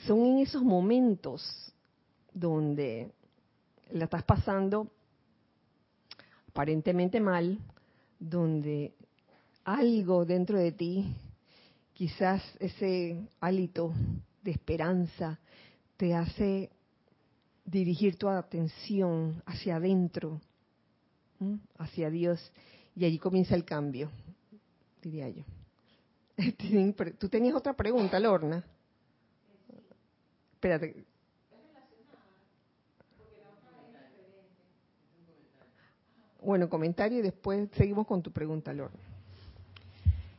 son 0.06 0.24
en 0.24 0.38
esos 0.38 0.62
momentos 0.62 1.72
donde 2.32 3.12
la 3.90 4.04
estás 4.04 4.22
pasando 4.22 4.90
aparentemente 6.48 7.20
mal, 7.20 7.58
donde 8.18 8.94
algo 9.64 10.24
dentro 10.24 10.58
de 10.58 10.72
ti 10.72 11.14
quizás 11.92 12.42
ese 12.58 13.28
hálito 13.40 13.92
de 14.42 14.50
esperanza 14.50 15.38
te 15.96 16.14
hace 16.14 16.70
dirigir 17.64 18.16
tu 18.16 18.28
atención 18.28 19.42
hacia 19.46 19.76
adentro, 19.76 20.40
hacia 21.78 22.10
Dios, 22.10 22.52
y 22.94 23.04
allí 23.04 23.18
comienza 23.18 23.54
el 23.54 23.64
cambio, 23.64 24.10
diría 25.02 25.28
yo. 25.28 25.44
Tú 27.18 27.28
tenías 27.28 27.54
otra 27.54 27.74
pregunta, 27.74 28.18
Lorna. 28.18 28.64
Espérate. 30.54 31.04
Bueno, 36.40 36.68
comentario 36.68 37.20
y 37.20 37.22
después 37.22 37.68
seguimos 37.76 38.06
con 38.06 38.22
tu 38.22 38.32
pregunta, 38.32 38.72
Lorna. 38.72 38.98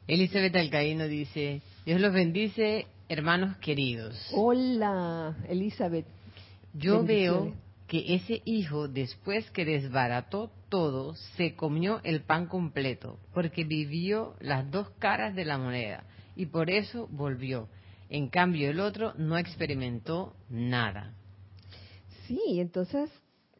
Elizabeth 0.05 0.53
Alcaíno 0.55 1.07
dice, 1.07 1.61
Dios 1.85 2.01
los 2.01 2.13
bendice, 2.13 2.87
hermanos 3.07 3.55
queridos. 3.57 4.17
Hola, 4.33 5.37
Elizabeth. 5.47 6.05
Yo 6.73 7.03
veo 7.03 7.53
que 7.87 8.15
ese 8.15 8.41
hijo, 8.45 8.87
después 8.87 9.49
que 9.51 9.65
desbarató 9.65 10.49
todo, 10.69 11.15
se 11.37 11.55
comió 11.55 12.01
el 12.03 12.21
pan 12.21 12.47
completo, 12.47 13.19
porque 13.33 13.63
vivió 13.63 14.35
las 14.39 14.69
dos 14.71 14.89
caras 14.99 15.35
de 15.35 15.45
la 15.45 15.57
moneda, 15.57 16.03
y 16.35 16.47
por 16.47 16.69
eso 16.69 17.07
volvió. 17.11 17.67
En 18.09 18.29
cambio, 18.29 18.69
el 18.69 18.79
otro 18.79 19.13
no 19.17 19.37
experimentó 19.37 20.35
nada. 20.49 21.13
Sí, 22.27 22.59
entonces, 22.59 23.09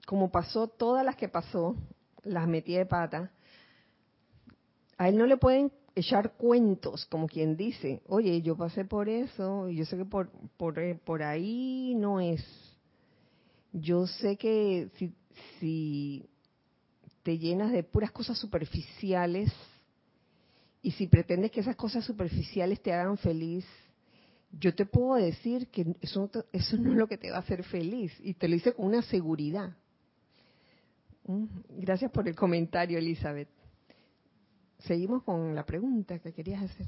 como 0.06 0.32
pasó 0.32 0.67
todas 0.67 1.06
las 1.06 1.15
que 1.15 1.30
pasó, 1.30 1.76
las 2.23 2.47
metí 2.47 2.73
de 2.73 2.86
pata, 2.86 3.32
a 4.97 5.10
él 5.10 5.17
no 5.17 5.26
le 5.26 5.38
pueden 5.38 5.71
echar 5.95 6.34
cuentos, 6.34 7.06
como 7.06 7.28
quien 7.28 7.56
dice, 7.56 8.02
oye, 8.08 8.41
yo 8.41 8.56
pasé 8.56 8.86
por 8.86 9.10
eso, 9.10 9.69
y 9.69 9.76
yo 9.76 9.86
sé 9.86 9.97
que 9.97 10.06
por, 10.06 10.30
por, 10.58 10.80
eh, 10.80 10.95
por 10.95 11.23
ahí 11.23 11.93
no 11.95 12.19
es. 12.19 12.43
Yo 13.73 14.05
sé 14.05 14.38
que 14.38 14.89
si, 15.59 16.29
te 17.23 17.38
llenas 17.38 17.71
de 17.71 17.83
puras 17.83 18.12
cosas 18.12 18.38
superficiales 18.38 19.51
y 20.81 20.91
si 20.91 21.07
pretendes 21.07 21.51
que 21.51 21.62
esas 21.62 21.75
cosas 21.75 22.05
superficiales 22.05 22.81
te 22.81 22.93
hagan 22.93 23.17
feliz, 23.17 23.65
yo 24.51 24.75
te 24.75 24.86
puedo 24.86 25.15
decir 25.15 25.67
que 25.69 25.95
eso, 26.01 26.29
eso 26.51 26.77
no 26.77 26.91
es 26.91 26.97
lo 26.97 27.07
que 27.07 27.17
te 27.17 27.31
va 27.31 27.38
a 27.38 27.39
hacer 27.39 27.63
feliz. 27.63 28.13
Y 28.19 28.36
te 28.36 28.47
lo 28.47 28.55
hice 28.55 28.73
con 28.73 28.86
una 28.86 29.01
seguridad. 29.01 29.75
Mm, 31.25 31.45
gracias 31.79 32.12
por 32.12 32.27
el 32.27 32.36
comentario, 32.36 32.99
Elizabeth. 32.99 33.47
Seguimos 34.79 35.23
con 35.23 35.55
la 35.55 35.65
pregunta 35.65 36.19
que 36.19 36.33
querías 36.33 36.62
hacer. 36.62 36.88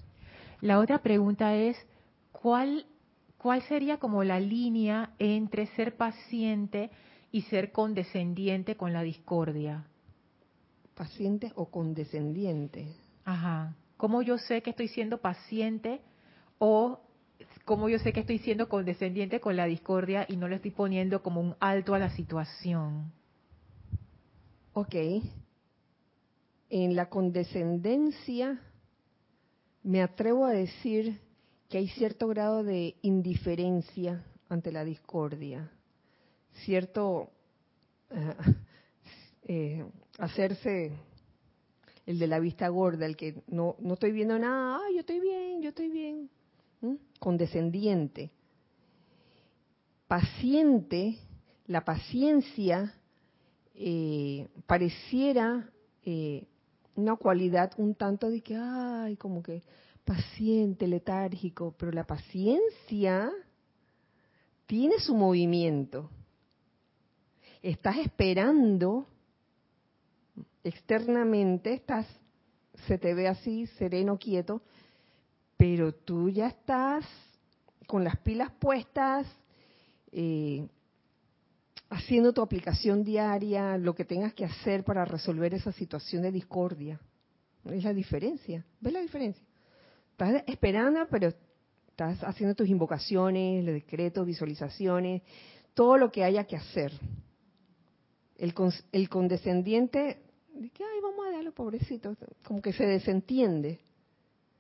La 0.62 0.80
otra 0.80 1.02
pregunta 1.02 1.56
es, 1.56 1.78
¿cuál, 2.32 2.86
cuál 3.46 3.62
sería 3.68 4.00
como 4.00 4.24
la 4.24 4.40
línea 4.40 5.12
entre 5.20 5.68
ser 5.76 5.98
paciente 5.98 6.90
y 7.32 7.44
ser 7.44 7.72
condescendiente 7.72 8.76
con 8.76 8.92
la 8.92 9.04
discordia? 9.04 9.86
Paciente 10.96 11.52
o 11.54 11.70
condescendiente. 11.70 12.88
Ajá. 13.24 13.76
¿Cómo 13.98 14.24
yo 14.24 14.40
sé 14.40 14.64
que 14.64 14.72
estoy 14.72 14.88
siendo 14.88 15.20
paciente 15.20 16.02
o 16.58 17.02
cómo 17.66 17.88
yo 17.88 18.00
sé 18.00 18.14
que 18.14 18.22
estoy 18.22 18.40
siendo 18.40 18.68
condescendiente 18.68 19.40
con 19.40 19.56
la 19.56 19.66
discordia 19.66 20.26
y 20.28 20.38
no 20.38 20.48
le 20.48 20.56
estoy 20.56 20.72
poniendo 20.72 21.22
como 21.22 21.40
un 21.40 21.56
alto 21.60 21.94
a 21.94 22.00
la 22.00 22.10
situación? 22.16 23.12
Ok 24.74 24.96
en 26.72 26.96
la 26.96 27.10
condescendencia 27.10 28.60
me 29.84 30.02
atrevo 30.02 30.46
a 30.46 30.52
decir 30.52 31.22
que 31.69 31.78
hay 31.80 31.88
cierto 31.89 32.28
grado 32.28 32.63
de 32.63 32.95
indiferencia 33.01 34.23
ante 34.49 34.71
la 34.71 34.84
discordia, 34.84 35.71
cierto 36.65 37.30
eh, 38.12 38.36
eh, 39.47 39.86
hacerse 40.19 40.91
el 42.06 42.19
de 42.19 42.28
la 42.28 42.39
vista 42.39 42.67
gorda, 42.67 43.06
el 43.06 43.17
que 43.17 43.41
no, 43.47 43.75
no 43.80 43.95
estoy 43.95 44.12
viendo 44.12 44.38
nada, 44.38 44.80
yo 44.93 44.99
estoy 44.99 45.19
bien, 45.19 45.62
yo 45.62 45.69
estoy 45.69 45.89
bien, 45.89 46.30
condescendiente. 47.19 48.32
Paciente, 50.08 51.17
la 51.65 51.84
paciencia 51.84 52.93
eh, 53.73 54.47
pareciera 54.67 55.67
una 56.95 57.15
cualidad 57.15 57.71
un 57.78 57.95
tanto 57.95 58.30
de 58.30 58.41
que, 58.41 58.56
ay, 58.56 59.17
como 59.17 59.41
que 59.41 59.63
paciente, 60.06 60.88
letárgico, 60.88 61.76
pero 61.78 61.91
la 61.91 62.06
paciencia 62.06 63.32
tiene 64.68 65.00
su 65.00 65.15
movimiento. 65.15 66.10
Estás 67.62 67.98
esperando 67.98 69.08
externamente, 70.63 71.74
estás, 71.74 72.08
se 72.88 72.98
te 72.98 73.13
ve 73.13 73.28
así, 73.28 73.68
sereno, 73.78 74.18
quieto, 74.18 74.62
pero 75.58 75.94
tú 75.94 76.30
ya 76.30 76.48
estás 76.48 77.06
con 77.88 78.04
las 78.04 78.18
pilas 78.18 78.52
puestas, 78.60 79.28
eh, 80.12 80.68
haciendo 81.89 82.34
tu 82.34 82.41
aplicación 82.41 83.04
diaria, 83.04 83.78
lo 83.78 83.96
que 83.96 84.06
tengas 84.06 84.34
que 84.34 84.46
hacer 84.46 84.84
para 84.84 85.06
resolver 85.06 85.54
esa 85.54 85.72
situación 85.72 86.24
de 86.24 86.32
discordia. 86.32 87.00
Es 87.65 87.84
la 87.84 87.94
diferencia. 87.94 88.65
¿Ves 88.80 88.94
la 88.94 89.02
diferencia? 89.02 89.44
Estás 90.15 90.43
esperando, 90.47 91.06
pero 91.12 91.34
estás 91.89 92.23
haciendo 92.23 92.56
tus 92.56 92.69
invocaciones, 92.69 93.65
los 93.65 93.73
decretos, 93.73 94.25
visualizaciones, 94.25 95.23
todo 95.73 95.97
lo 95.97 96.10
que 96.10 96.23
haya 96.23 96.45
que 96.45 96.56
hacer. 96.56 96.93
El, 98.38 98.54
el 98.93 99.10
condescendiente, 99.10 100.23
de 100.54 100.69
que, 100.69 100.86
ay, 100.86 101.01
vamos 101.04 101.25
a 101.28 101.32
darlo, 101.32 101.54
pobrecito, 101.54 102.15
como 102.45 102.62
que 102.62 102.71
se 102.71 102.86
desentiende 102.86 103.82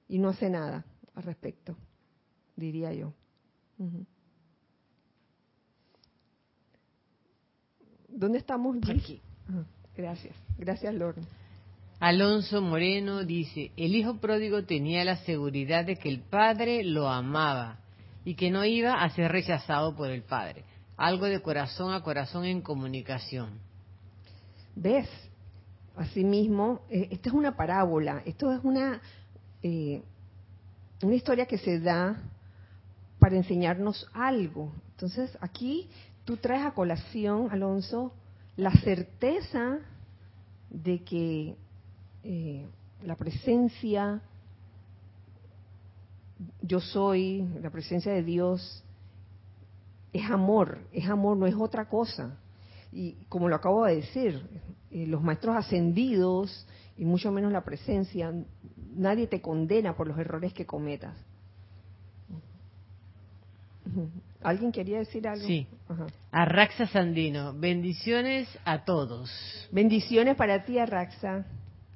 y 0.09 0.19
no 0.19 0.27
hace 0.27 0.49
nada 0.49 0.83
al 1.13 1.23
respecto, 1.23 1.77
diría 2.57 2.91
yo. 2.91 3.13
¿Dónde 8.09 8.39
estamos? 8.39 8.75
Aquí. 8.89 9.21
Gracias. 9.95 10.35
Gracias, 10.57 10.93
Lorna. 10.93 11.25
Alonso 11.99 12.61
Moreno 12.61 13.23
dice, 13.23 13.71
el 13.77 13.95
hijo 13.95 14.17
pródigo 14.17 14.63
tenía 14.63 15.05
la 15.05 15.17
seguridad 15.17 15.85
de 15.85 15.95
que 15.95 16.09
el 16.09 16.19
padre 16.19 16.83
lo 16.83 17.07
amaba 17.07 17.77
y 18.25 18.35
que 18.35 18.51
no 18.51 18.65
iba 18.65 19.01
a 19.01 19.09
ser 19.11 19.31
rechazado 19.31 19.95
por 19.95 20.09
el 20.09 20.23
padre. 20.23 20.63
Algo 20.97 21.25
de 21.25 21.41
corazón 21.41 21.93
a 21.93 22.01
corazón 22.01 22.45
en 22.45 22.61
comunicación. 22.61 23.59
¿Ves? 24.75 25.07
Asimismo, 25.95 26.81
eh, 26.89 27.19
es 27.23 27.31
una 27.31 27.55
parábola, 27.55 28.21
esto 28.25 28.51
es 28.51 28.59
una, 28.63 29.01
eh, 29.63 30.01
una 31.01 31.15
historia 31.15 31.45
que 31.45 31.57
se 31.57 31.79
da 31.79 32.21
para 33.19 33.37
enseñarnos 33.37 34.05
algo. 34.13 34.73
Entonces, 34.91 35.37
aquí 35.39 35.89
tú 36.25 36.35
traes 36.35 36.65
a 36.65 36.73
colación, 36.73 37.49
Alonso, 37.51 38.11
la 38.57 38.71
certeza 38.71 39.79
de 40.69 41.03
que 41.03 41.55
eh, 42.27 42.65
la 43.03 43.15
presencia, 43.15 44.19
yo 46.63 46.79
soy, 46.79 47.47
la 47.61 47.69
presencia 47.69 48.11
de 48.11 48.23
Dios, 48.23 48.83
es 50.11 50.27
amor, 50.31 50.79
es 50.91 51.07
amor, 51.07 51.37
no 51.37 51.45
es 51.45 51.53
otra 51.53 51.87
cosa. 51.87 52.35
Y 52.91 53.13
como 53.29 53.47
lo 53.47 53.55
acabo 53.55 53.85
de 53.85 53.97
decir, 53.97 54.41
eh, 54.89 55.05
los 55.05 55.21
maestros 55.21 55.55
ascendidos, 55.55 56.67
y 56.97 57.05
mucho 57.05 57.31
menos 57.31 57.51
la 57.51 57.63
presencia, 57.63 58.33
nadie 58.95 59.27
te 59.27 59.39
condena 59.39 59.95
por 59.95 60.07
los 60.07 60.17
errores 60.17 60.51
que 60.51 60.65
cometas. 60.65 61.15
¿Alguien 64.41 64.71
quería 64.71 64.97
decir 64.97 65.27
algo? 65.27 65.45
Sí. 65.45 65.67
Arraxa 66.31 66.87
Sandino, 66.87 67.53
bendiciones 67.53 68.47
a 68.65 68.83
todos. 68.83 69.29
Bendiciones 69.71 70.35
para 70.35 70.65
ti, 70.65 70.79
Arraxa. 70.79 71.45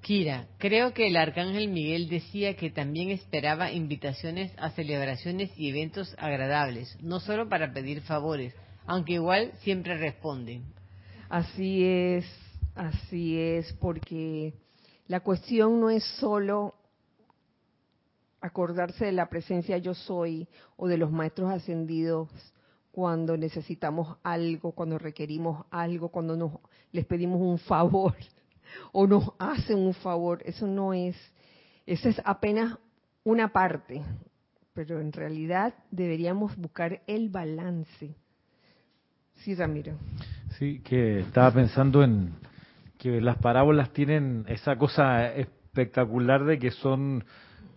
Kira, 0.01 0.47
creo 0.57 0.93
que 0.93 1.07
el 1.07 1.17
arcángel 1.17 1.67
Miguel 1.67 2.07
decía 2.07 2.55
que 2.55 2.71
también 2.71 3.09
esperaba 3.09 3.71
invitaciones 3.71 4.51
a 4.57 4.71
celebraciones 4.71 5.51
y 5.57 5.69
eventos 5.69 6.15
agradables, 6.17 6.97
no 7.01 7.19
solo 7.19 7.49
para 7.49 7.73
pedir 7.73 8.01
favores, 8.01 8.55
aunque 8.85 9.13
igual 9.13 9.51
siempre 9.61 9.97
responden. 9.97 10.63
Así 11.27 11.83
es, 11.83 12.25
así 12.75 13.37
es, 13.37 13.71
porque 13.73 14.53
la 15.07 15.19
cuestión 15.19 15.79
no 15.81 15.89
es 15.89 16.03
solo 16.19 16.75
acordarse 18.41 19.05
de 19.05 19.11
la 19.11 19.29
presencia 19.29 19.77
yo 19.77 19.93
soy 19.93 20.47
o 20.77 20.87
de 20.87 20.97
los 20.97 21.11
maestros 21.11 21.51
ascendidos 21.51 22.29
cuando 22.91 23.35
necesitamos 23.35 24.17
algo, 24.23 24.71
cuando 24.71 24.97
requerimos 24.97 25.65
algo, 25.69 26.09
cuando 26.09 26.37
nos 26.37 26.53
les 26.91 27.05
pedimos 27.05 27.41
un 27.41 27.59
favor 27.59 28.15
o 28.91 29.07
nos 29.07 29.31
hacen 29.39 29.77
un 29.79 29.93
favor, 29.93 30.41
eso 30.45 30.67
no 30.67 30.93
es, 30.93 31.15
esa 31.85 32.09
es 32.09 32.21
apenas 32.25 32.77
una 33.23 33.49
parte 33.49 34.03
pero 34.79 35.01
en 35.01 35.11
realidad 35.11 35.73
deberíamos 35.91 36.55
buscar 36.55 37.01
el 37.05 37.27
balance. 37.27 38.15
Sí, 39.35 39.53
Ramiro. 39.53 39.97
Sí, 40.57 40.79
que 40.79 41.19
estaba 41.19 41.51
pensando 41.53 42.01
en 42.01 42.31
que 42.97 43.19
las 43.19 43.37
parábolas 43.39 43.91
tienen 43.91 44.45
esa 44.47 44.77
cosa 44.77 45.33
espectacular 45.33 46.45
de 46.45 46.59
que 46.59 46.71
son 46.71 47.25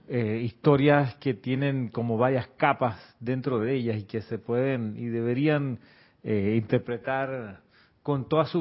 eh, 0.07 0.43
historias 0.45 1.17
que 1.17 1.35
tienen 1.35 1.89
como 1.89 2.19
varias 2.19 2.47
capas 2.57 3.01
dentro 3.19 3.59
de 3.59 3.75
ellas 3.75 3.99
y 3.99 4.05
que 4.05 4.23
se 4.23 4.39
pueden 4.39 4.97
y 4.97 5.07
deberían 5.07 5.81
eh, 6.23 6.55
interpretar 6.57 7.63
con 8.05 8.29
todas 8.29 8.55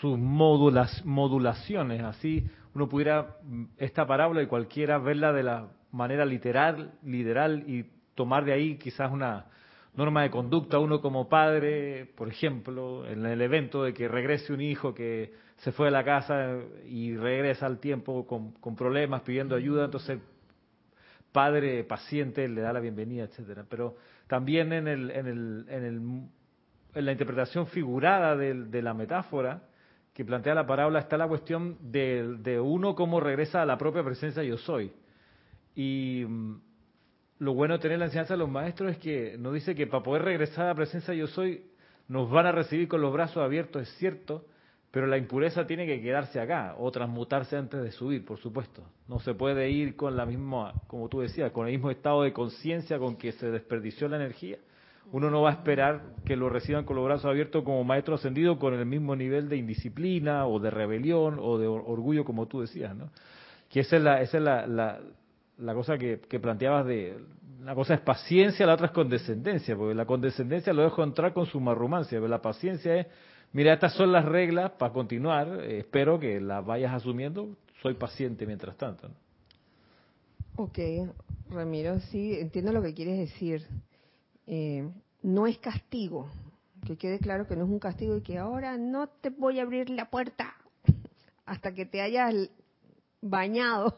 sus 0.00 0.18
modulaciones. 0.18 2.02
Así 2.02 2.46
uno 2.74 2.88
pudiera 2.88 3.36
mm, 3.42 3.64
esta 3.78 4.06
parábola 4.06 4.42
y 4.42 4.46
cualquiera 4.46 4.98
verla 4.98 5.32
de 5.32 5.42
la 5.42 5.68
manera 5.92 6.24
literal, 6.24 6.94
y 7.04 7.84
tomar 8.14 8.44
de 8.44 8.52
ahí 8.52 8.76
quizás 8.76 9.10
una 9.10 9.46
norma 9.94 10.22
de 10.22 10.30
conducta, 10.30 10.78
uno 10.78 11.00
como 11.00 11.28
padre, 11.28 12.06
por 12.16 12.28
ejemplo, 12.28 13.06
en 13.08 13.26
el 13.26 13.40
evento 13.40 13.82
de 13.82 13.92
que 13.92 14.06
regrese 14.06 14.52
un 14.52 14.60
hijo 14.60 14.94
que 14.94 15.32
se 15.56 15.72
fue 15.72 15.86
de 15.86 15.92
la 15.92 16.04
casa 16.04 16.58
y 16.88 17.16
regresa 17.16 17.66
al 17.66 17.80
tiempo 17.80 18.26
con, 18.26 18.52
con 18.52 18.76
problemas, 18.76 19.22
pidiendo 19.22 19.56
ayuda, 19.56 19.86
entonces 19.86 20.20
padre 21.32 21.82
paciente 21.84 22.48
le 22.48 22.60
da 22.60 22.72
la 22.72 22.80
bienvenida, 22.80 23.24
etcétera. 23.24 23.64
Pero 23.68 23.96
también 24.28 24.72
en 24.72 24.86
el, 24.86 25.10
en 25.10 25.26
el, 25.26 25.66
en 25.68 25.84
el 25.84 26.00
en 26.94 27.04
la 27.04 27.12
interpretación 27.12 27.66
figurada 27.66 28.36
de, 28.36 28.82
la 28.82 28.94
metáfora 28.94 29.62
que 30.20 30.24
plantea 30.26 30.54
la 30.54 30.66
parábola 30.66 30.98
está 30.98 31.16
la 31.16 31.26
cuestión 31.26 31.78
de, 31.80 32.60
uno 32.62 32.94
cómo 32.94 33.20
regresa 33.20 33.62
a 33.62 33.64
la 33.64 33.78
propia 33.78 34.04
presencia 34.04 34.42
yo 34.42 34.58
soy. 34.58 34.92
Y 35.74 36.26
mm, 36.28 36.60
lo 37.38 37.54
bueno 37.54 37.72
de 37.72 37.80
tener 37.80 37.98
la 37.98 38.04
enseñanza 38.04 38.34
de 38.34 38.38
los 38.38 38.50
maestros 38.50 38.90
es 38.90 38.98
que 38.98 39.38
nos 39.38 39.54
dice 39.54 39.74
que 39.74 39.86
para 39.86 40.02
poder 40.02 40.20
regresar 40.20 40.66
a 40.66 40.68
la 40.68 40.74
presencia 40.74 41.14
yo 41.14 41.26
soy, 41.26 41.64
nos 42.06 42.30
van 42.30 42.44
a 42.44 42.52
recibir 42.52 42.86
con 42.86 43.00
los 43.00 43.14
brazos 43.14 43.42
abiertos, 43.42 43.80
es 43.80 43.96
cierto, 43.96 44.44
pero 44.90 45.06
la 45.06 45.16
impureza 45.16 45.66
tiene 45.66 45.86
que 45.86 46.02
quedarse 46.02 46.38
acá 46.38 46.74
o 46.76 46.90
transmutarse 46.90 47.56
antes 47.56 47.82
de 47.82 47.90
subir, 47.90 48.22
por 48.22 48.36
supuesto. 48.36 48.82
No 49.08 49.20
se 49.20 49.32
puede 49.32 49.70
ir 49.70 49.96
con 49.96 50.18
la 50.18 50.26
misma, 50.26 50.74
como 50.86 51.08
tú 51.08 51.20
decías, 51.20 51.50
con 51.50 51.66
el 51.66 51.72
mismo 51.72 51.90
estado 51.90 52.24
de 52.24 52.34
conciencia 52.34 52.98
con 52.98 53.16
que 53.16 53.32
se 53.32 53.50
desperdició 53.50 54.06
la 54.06 54.16
energía. 54.16 54.58
Uno 55.12 55.30
no 55.30 55.42
va 55.42 55.50
a 55.50 55.52
esperar 55.54 56.02
que 56.24 56.36
lo 56.36 56.48
reciban 56.48 56.84
con 56.84 56.96
los 56.96 57.04
brazos 57.04 57.26
abiertos 57.26 57.64
como 57.64 57.82
maestro 57.84 58.14
ascendido 58.14 58.58
con 58.58 58.74
el 58.74 58.86
mismo 58.86 59.16
nivel 59.16 59.48
de 59.48 59.56
indisciplina 59.56 60.46
o 60.46 60.60
de 60.60 60.70
rebelión 60.70 61.38
o 61.40 61.58
de 61.58 61.66
orgullo, 61.66 62.24
como 62.24 62.46
tú 62.46 62.60
decías, 62.60 62.94
¿no? 62.94 63.10
Que 63.68 63.80
esa 63.80 63.96
es 63.96 64.02
la, 64.02 64.20
esa 64.20 64.38
es 64.38 64.42
la, 64.44 65.00
la 65.60 65.74
cosa 65.74 65.98
que, 65.98 66.16
planteabas 66.18 66.86
de 66.86 67.18
una 67.60 67.74
cosa 67.74 67.94
es 67.94 68.00
paciencia, 68.00 68.64
la 68.66 68.74
otra 68.74 68.86
es 68.86 68.92
condescendencia, 68.92 69.76
porque 69.76 69.94
la 69.94 70.06
condescendencia 70.06 70.72
lo 70.72 70.82
dejo 70.82 71.02
entrar 71.04 71.34
con 71.34 71.46
su 71.46 71.60
marrumancia, 71.60 72.18
pero 72.18 72.28
la 72.28 72.40
paciencia 72.40 72.96
es, 72.96 73.06
mira, 73.52 73.74
estas 73.74 73.92
son 73.94 74.12
las 74.12 74.24
reglas 74.24 74.70
para 74.72 74.92
continuar, 74.92 75.60
eh, 75.60 75.80
espero 75.80 76.18
que 76.18 76.40
las 76.40 76.64
vayas 76.64 76.94
asumiendo, 76.94 77.56
soy 77.82 77.94
paciente 77.94 78.46
mientras 78.46 78.76
tanto. 78.76 79.08
¿no? 79.08 79.14
Ok, 80.56 80.78
Ramiro, 81.50 82.00
sí, 82.00 82.38
entiendo 82.38 82.72
lo 82.72 82.82
que 82.82 82.94
quieres 82.94 83.18
decir. 83.18 83.66
Eh, 84.52 84.90
no 85.22 85.46
es 85.46 85.58
castigo, 85.58 86.28
que 86.84 86.98
quede 86.98 87.20
claro 87.20 87.46
que 87.46 87.54
no 87.54 87.62
es 87.62 87.70
un 87.70 87.78
castigo 87.78 88.16
y 88.16 88.20
que 88.20 88.36
ahora 88.36 88.76
no 88.76 89.06
te 89.06 89.30
voy 89.30 89.60
a 89.60 89.62
abrir 89.62 89.90
la 89.90 90.10
puerta 90.10 90.56
hasta 91.46 91.72
que 91.72 91.86
te 91.86 92.00
hayas 92.00 92.34
bañado 93.22 93.96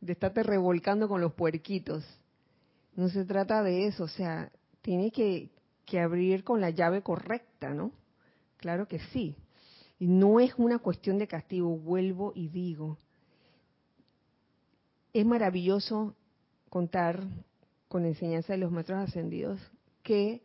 de 0.00 0.12
estarte 0.12 0.44
revolcando 0.44 1.08
con 1.08 1.20
los 1.20 1.32
puerquitos. 1.32 2.04
No 2.94 3.08
se 3.08 3.24
trata 3.24 3.64
de 3.64 3.88
eso, 3.88 4.04
o 4.04 4.08
sea, 4.08 4.52
tiene 4.82 5.10
que, 5.10 5.50
que 5.84 5.98
abrir 5.98 6.44
con 6.44 6.60
la 6.60 6.70
llave 6.70 7.02
correcta, 7.02 7.74
¿no? 7.74 7.90
Claro 8.56 8.86
que 8.86 9.00
sí. 9.12 9.34
Y 9.98 10.06
no 10.06 10.38
es 10.38 10.54
una 10.58 10.78
cuestión 10.78 11.18
de 11.18 11.26
castigo, 11.26 11.76
vuelvo 11.76 12.30
y 12.36 12.46
digo. 12.46 12.98
Es 15.12 15.26
maravilloso 15.26 16.14
contar 16.68 17.26
con 17.90 18.06
enseñanza 18.06 18.52
de 18.52 18.60
los 18.60 18.70
maestros 18.70 19.00
ascendidos 19.00 19.60
que 20.04 20.44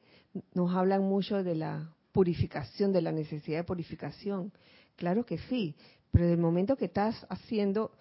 nos 0.55 0.75
hablan 0.75 1.03
mucho 1.03 1.43
de 1.43 1.53
la 1.53 1.93
purificación, 2.11 2.91
de 2.91 3.03
la 3.03 3.11
necesidad 3.11 3.59
de 3.59 3.63
purificación. 3.63 4.51
Claro 4.95 5.27
que 5.27 5.37
sí, 5.37 5.75
pero 6.09 6.25
del 6.25 6.39
momento 6.39 6.75
que 6.75 6.85
estás 6.85 7.23
haciendo, 7.29 7.91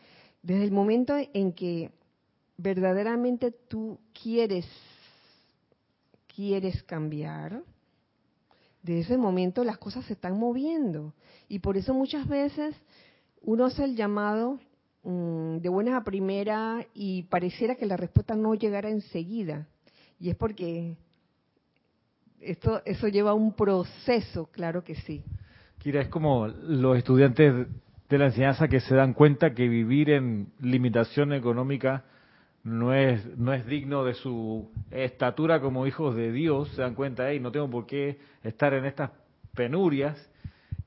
desde 0.43 0.65
el 0.65 0.73
momento 0.73 1.15
en 1.35 1.53
que 1.53 1.91
verdaderamente 2.57 3.51
tú 3.51 4.01
quieres 4.23 4.67
quieres 6.35 6.83
cambiar, 6.85 7.63
de 8.83 9.01
ese 9.01 9.19
momento 9.19 9.63
las 9.63 9.77
cosas 9.77 10.07
se 10.07 10.15
están 10.15 10.39
moviendo. 10.39 11.13
Y 11.51 11.59
por 11.59 11.77
eso 11.77 11.93
muchas 11.93 12.27
veces 12.27 12.75
uno 13.43 13.67
hace 13.67 13.85
el 13.85 13.95
llamado 13.95 14.59
mm, 15.05 15.59
de 15.59 15.69
buena 15.69 15.97
a 15.99 16.05
primera 16.05 16.85
y 16.95 17.23
pareciera 17.25 17.77
que 17.77 17.87
la 17.87 17.97
respuesta 17.97 18.35
no 18.35 18.55
llegara 18.55 18.91
enseguida. 18.91 19.67
Y 20.19 20.31
es 20.31 20.37
porque 20.37 20.97
esto, 22.41 22.83
eso 22.85 23.09
lleva 23.09 23.35
un 23.35 23.53
proceso, 23.55 24.47
claro 24.51 24.83
que 24.83 24.95
sí. 24.97 25.23
Kira, 25.79 26.01
es 26.01 26.09
como 26.09 26.49
los 26.49 26.97
estudiantes 26.97 27.67
de 28.09 28.19
la 28.19 28.27
enseñanza 28.27 28.69
que 28.69 28.81
se 28.81 28.95
dan 28.95 29.13
cuenta 29.13 29.55
que 29.55 29.69
vivir 29.69 30.11
en 30.11 30.49
limitación 30.61 31.33
económica 31.33 32.05
no 32.63 32.95
es, 32.95 33.25
no 33.37 33.53
es 33.53 33.67
digno 33.67 34.05
de 34.05 34.15
su 34.15 34.71
estatura 34.91 35.61
como 35.61 35.87
hijos 35.87 36.17
de 36.17 36.33
Dios, 36.33 36.71
se 36.71 36.83
dan 36.83 36.95
cuenta, 36.95 37.31
hey, 37.31 37.39
no 37.39 37.53
tengo 37.53 37.69
por 37.69 37.87
qué 37.87 38.19
estar 38.43 38.73
en 38.73 38.87
estas 38.87 39.11
penurias, 39.55 40.31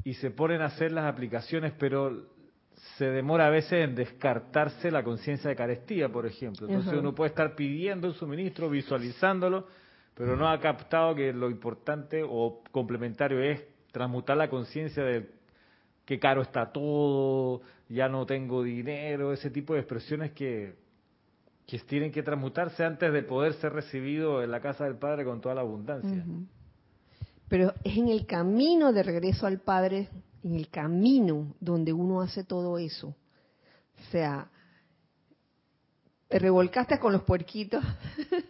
y 0.03 0.13
se 0.15 0.31
ponen 0.31 0.61
a 0.61 0.65
hacer 0.67 0.91
las 0.91 1.05
aplicaciones, 1.05 1.73
pero 1.77 2.27
se 2.97 3.05
demora 3.05 3.47
a 3.47 3.49
veces 3.51 3.73
en 3.73 3.93
descartarse 3.93 4.89
la 4.89 5.03
conciencia 5.03 5.49
de 5.49 5.55
carestía, 5.55 6.09
por 6.09 6.25
ejemplo. 6.25 6.67
Entonces 6.67 6.93
uno 6.93 7.13
puede 7.13 7.29
estar 7.29 7.55
pidiendo 7.55 8.07
el 8.07 8.13
suministro, 8.15 8.69
visualizándolo, 8.69 9.67
pero 10.15 10.35
no 10.35 10.49
ha 10.49 10.59
captado 10.59 11.13
que 11.13 11.31
lo 11.31 11.49
importante 11.49 12.23
o 12.27 12.63
complementario 12.71 13.39
es 13.39 13.63
transmutar 13.91 14.37
la 14.37 14.49
conciencia 14.49 15.03
del 15.03 15.29
qué 16.05 16.19
caro 16.19 16.41
está 16.41 16.71
todo, 16.71 17.61
ya 17.87 18.09
no 18.09 18.25
tengo 18.25 18.63
dinero, 18.63 19.31
ese 19.31 19.51
tipo 19.51 19.73
de 19.73 19.81
expresiones 19.81 20.31
que, 20.31 20.75
que 21.67 21.77
tienen 21.79 22.11
que 22.11 22.23
transmutarse 22.23 22.83
antes 22.83 23.13
de 23.13 23.21
poder 23.21 23.53
ser 23.53 23.73
recibido 23.73 24.41
en 24.41 24.49
la 24.49 24.59
casa 24.59 24.85
del 24.85 24.95
Padre 24.95 25.23
con 25.23 25.39
toda 25.39 25.53
la 25.53 25.61
abundancia. 25.61 26.25
Pero 27.47 27.73
es 27.83 27.97
en 27.97 28.07
el 28.07 28.25
camino 28.25 28.91
de 28.91 29.03
regreso 29.03 29.45
al 29.45 29.59
Padre, 29.59 30.09
en 30.43 30.55
el 30.55 30.69
camino 30.69 31.55
donde 31.59 31.93
uno 31.93 32.21
hace 32.21 32.43
todo 32.43 32.77
eso. 32.77 33.07
O 33.07 34.11
sea, 34.11 34.49
te 36.27 36.39
revolcaste 36.39 36.99
con 36.99 37.13
los 37.13 37.23
puerquitos 37.23 37.83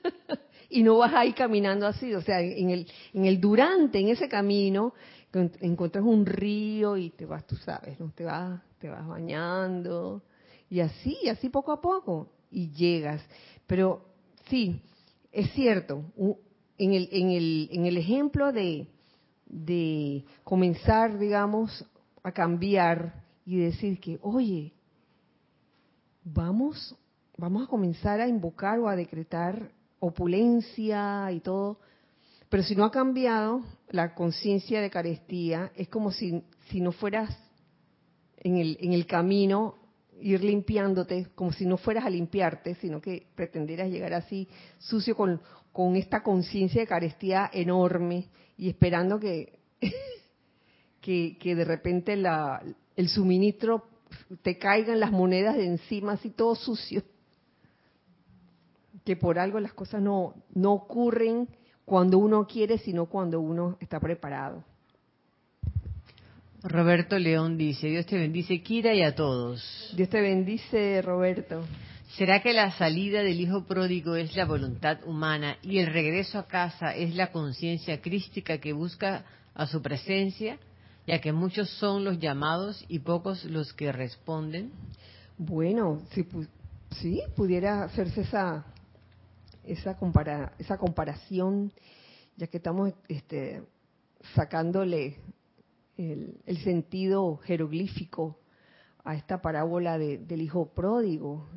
y 0.69 0.83
no 0.83 0.97
vas 0.97 1.13
ahí 1.13 1.33
caminando 1.33 1.87
así. 1.87 2.13
O 2.13 2.21
sea, 2.21 2.41
en 2.41 2.69
el, 2.69 2.87
en 3.13 3.25
el 3.25 3.39
durante, 3.39 3.99
en 3.99 4.09
ese 4.09 4.27
camino, 4.27 4.93
encuentras 5.33 6.03
un 6.03 6.25
río 6.25 6.97
y 6.97 7.11
te 7.11 7.25
vas, 7.25 7.45
tú 7.45 7.55
sabes, 7.57 7.99
¿no? 7.99 8.11
Te 8.15 8.23
vas, 8.23 8.61
te 8.79 8.89
vas 8.89 9.05
bañando 9.07 10.23
y 10.69 10.79
así, 10.79 11.29
así 11.29 11.49
poco 11.49 11.71
a 11.71 11.81
poco 11.81 12.29
y 12.51 12.71
llegas. 12.71 13.21
Pero 13.65 14.05
sí, 14.49 14.81
es 15.31 15.51
cierto, 15.51 16.03
en 16.77 16.93
el, 16.93 17.09
en 17.11 17.31
el, 17.31 17.69
en 17.71 17.85
el 17.85 17.97
ejemplo 17.97 18.51
de, 18.51 18.87
de 19.49 20.25
comenzar, 20.43 21.17
digamos, 21.17 21.85
a 22.23 22.31
cambiar 22.31 23.23
y 23.45 23.57
decir 23.57 23.99
que, 23.99 24.19
oye, 24.21 24.73
vamos, 26.23 26.95
vamos 27.37 27.63
a 27.63 27.67
comenzar 27.67 28.19
a 28.19 28.27
invocar 28.27 28.79
o 28.79 28.89
a 28.89 28.95
decretar 28.95 29.71
opulencia 29.99 31.31
y 31.31 31.39
todo, 31.39 31.79
pero 32.49 32.63
si 32.63 32.75
no 32.75 32.85
ha 32.85 32.91
cambiado 32.91 33.61
la 33.89 34.13
conciencia 34.13 34.81
de 34.81 34.89
carestía, 34.89 35.71
es 35.75 35.89
como 35.89 36.11
si, 36.11 36.43
si 36.69 36.81
no 36.81 36.91
fueras 36.91 37.37
en 38.37 38.57
el, 38.57 38.77
en 38.81 38.93
el 38.93 39.05
camino 39.05 39.75
ir 40.19 40.43
limpiándote, 40.43 41.27
como 41.35 41.51
si 41.51 41.65
no 41.65 41.77
fueras 41.77 42.05
a 42.05 42.09
limpiarte, 42.09 42.75
sino 42.75 43.01
que 43.01 43.27
pretendieras 43.35 43.89
llegar 43.89 44.13
así 44.13 44.47
sucio 44.79 45.15
con, 45.15 45.41
con 45.77 45.95
esta 45.95 46.23
conciencia 46.23 46.81
de 46.81 46.87
carestía 46.87 47.47
enorme 47.53 48.29
y 48.57 48.67
esperando 48.67 49.19
que, 49.19 49.59
que, 51.01 51.37
que, 51.39 51.53
de 51.53 51.63
repente 51.63 52.15
la, 52.15 52.63
el 52.95 53.09
suministro 53.09 53.83
te 54.41 54.57
caigan 54.57 54.99
las 54.99 55.11
monedas 55.11 55.55
de 55.55 55.67
encima 55.67 56.13
así 56.13 56.31
todo 56.31 56.55
sucio. 56.55 57.03
Que 59.05 59.15
por 59.17 59.37
algo 59.37 59.59
las 59.59 59.73
cosas 59.73 60.01
no, 60.01 60.33
no 60.55 60.73
ocurren 60.73 61.47
cuando 61.85 62.17
uno 62.17 62.47
quiere, 62.47 62.79
sino 62.79 63.05
cuando 63.05 63.39
uno 63.39 63.77
está 63.79 63.99
preparado. 63.99 64.63
Roberto 66.63 67.19
León 67.19 67.55
dice, 67.55 67.85
Dios 67.85 68.07
te 68.07 68.17
bendice, 68.17 68.63
Kira, 68.63 68.95
y 68.95 69.03
a 69.03 69.13
todos. 69.13 69.93
Dios 69.95 70.09
te 70.09 70.21
bendice, 70.21 71.03
Roberto. 71.03 71.63
¿Será 72.15 72.41
que 72.41 72.53
la 72.53 72.71
salida 72.71 73.21
del 73.21 73.39
hijo 73.41 73.65
pródigo 73.65 74.15
es 74.15 74.35
la 74.35 74.45
voluntad 74.45 74.99
humana 75.05 75.57
y 75.61 75.79
el 75.79 75.87
regreso 75.87 76.39
a 76.39 76.47
casa 76.47 76.95
es 76.95 77.15
la 77.15 77.31
conciencia 77.31 78.01
crística 78.01 78.59
que 78.59 78.73
busca 78.73 79.25
a 79.53 79.67
su 79.67 79.81
presencia, 79.81 80.57
ya 81.05 81.19
que 81.19 81.33
muchos 81.33 81.69
son 81.71 82.05
los 82.05 82.17
llamados 82.19 82.83
y 82.87 82.99
pocos 82.99 83.43
los 83.45 83.73
que 83.73 83.91
responden? 83.91 84.71
Bueno, 85.37 86.01
si, 86.11 86.25
sí, 87.01 87.21
pudiera 87.35 87.83
hacerse 87.83 88.21
esa 88.21 88.65
esa, 89.67 89.97
compara, 89.97 90.53
esa 90.57 90.77
comparación, 90.77 91.71
ya 92.37 92.47
que 92.47 92.57
estamos 92.57 92.93
este, 93.07 93.63
sacándole 94.33 95.17
el, 95.97 96.37
el 96.45 96.57
sentido 96.59 97.37
jeroglífico 97.37 98.39
a 99.03 99.15
esta 99.15 99.41
parábola 99.41 99.97
de, 99.97 100.17
del 100.17 100.41
hijo 100.41 100.73
pródigo, 100.73 101.47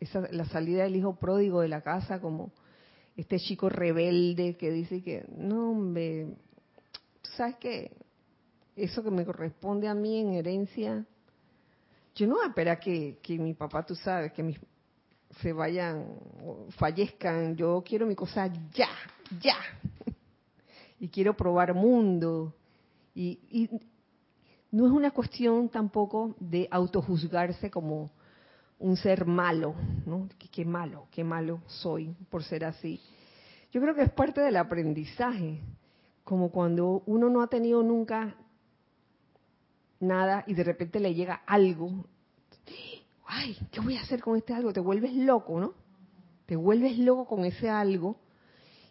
esa, 0.00 0.28
la 0.30 0.44
salida 0.46 0.84
del 0.84 0.96
hijo 0.96 1.16
pródigo 1.16 1.60
de 1.60 1.68
la 1.68 1.82
casa 1.82 2.20
como 2.20 2.52
este 3.16 3.38
chico 3.38 3.68
rebelde 3.68 4.56
que 4.56 4.70
dice 4.70 5.02
que, 5.02 5.24
no, 5.36 5.70
hombre, 5.70 6.36
tú 7.22 7.30
sabes 7.36 7.56
que 7.56 7.96
eso 8.76 9.02
que 9.02 9.10
me 9.10 9.24
corresponde 9.24 9.88
a 9.88 9.94
mí 9.94 10.20
en 10.20 10.34
herencia, 10.34 11.06
yo 12.14 12.26
no 12.26 12.34
voy 12.34 12.44
a 12.44 12.48
esperar 12.48 12.78
que, 12.78 13.18
que 13.22 13.38
mi 13.38 13.54
papá, 13.54 13.84
tú 13.84 13.94
sabes, 13.94 14.32
que 14.32 14.42
mis, 14.42 14.58
se 15.40 15.52
vayan, 15.52 16.18
fallezcan, 16.76 17.56
yo 17.56 17.82
quiero 17.86 18.06
mi 18.06 18.14
cosa 18.14 18.46
ya, 18.74 18.88
ya. 19.40 19.56
y 21.00 21.08
quiero 21.08 21.36
probar 21.36 21.74
mundo. 21.74 22.54
Y, 23.14 23.38
y 23.50 23.70
no 24.70 24.86
es 24.86 24.92
una 24.92 25.10
cuestión 25.10 25.68
tampoco 25.68 26.36
de 26.38 26.68
autojuzgarse 26.70 27.70
como 27.70 28.10
un 28.78 28.96
ser 28.96 29.26
malo, 29.26 29.74
¿no? 30.04 30.28
Qué, 30.52 30.64
malo, 30.64 31.06
qué 31.10 31.24
malo 31.24 31.60
soy 31.66 32.14
por 32.30 32.42
ser 32.42 32.64
así. 32.64 33.00
Yo 33.72 33.80
creo 33.80 33.94
que 33.94 34.02
es 34.02 34.12
parte 34.12 34.40
del 34.40 34.56
aprendizaje, 34.56 35.60
como 36.24 36.50
cuando 36.50 37.02
uno 37.06 37.28
no 37.28 37.42
ha 37.42 37.46
tenido 37.48 37.82
nunca 37.82 38.36
nada 40.00 40.44
y 40.46 40.54
de 40.54 40.64
repente 40.64 41.00
le 41.00 41.14
llega 41.14 41.42
algo. 41.46 42.06
Ay, 43.26 43.56
¿qué 43.72 43.80
voy 43.80 43.96
a 43.96 44.02
hacer 44.02 44.20
con 44.22 44.36
este 44.36 44.54
algo? 44.54 44.72
Te 44.72 44.80
vuelves 44.80 45.14
loco, 45.14 45.58
¿no? 45.58 45.74
Te 46.46 46.56
vuelves 46.56 46.98
loco 46.98 47.26
con 47.26 47.44
ese 47.44 47.68
algo 47.68 48.16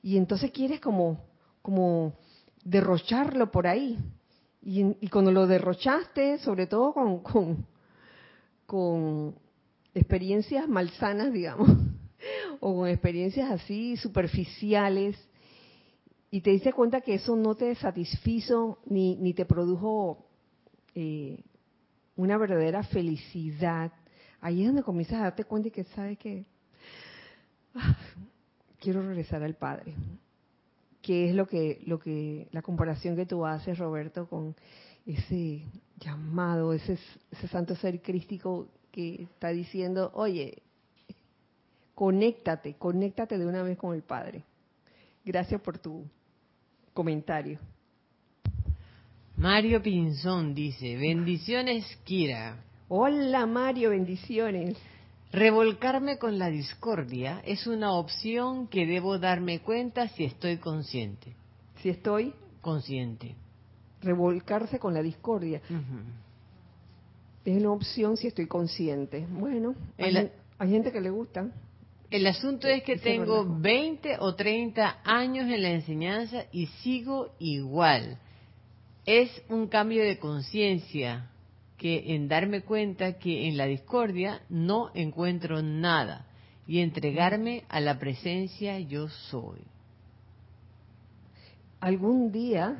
y 0.01 0.17
entonces 0.17 0.51
quieres 0.51 0.81
como, 0.81 1.19
como 1.61 2.13
derrocharlo 2.63 3.51
por 3.51 3.65
ahí. 3.65 3.97
Y, 4.61 5.09
cuando 5.09 5.31
lo 5.31 5.45
derrochaste, 5.45 6.39
sobre 6.39 6.65
todo 6.65 6.91
con, 6.91 7.19
con, 7.19 7.67
con 8.65 9.35
experiencias 9.95 10.67
malsanas, 10.67 11.33
digamos, 11.33 11.69
o 12.59 12.75
con 12.75 12.89
experiencias 12.89 13.49
así 13.49 13.97
superficiales, 13.97 15.17
y 16.29 16.41
te 16.41 16.51
diste 16.51 16.73
cuenta 16.73 17.01
que 17.01 17.15
eso 17.15 17.35
no 17.35 17.55
te 17.55 17.73
satisfizo 17.75 18.79
ni, 18.85 19.15
ni 19.15 19.33
te 19.33 19.45
produjo 19.45 20.27
eh, 20.93 21.41
una 22.17 22.37
verdadera 22.37 22.83
felicidad, 22.83 23.93
ahí 24.41 24.61
es 24.61 24.67
donde 24.67 24.83
comienzas 24.83 25.19
a 25.19 25.23
darte 25.23 25.45
cuenta 25.45 25.69
y 25.69 25.71
que 25.71 25.85
sabes 25.85 26.17
que 26.17 26.45
ah, 27.73 27.97
quiero 28.79 29.01
regresar 29.01 29.43
al 29.43 29.55
Padre. 29.55 29.95
Que 31.01 31.29
es 31.29 31.35
lo 31.35 31.47
que, 31.47 31.81
lo 31.85 31.99
que, 31.99 32.47
la 32.51 32.61
comparación 32.61 33.15
que 33.15 33.27
tú 33.27 33.45
haces, 33.45 33.77
Roberto, 33.77 34.27
con 34.27 34.55
ese 35.05 35.63
llamado, 35.99 36.73
ese, 36.73 36.97
ese 37.31 37.47
santo 37.47 37.75
ser 37.75 38.01
crístico 38.01 38.67
que 38.95 39.23
está 39.23 39.49
diciendo, 39.49 40.09
oye, 40.13 40.63
conéctate, 41.95 42.75
conéctate 42.75 43.37
de 43.37 43.45
una 43.45 43.61
vez 43.61 43.77
con 43.77 43.93
el 43.93 44.03
Padre. 44.03 44.41
Gracias 45.25 45.59
por 45.59 45.77
tu 45.77 46.05
comentario. 46.93 47.59
Mario 49.35 49.81
Pinzón 49.81 50.55
dice, 50.55 50.95
bendiciones 50.95 51.83
Kira. 52.05 52.63
Hola 52.87 53.45
Mario, 53.45 53.89
bendiciones. 53.89 54.77
Revolcarme 55.33 56.17
con 56.17 56.39
la 56.39 56.49
discordia 56.49 57.41
es 57.43 57.67
una 57.67 57.91
opción 57.91 58.69
que 58.69 58.85
debo 58.85 59.19
darme 59.19 59.59
cuenta 59.59 60.07
si 60.07 60.23
estoy 60.23 60.55
consciente. 60.55 61.35
Si 61.81 61.89
estoy 61.89 62.33
consciente. 62.61 63.35
Revolcarse 64.01 64.79
con 64.79 64.93
la 64.93 65.01
discordia 65.01 65.61
es 67.45 67.57
una 67.57 67.71
opción 67.71 68.17
si 68.17 68.27
estoy 68.27 68.47
consciente. 68.47 69.25
Bueno, 69.29 69.75
hay, 69.97 70.69
gente 70.69 70.91
que 70.91 70.99
le 70.99 71.11
gusta. 71.11 71.47
El 72.09 72.25
asunto 72.27 72.67
es 72.67 72.83
que 72.83 72.97
tengo 72.97 73.45
20 73.59 74.17
o 74.19 74.35
30 74.35 75.01
años 75.03 75.49
en 75.49 75.61
la 75.61 75.69
enseñanza 75.69 76.45
y 76.51 76.67
sigo 76.67 77.33
igual. 77.39 78.17
Es 79.05 79.29
un 79.49 79.67
cambio 79.67 80.03
de 80.03 80.17
conciencia 80.17 81.29
que 81.77 82.15
en 82.15 82.27
darme 82.27 82.61
cuenta 82.61 83.19
que 83.19 83.47
en 83.47 83.57
la 83.57 83.65
discordia 83.65 84.41
no 84.49 84.89
encuentro 84.95 85.61
nada 85.61 86.25
y 86.67 86.79
entregarme 86.79 87.63
a 87.69 87.79
la 87.79 87.99
presencia 87.99 88.79
yo 88.79 89.09
soy. 89.09 89.59
Algún 91.79 92.31
día 92.31 92.77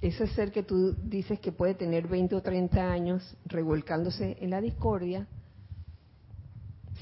ese 0.00 0.26
ser 0.28 0.50
que 0.50 0.62
tú 0.62 0.94
dices 1.02 1.38
que 1.40 1.52
puede 1.52 1.74
tener 1.74 2.08
20 2.08 2.36
o 2.36 2.42
30 2.42 2.90
años 2.90 3.36
revolcándose 3.44 4.36
en 4.40 4.50
la 4.50 4.60
discordia, 4.60 5.26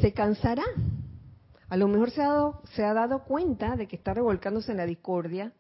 se 0.01 0.13
cansará. 0.13 0.65
A 1.69 1.77
lo 1.77 1.87
mejor 1.87 2.11
se 2.11 2.23
ha, 2.23 2.29
dado, 2.29 2.63
se 2.75 2.83
ha 2.83 2.95
dado 2.95 3.25
cuenta 3.25 3.77
de 3.77 3.87
que 3.87 3.97
está 3.97 4.15
revolcándose 4.15 4.73
en 4.73 4.79
la 4.79 4.87
discordia. 4.87 5.53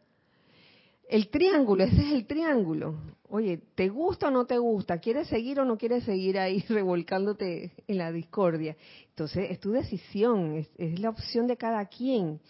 El 1.08 1.28
triángulo, 1.28 1.84
ese 1.84 2.00
es 2.00 2.12
el 2.12 2.26
triángulo. 2.26 2.96
Oye, 3.28 3.58
¿te 3.74 3.88
gusta 3.88 4.28
o 4.28 4.30
no 4.30 4.46
te 4.46 4.58
gusta? 4.58 4.98
¿Quieres 4.98 5.28
seguir 5.28 5.60
o 5.60 5.64
no 5.64 5.78
quieres 5.78 6.04
seguir 6.04 6.38
ahí 6.38 6.64
revolcándote 6.68 7.72
en 7.86 7.98
la 7.98 8.10
discordia? 8.10 8.76
Entonces, 9.10 9.50
es 9.50 9.60
tu 9.60 9.70
decisión, 9.70 10.56
es, 10.56 10.68
es 10.76 10.98
la 10.98 11.10
opción 11.10 11.46
de 11.46 11.56
cada 11.56 11.84
quien. 11.86 12.40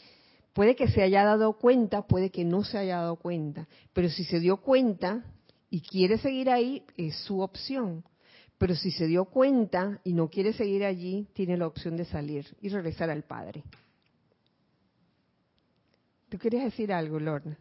Puede 0.59 0.74
que 0.74 0.88
se 0.88 1.04
haya 1.04 1.22
dado 1.24 1.52
cuenta, 1.52 2.02
puede 2.02 2.30
que 2.30 2.44
no 2.44 2.64
se 2.64 2.78
haya 2.78 2.96
dado 2.96 3.14
cuenta, 3.14 3.68
pero 3.92 4.09
si 4.09 4.24
se 4.24 4.40
dio 4.40 4.56
cuenta 4.56 5.22
y 5.70 5.82
quiere 5.82 6.18
seguir 6.18 6.50
ahí, 6.50 6.82
es 6.96 7.14
su 7.14 7.42
opción. 7.42 8.02
Pero 8.59 8.74
si 8.74 8.90
se 8.90 9.06
dio 9.06 9.26
cuenta 9.26 10.00
y 10.02 10.14
no 10.14 10.30
quiere 10.30 10.52
seguir 10.52 10.84
allí, 10.84 11.28
tiene 11.32 11.56
la 11.56 11.68
opción 11.68 11.96
de 11.96 12.06
salir 12.06 12.44
y 12.61 12.70
regresar 12.70 13.09
al 13.09 13.22
Padre. 13.22 13.62
¿Tú 16.28 16.38
quieres 16.38 16.64
decir 16.64 16.92
algo, 16.92 17.20
Lorna? 17.20 17.56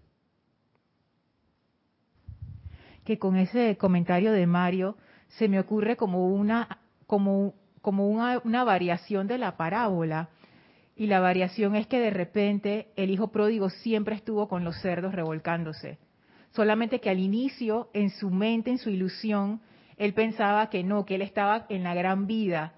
Que 3.03 3.19
con 3.19 3.35
ese 3.35 3.77
comentario 3.77 4.31
de 4.31 4.47
Mario 4.47 4.97
se 5.37 5.47
me 5.47 5.59
ocurre 5.59 5.97
como 5.97 6.29
una 6.33 6.79
como 7.05 7.53
como 7.81 8.09
una, 8.09 8.41
una 8.43 8.63
variación 8.63 9.27
de 9.27 9.37
la 9.37 9.55
parábola 9.55 10.31
y 10.97 11.05
la 11.05 11.19
variación 11.19 11.75
es 11.75 11.85
que 11.85 11.99
de 11.99 12.09
repente 12.09 12.87
el 12.95 13.11
hijo 13.11 13.27
pródigo 13.27 13.69
siempre 13.69 14.15
estuvo 14.15 14.47
con 14.47 14.63
los 14.63 14.81
cerdos 14.81 15.13
revolcándose. 15.13 15.99
Solamente 16.51 16.99
que 16.99 17.11
al 17.11 17.19
inicio, 17.19 17.89
en 17.93 18.09
su 18.09 18.31
mente, 18.31 18.71
en 18.71 18.79
su 18.79 18.89
ilusión, 18.89 19.61
él 19.97 20.13
pensaba 20.15 20.71
que 20.71 20.83
no, 20.83 21.05
que 21.05 21.15
él 21.15 21.21
estaba 21.21 21.67
en 21.69 21.83
la 21.83 21.93
gran 21.93 22.25
vida. 22.25 22.73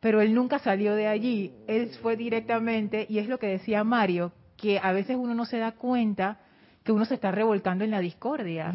Pero 0.00 0.20
él 0.20 0.34
nunca 0.34 0.58
salió 0.58 0.94
de 0.94 1.06
allí. 1.06 1.54
Él 1.66 1.90
fue 2.02 2.16
directamente, 2.16 3.06
y 3.08 3.18
es 3.18 3.28
lo 3.28 3.38
que 3.38 3.46
decía 3.46 3.82
Mario, 3.82 4.32
que 4.58 4.78
a 4.78 4.92
veces 4.92 5.16
uno 5.16 5.34
no 5.34 5.46
se 5.46 5.56
da 5.56 5.72
cuenta 5.72 6.40
que 6.84 6.92
uno 6.92 7.06
se 7.06 7.14
está 7.14 7.30
revolcando 7.30 7.82
en 7.82 7.90
la 7.90 8.00
discordia. 8.00 8.74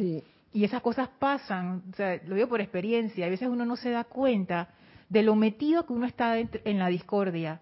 Y 0.52 0.64
esas 0.64 0.82
cosas 0.82 1.10
pasan, 1.20 1.84
o 1.92 1.96
sea, 1.96 2.20
lo 2.26 2.36
digo 2.36 2.48
por 2.48 2.62
experiencia, 2.62 3.28
a 3.28 3.30
veces 3.30 3.48
uno 3.48 3.66
no 3.66 3.76
se 3.76 3.92
da 3.92 4.04
cuenta 4.04 4.70
de 5.10 5.22
lo 5.22 5.36
metido 5.36 5.86
que 5.86 5.94
uno 5.94 6.08
está 6.08 6.40
en 6.40 6.80
la 6.80 6.88
discordia 6.88 7.62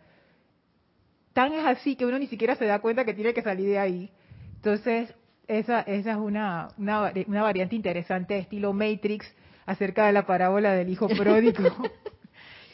tan 1.33 1.53
es 1.53 1.65
así 1.65 1.95
que 1.95 2.05
uno 2.05 2.19
ni 2.19 2.27
siquiera 2.27 2.55
se 2.55 2.65
da 2.65 2.79
cuenta 2.79 3.05
que 3.05 3.13
tiene 3.13 3.33
que 3.33 3.41
salir 3.41 3.67
de 3.67 3.79
ahí. 3.79 4.11
Entonces, 4.55 5.13
esa, 5.47 5.81
esa 5.81 6.11
es 6.11 6.17
una, 6.17 6.69
una, 6.77 7.11
una 7.27 7.43
variante 7.43 7.75
interesante 7.75 8.35
de 8.35 8.41
estilo 8.41 8.73
Matrix 8.73 9.25
acerca 9.65 10.05
de 10.05 10.13
la 10.13 10.25
parábola 10.25 10.73
del 10.73 10.89
hijo 10.89 11.07
pródigo, 11.17 11.69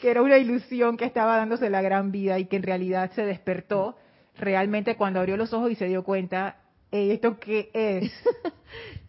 que 0.00 0.10
era 0.10 0.22
una 0.22 0.38
ilusión 0.38 0.96
que 0.96 1.04
estaba 1.04 1.36
dándose 1.36 1.70
la 1.70 1.82
gran 1.82 2.10
vida 2.12 2.38
y 2.38 2.46
que 2.46 2.56
en 2.56 2.62
realidad 2.62 3.10
se 3.12 3.24
despertó 3.24 3.96
realmente 4.36 4.96
cuando 4.96 5.20
abrió 5.20 5.36
los 5.36 5.52
ojos 5.52 5.70
y 5.70 5.74
se 5.74 5.86
dio 5.86 6.04
cuenta, 6.04 6.56
¿esto 6.90 7.38
qué 7.38 7.70
es? 7.72 8.12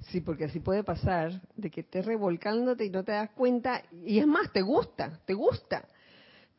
Sí, 0.10 0.22
porque 0.22 0.46
así 0.46 0.60
puede 0.60 0.84
pasar, 0.84 1.40
de 1.56 1.70
que 1.70 1.82
estés 1.82 2.04
revolcándote 2.04 2.84
y 2.84 2.90
no 2.90 3.04
te 3.04 3.12
das 3.12 3.30
cuenta, 3.30 3.84
y 3.92 4.18
es 4.18 4.26
más, 4.26 4.52
te 4.52 4.64
gusta, 4.64 5.20
te 5.26 5.36
gusta 5.36 5.86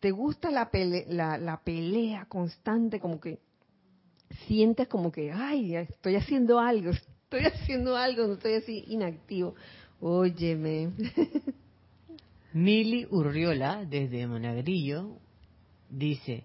te 0.01 0.11
gusta 0.11 0.51
la, 0.51 0.71
la, 1.39 1.61
pelea 1.63 2.25
constante, 2.25 2.99
como 2.99 3.21
que 3.21 3.39
sientes 4.47 4.89
como 4.89 5.13
que, 5.13 5.31
ay, 5.31 5.77
estoy 5.77 6.17
haciendo 6.17 6.59
algo, 6.59 6.91
estoy 7.25 7.45
haciendo 7.45 7.97
algo, 7.97 8.27
no 8.27 8.35
estoy 8.35 8.55
así 8.55 8.85
inactivo. 8.89 9.55
Óyeme. 10.01 10.93
Mili 12.53 13.07
Urriola, 13.11 13.85
desde 13.85 14.27
Monagrillo, 14.27 15.19
dice, 15.91 16.45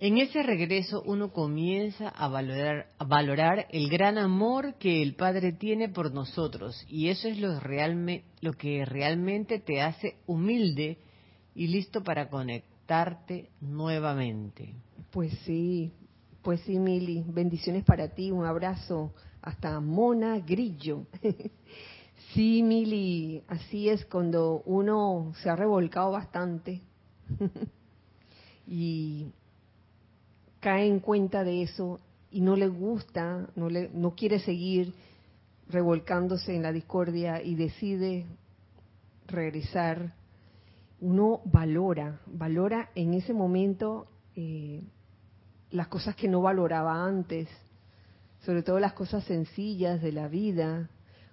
en 0.00 0.16
ese 0.16 0.42
regreso 0.42 1.02
uno 1.04 1.32
comienza 1.32 2.08
a 2.08 2.26
valorar, 2.26 2.86
a 2.98 3.04
valorar 3.04 3.66
el 3.70 3.90
gran 3.90 4.16
amor 4.16 4.76
que 4.78 5.02
el 5.02 5.14
Padre 5.14 5.52
tiene 5.52 5.90
por 5.90 6.12
nosotros 6.12 6.84
y 6.88 7.08
eso 7.08 7.28
es 7.28 7.38
lo 7.38 8.52
que 8.54 8.84
realmente 8.86 9.60
te 9.60 9.82
hace 9.82 10.16
humilde 10.26 10.98
y 11.54 11.66
listo 11.68 12.02
para 12.02 12.28
conectarte 12.28 13.50
nuevamente. 13.60 14.74
Pues 15.10 15.32
sí, 15.44 15.92
pues 16.42 16.60
sí, 16.62 16.78
Mili. 16.78 17.24
Bendiciones 17.26 17.84
para 17.84 18.08
ti, 18.08 18.30
un 18.30 18.44
abrazo 18.44 19.12
hasta 19.42 19.80
Mona 19.80 20.38
Grillo. 20.38 21.06
sí, 22.34 22.62
Mili, 22.62 23.42
así 23.48 23.88
es 23.88 24.04
cuando 24.06 24.62
uno 24.66 25.32
se 25.42 25.50
ha 25.50 25.56
revolcado 25.56 26.12
bastante 26.12 26.80
y 28.66 29.32
cae 30.60 30.86
en 30.86 31.00
cuenta 31.00 31.42
de 31.44 31.62
eso 31.62 31.98
y 32.30 32.40
no 32.40 32.54
le 32.56 32.68
gusta, 32.68 33.48
no, 33.56 33.68
le, 33.68 33.90
no 33.92 34.14
quiere 34.14 34.38
seguir 34.38 34.94
revolcándose 35.68 36.54
en 36.54 36.62
la 36.62 36.72
discordia 36.72 37.42
y 37.42 37.54
decide 37.54 38.26
regresar, 39.26 40.14
uno 41.00 41.40
valora, 41.46 42.20
valora 42.26 42.90
en 42.94 43.14
ese 43.14 43.32
momento 43.32 44.06
eh, 44.36 44.82
las 45.70 45.88
cosas 45.88 46.14
que 46.14 46.28
no 46.28 46.42
valoraba 46.42 47.04
antes, 47.04 47.48
sobre 48.44 48.62
todo 48.62 48.78
las 48.78 48.92
cosas 48.92 49.24
sencillas 49.24 50.02
de 50.02 50.12
la 50.12 50.28
vida. 50.28 50.90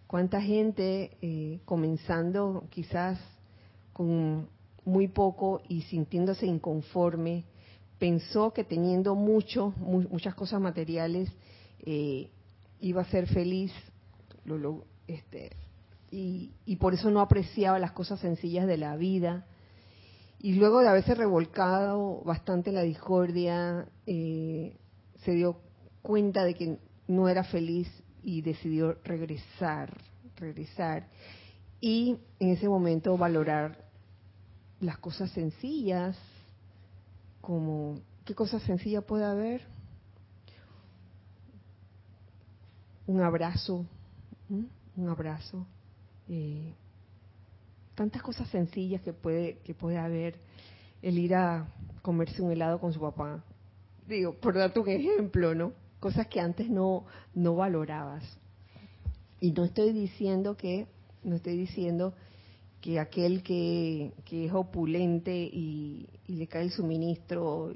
Cuánta 0.07 0.41
gente 0.41 1.17
eh, 1.21 1.59
comenzando 1.65 2.65
quizás 2.69 3.19
con 3.93 4.47
muy 4.85 5.09
poco 5.09 5.61
y 5.67 5.81
sintiéndose 5.81 6.45
inconforme, 6.45 7.43
pensó 7.99 8.53
que 8.53 8.63
teniendo 8.63 9.15
mucho, 9.15 9.73
muchas 9.77 10.33
cosas 10.33 10.61
materiales, 10.61 11.29
eh, 11.85 12.29
iba 12.79 13.01
a 13.01 13.05
ser 13.05 13.27
feliz, 13.27 13.73
este, 15.07 15.51
y, 16.09 16.51
y, 16.65 16.77
por 16.77 16.93
eso 16.93 17.11
no 17.11 17.19
apreciaba 17.19 17.79
las 17.79 17.91
cosas 17.91 18.21
sencillas 18.21 18.65
de 18.65 18.77
la 18.77 18.95
vida. 18.95 19.45
Y 20.39 20.53
luego 20.53 20.81
de 20.81 20.89
haberse 20.89 21.15
revolcado 21.15 22.21
bastante 22.23 22.71
la 22.71 22.83
discordia, 22.83 23.87
eh, 24.05 24.77
se 25.23 25.31
dio 25.31 25.59
cuenta 26.01 26.43
de 26.43 26.53
que 26.53 26.77
no 27.07 27.27
era 27.27 27.43
feliz 27.43 27.89
y 28.23 28.41
decidió 28.41 28.97
regresar, 29.03 29.97
regresar. 30.35 31.07
Y 31.81 32.17
en 32.39 32.49
ese 32.49 32.69
momento 32.69 33.17
valorar 33.17 33.83
las 34.79 34.97
cosas 34.99 35.31
sencillas, 35.31 36.17
como, 37.41 37.99
¿qué 38.25 38.35
cosa 38.35 38.59
sencilla 38.59 39.01
puede 39.01 39.25
haber? 39.25 39.65
Un 43.07 43.21
abrazo, 43.21 43.85
un 44.49 45.09
abrazo. 45.09 45.65
Eh, 46.29 46.73
tantas 47.97 48.21
cosas 48.21 48.47
sencillas 48.49 49.01
que 49.01 49.11
puede, 49.11 49.57
que 49.63 49.73
puede 49.73 49.97
haber 49.97 50.35
el 51.01 51.17
ir 51.17 51.33
a 51.33 51.67
comerse 52.03 52.43
un 52.43 52.51
helado 52.51 52.79
con 52.79 52.93
su 52.93 52.99
papá. 52.99 53.43
Digo, 54.07 54.35
por 54.35 54.53
darte 54.53 54.79
un 54.79 54.87
ejemplo, 54.87 55.55
¿no? 55.55 55.73
Cosas 55.99 56.27
que 56.27 56.39
antes 56.39 56.69
no, 56.69 57.05
no 57.33 57.55
valorabas. 57.55 58.23
Y 59.41 59.51
no 59.51 59.65
estoy 59.65 59.93
diciendo 59.93 60.55
que, 60.55 60.85
no 61.23 61.37
estoy 61.37 61.57
diciendo 61.57 62.13
que 62.81 62.99
aquel 62.99 63.41
que, 63.41 64.13
es 64.29 64.53
opulente 64.53 65.35
y, 65.35 66.07
le 66.27 66.45
cae 66.45 66.65
el 66.65 66.71
suministro, 66.71 67.73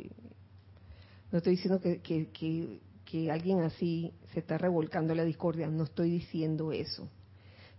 no 1.32 1.38
estoy 1.40 1.56
diciendo 1.56 1.82
que, 1.82 2.00
que, 2.00 3.32
alguien 3.32 3.62
así 3.62 4.14
se 4.34 4.40
está 4.40 4.60
revolcando 4.60 5.16
la 5.16 5.26
discordia, 5.26 5.68
no 5.68 5.86
estoy 5.86 6.12
diciendo 6.12 6.72
eso. 6.72 7.10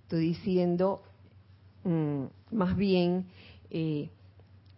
Estoy 0.03 0.26
diciendo 0.26 1.03
mm, 1.85 2.24
más 2.51 2.76
bien 2.76 3.26
eh, 3.70 4.11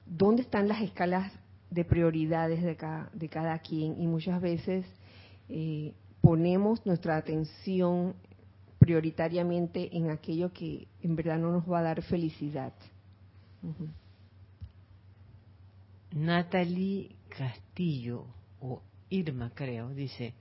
dónde 0.06 0.42
están 0.42 0.68
las 0.68 0.80
escalas 0.82 1.32
de 1.70 1.84
prioridades 1.84 2.62
de 2.62 2.76
cada, 2.76 3.10
de 3.12 3.28
cada 3.28 3.58
quien 3.58 4.00
y 4.00 4.06
muchas 4.06 4.40
veces 4.40 4.86
eh, 5.48 5.92
ponemos 6.20 6.84
nuestra 6.86 7.16
atención 7.16 8.14
prioritariamente 8.78 9.96
en 9.96 10.10
aquello 10.10 10.52
que 10.52 10.86
en 11.02 11.16
verdad 11.16 11.38
no 11.38 11.50
nos 11.50 11.70
va 11.70 11.80
a 11.80 11.82
dar 11.82 12.02
felicidad. 12.02 12.72
Natalie 16.12 17.16
Castillo, 17.28 18.26
o 18.60 18.82
Irma 19.10 19.50
creo, 19.54 19.88
dice, 19.90 20.34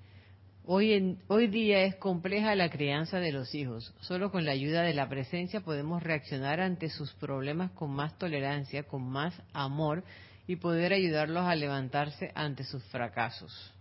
hoy, 0.66 0.94
en, 0.94 1.20
hoy 1.28 1.48
día 1.48 1.84
es 1.84 1.96
compleja 1.96 2.56
la 2.56 2.70
crianza 2.70 3.20
de 3.20 3.32
los 3.32 3.54
hijos. 3.56 3.94
Solo 4.02 4.32
con 4.32 4.46
la 4.46 4.52
ayuda 4.52 4.82
de 4.82 4.94
la 4.94 5.10
presencia 5.10 5.62
podemos 5.62 6.02
reaccionar 6.04 6.60
ante 6.60 6.90
sus 6.90 7.14
problemas 7.14 7.72
con 7.72 7.92
más 7.92 8.18
tolerancia, 8.18 8.84
con 8.84 9.04
más 9.04 9.34
amor 9.54 10.04
y 10.48 10.56
poder 10.58 10.94
ayudarlos 10.94 11.46
a 11.46 11.56
levantarse 11.56 12.32
ante 12.36 12.64
sus 12.64 12.84
fracasos. 12.86 13.74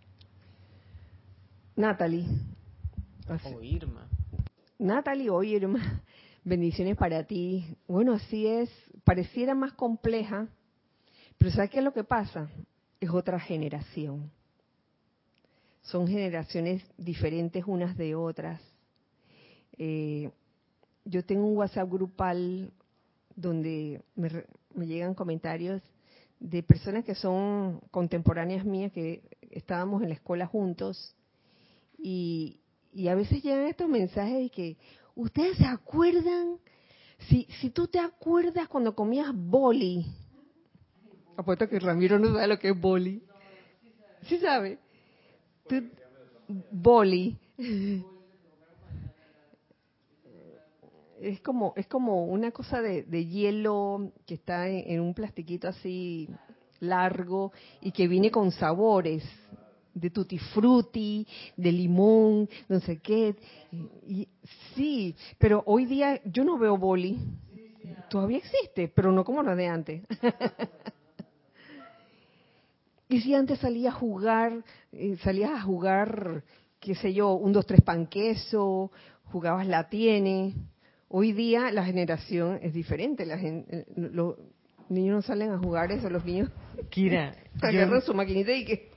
Natalie. 1.76 2.26
O 3.45 3.62
Irma. 3.62 4.09
Natalie 4.78 5.30
o 5.30 5.43
Irma, 5.43 6.03
bendiciones 6.45 6.97
para 6.97 7.24
ti. 7.24 7.76
Bueno, 7.87 8.14
así 8.14 8.47
es, 8.47 8.70
pareciera 9.05 9.55
más 9.55 9.72
compleja, 9.72 10.49
pero 11.39 11.51
¿sabes 11.51 11.70
qué 11.70 11.78
es 11.78 11.85
lo 11.85 11.93
que 11.93 12.05
pasa? 12.05 12.51
Es 13.01 13.11
otra 13.11 13.41
generación. 13.41 14.30
Son 15.83 16.07
generaciones 16.07 16.83
diferentes 16.97 17.64
unas 17.66 17.97
de 17.97 18.14
otras. 18.14 18.61
Eh, 19.78 20.30
yo 21.05 21.24
tengo 21.24 21.47
un 21.47 21.57
WhatsApp 21.57 21.91
grupal 21.91 22.72
donde 23.35 24.03
me, 24.14 24.30
me 24.74 24.87
llegan 24.87 25.14
comentarios 25.14 25.83
de 26.39 26.62
personas 26.62 27.05
que 27.05 27.14
son 27.14 27.80
contemporáneas 27.91 28.64
mías, 28.64 28.93
que 28.93 29.22
estábamos 29.51 30.03
en 30.03 30.09
la 30.09 30.14
escuela 30.14 30.47
juntos, 30.47 31.14
y, 31.99 32.59
y 32.93 33.09
a 33.09 33.14
veces 33.14 33.43
llegan 33.43 33.66
estos 33.66 33.89
mensajes 33.89 34.39
de 34.39 34.51
que, 34.51 34.76
¿ustedes 35.14 35.57
se 35.57 35.66
acuerdan? 35.66 36.59
Si, 37.28 37.47
si 37.61 37.70
tú 37.70 37.87
te 37.87 38.01
acuerdas 38.01 38.66
cuando 38.66 38.97
comías 38.97 39.30
boli. 39.33 40.05
Apuesto 41.37 41.68
que 41.68 41.78
Ramiro 41.78 42.18
no 42.18 42.35
sabe 42.35 42.49
lo 42.49 42.59
que 42.59 42.70
es 42.70 42.80
boli. 42.80 43.22
¿Sí 44.22 44.39
sabe? 44.39 44.78
Boli. 46.71 47.37
Es 51.21 51.41
como, 51.41 51.73
es 51.77 51.87
como 51.87 52.27
una 52.27 52.51
cosa 52.51 52.83
de, 52.83 53.05
de 53.05 53.27
hielo 53.27 54.13
que 54.27 54.35
está 54.35 54.69
en, 54.69 55.01
un 55.01 55.15
plastiquito 55.15 55.69
así 55.69 56.29
largo 56.81 57.53
y 57.81 57.93
que 57.93 58.09
viene 58.09 58.31
con 58.31 58.51
sabores 58.51 59.23
de 59.95 60.11
tutti 60.11 60.39
frutti, 60.39 61.27
de 61.57 61.71
limón, 61.71 62.49
no 62.69 62.81
sé 62.81 62.99
qué. 62.99 63.37
Y, 64.09 64.27
sí, 64.75 65.15
pero 65.39 65.63
hoy 65.67 65.87
día 65.87 66.21
yo 66.25 66.45
no 66.45 66.59
veo 66.59 66.77
boli. 66.77 67.19
Todavía 68.09 68.39
existe, 68.39 68.89
pero 68.89 69.13
no 69.13 69.25
como 69.25 69.43
la 69.43 69.55
de 69.55 69.69
antes. 69.69 70.03
y 73.13 73.21
si 73.21 73.35
antes 73.35 73.59
salía 73.59 73.91
a 73.91 73.93
jugar, 73.93 74.65
eh, 74.93 75.17
salías 75.23 75.51
a 75.51 75.61
jugar, 75.61 76.43
qué 76.81 76.95
sé 76.95 77.13
yo, 77.13 77.35
un, 77.35 77.53
dos, 77.53 77.67
tres 77.67 77.83
pan 77.83 78.07
queso, 78.07 78.91
jugabas 79.25 79.67
la 79.67 79.91
tiene. 79.91 80.55
Hoy 81.09 81.33
día 81.33 81.71
la 81.73 81.85
generación 81.85 82.59
es 82.63 82.73
diferente. 82.73 83.27
La 83.27 83.35
eh, 83.35 83.85
los 83.97 84.37
niños 84.89 85.17
no 85.17 85.23
salen 85.23 85.51
a 85.51 85.59
jugar 85.59 85.93
eso, 85.93 86.09
los 86.09 86.25
niños 86.25 86.51
Kira, 86.89 87.37
agarran 87.61 88.01
su 88.01 88.15
maquinita 88.15 88.53
y 88.53 88.65
que 88.65 88.89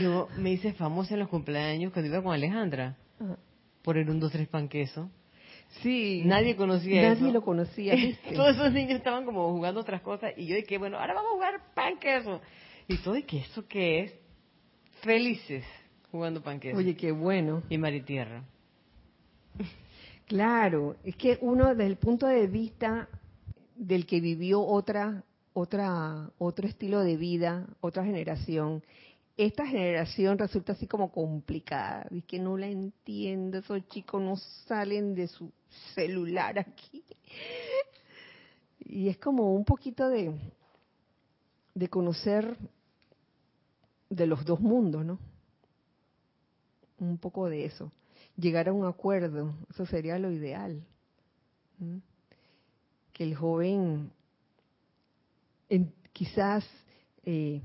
yo 0.00 0.28
me 0.38 0.52
hice 0.52 0.72
famosa 0.72 1.14
en 1.14 1.20
los 1.20 1.28
cumpleaños 1.28 1.92
cuando 1.92 2.10
iba 2.10 2.22
con 2.22 2.32
Alejandra 2.32 2.96
por 3.82 3.98
el 3.98 4.08
1, 4.08 4.20
2, 4.20 4.32
3 4.32 4.48
pan 4.48 4.68
queso. 4.68 5.10
Sí. 5.82 6.22
Nadie 6.24 6.54
conocía 6.54 7.10
eso. 7.10 7.20
Nadie 7.20 7.32
lo 7.32 7.42
conocía. 7.42 7.94
Todos 8.34 8.54
esos 8.54 8.72
niños 8.72 8.98
estaban 8.98 9.24
como 9.24 9.50
jugando 9.52 9.80
otras 9.80 10.02
cosas 10.02 10.32
y 10.36 10.46
yo 10.46 10.54
dije, 10.54 10.78
bueno, 10.78 10.98
ahora 10.98 11.14
vamos 11.14 11.32
a 11.32 11.34
jugar 11.34 11.74
pan 11.74 11.98
queso. 11.98 12.40
Y 12.88 12.98
todo, 12.98 13.16
¿y 13.16 13.22
qué 13.22 13.38
eso 13.38 13.66
qué 13.66 14.00
es? 14.00 14.12
Felices 15.02 15.64
jugando 16.10 16.42
pan 16.42 16.60
queso. 16.60 16.76
Oye, 16.78 16.96
qué 16.96 17.12
bueno. 17.12 17.62
Y 17.68 17.78
Maritierra. 17.78 18.44
Claro, 20.26 20.96
es 21.04 21.16
que 21.16 21.38
uno 21.40 21.68
desde 21.68 21.86
el 21.86 21.96
punto 21.96 22.26
de 22.26 22.46
vista 22.46 23.08
del 23.76 24.06
que 24.06 24.20
vivió 24.20 24.62
otra 24.62 25.24
otra 25.52 26.30
otro 26.38 26.66
estilo 26.66 27.00
de 27.00 27.16
vida, 27.16 27.66
otra 27.80 28.04
generación, 28.04 28.82
esta 29.36 29.66
generación 29.66 30.38
resulta 30.38 30.72
así 30.72 30.86
como 30.86 31.10
complicada, 31.10 32.06
y 32.10 32.22
que 32.22 32.38
no 32.38 32.56
la 32.56 32.66
entiendo, 32.66 33.58
esos 33.58 33.86
chicos 33.88 34.22
no 34.22 34.36
salen 34.66 35.14
de 35.14 35.28
su 35.28 35.50
celular 35.94 36.58
aquí. 36.58 37.02
Y 38.78 39.08
es 39.08 39.18
como 39.18 39.54
un 39.54 39.64
poquito 39.64 40.08
de, 40.08 40.32
de 41.74 41.88
conocer 41.88 42.56
de 44.08 44.26
los 44.26 44.44
dos 44.44 44.60
mundos, 44.60 45.04
¿no? 45.04 45.18
Un 46.98 47.18
poco 47.18 47.48
de 47.48 47.64
eso. 47.64 47.90
Llegar 48.36 48.68
a 48.68 48.72
un 48.72 48.86
acuerdo, 48.86 49.54
eso 49.70 49.84
sería 49.86 50.18
lo 50.18 50.30
ideal. 50.30 50.82
Que 53.12 53.24
el 53.24 53.34
joven 53.34 54.10
quizás 56.12 56.64
eh, 57.24 57.60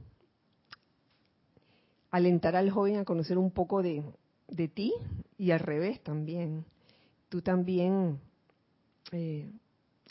alentar 2.11 2.55
al 2.55 2.71
joven 2.71 2.97
a 2.97 3.05
conocer 3.05 3.37
un 3.37 3.51
poco 3.51 3.83
de, 3.83 4.03
de, 4.47 4.67
ti 4.67 4.93
y 5.37 5.51
al 5.51 5.59
revés 5.59 6.01
también. 6.03 6.65
Tú 7.29 7.41
también 7.41 8.19
eh, 9.11 9.51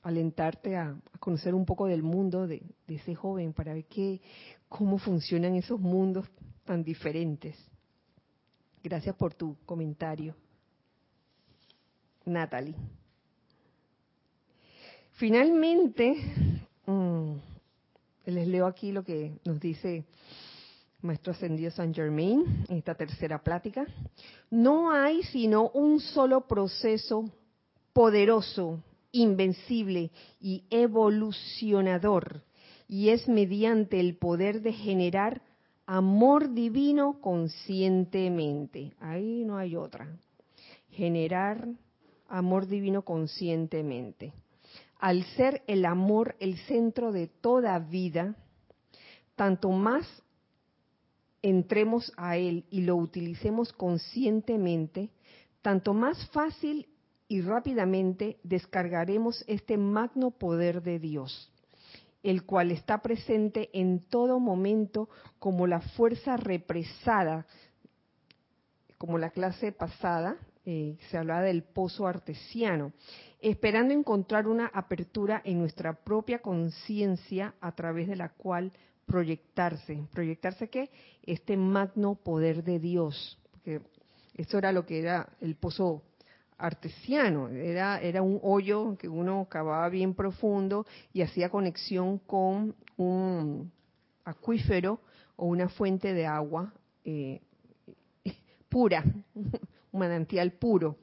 alentarte 0.08 0.74
a, 0.74 0.96
conocer 1.20 1.54
un 1.54 1.66
poco 1.66 1.86
del 1.86 2.02
mundo 2.02 2.46
de, 2.46 2.62
ese 2.86 3.14
joven 3.14 3.52
para 3.52 3.74
ver 3.74 3.84
qué, 3.84 4.20
cómo 4.68 4.98
funcionan 4.98 5.54
esos 5.54 5.78
mundos 5.78 6.26
tan 6.64 6.82
diferentes. 6.82 7.56
Gracias 8.82 9.14
por 9.16 9.34
tu 9.34 9.56
comentario, 9.66 10.34
Natalie. 12.24 12.74
Finalmente, 15.12 16.16
mm, 16.86 17.32
les 18.26 18.48
leo 18.48 18.66
aquí 18.66 18.92
lo 18.92 19.04
que 19.04 19.32
nos 19.44 19.60
dice 19.60 20.04
Maestro 21.02 21.32
Ascendido 21.32 21.70
San 21.70 21.92
Germain 21.92 22.64
en 22.68 22.78
esta 22.78 22.94
tercera 22.94 23.42
plática. 23.42 23.86
No 24.50 24.90
hay 24.90 25.22
sino 25.24 25.68
un 25.70 26.00
solo 26.00 26.46
proceso 26.46 27.30
poderoso 27.92 28.82
invencible 29.12 30.10
y 30.40 30.64
evolucionador, 30.70 32.42
y 32.88 33.10
es 33.10 33.28
mediante 33.28 34.00
el 34.00 34.16
poder 34.16 34.62
de 34.62 34.72
generar 34.72 35.42
amor 35.86 36.52
divino 36.52 37.20
conscientemente. 37.20 38.92
Ahí 39.00 39.44
no 39.44 39.56
hay 39.56 39.76
otra. 39.76 40.08
Generar 40.90 41.66
amor 42.28 42.66
divino 42.66 43.02
conscientemente. 43.02 44.32
Al 44.98 45.24
ser 45.36 45.62
el 45.66 45.84
amor 45.84 46.36
el 46.40 46.58
centro 46.66 47.12
de 47.12 47.26
toda 47.26 47.78
vida, 47.78 48.36
tanto 49.36 49.70
más 49.70 50.06
entremos 51.42 52.12
a 52.16 52.36
él 52.36 52.64
y 52.70 52.82
lo 52.82 52.96
utilicemos 52.96 53.72
conscientemente, 53.72 55.10
tanto 55.62 55.94
más 55.94 56.28
fácil 56.30 56.86
y 57.28 57.42
rápidamente 57.42 58.38
descargaremos 58.42 59.44
este 59.46 59.76
magno 59.76 60.30
poder 60.30 60.82
de 60.82 60.98
Dios, 60.98 61.52
el 62.22 62.44
cual 62.44 62.70
está 62.70 63.02
presente 63.02 63.68
en 63.74 64.00
todo 64.00 64.40
momento 64.40 65.10
como 65.38 65.66
la 65.66 65.80
fuerza 65.80 66.38
represada, 66.38 67.46
como 68.96 69.18
la 69.18 69.30
clase 69.30 69.72
pasada, 69.72 70.36
eh, 70.64 70.96
se 71.10 71.18
hablaba 71.18 71.42
del 71.42 71.62
pozo 71.62 72.06
artesiano, 72.06 72.92
esperando 73.40 73.94
encontrar 73.94 74.48
una 74.48 74.66
apertura 74.66 75.40
en 75.44 75.58
nuestra 75.58 75.92
propia 75.92 76.40
conciencia 76.40 77.54
a 77.60 77.72
través 77.72 78.08
de 78.08 78.16
la 78.16 78.30
cual 78.30 78.72
proyectarse. 79.06 80.02
¿Proyectarse 80.12 80.68
qué? 80.68 80.90
Este 81.22 81.56
magno 81.56 82.16
poder 82.16 82.64
de 82.64 82.78
Dios. 82.78 83.38
Porque 83.52 83.80
eso 84.34 84.58
era 84.58 84.72
lo 84.72 84.84
que 84.84 85.00
era 85.00 85.28
el 85.40 85.54
pozo 85.56 86.02
artesiano, 86.58 87.48
era, 87.48 88.00
era 88.00 88.20
un 88.20 88.40
hoyo 88.42 88.96
que 88.98 89.08
uno 89.08 89.46
cavaba 89.48 89.88
bien 89.88 90.14
profundo 90.14 90.86
y 91.12 91.22
hacía 91.22 91.48
conexión 91.48 92.18
con 92.18 92.74
un 92.96 93.70
acuífero 94.24 95.00
o 95.36 95.46
una 95.46 95.68
fuente 95.68 96.12
de 96.12 96.26
agua 96.26 96.72
eh, 97.04 97.40
pura, 98.68 99.04
un 99.34 100.00
manantial 100.00 100.52
puro. 100.52 100.96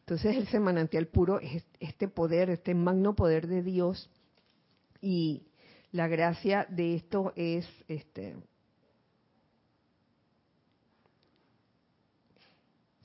Entonces 0.00 0.38
ese 0.38 0.58
manantial 0.58 1.06
puro 1.06 1.38
es 1.38 1.62
este 1.78 2.08
poder, 2.08 2.50
este 2.50 2.74
magno 2.74 3.14
poder 3.14 3.46
de 3.46 3.62
Dios 3.62 4.10
y 5.00 5.44
la 5.92 6.08
gracia 6.08 6.66
de 6.68 6.96
esto 6.96 7.32
es 7.36 7.68
este 7.86 8.36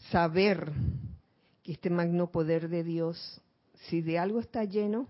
saber 0.09 0.71
que 1.65 1.71
este 1.71 1.89
magno 1.89 2.31
poder 2.31 2.69
de 2.69 2.83
Dios, 2.83 3.41
si 3.89 4.01
de 4.03 4.19
algo 4.19 4.39
está 4.39 4.63
lleno, 4.65 5.07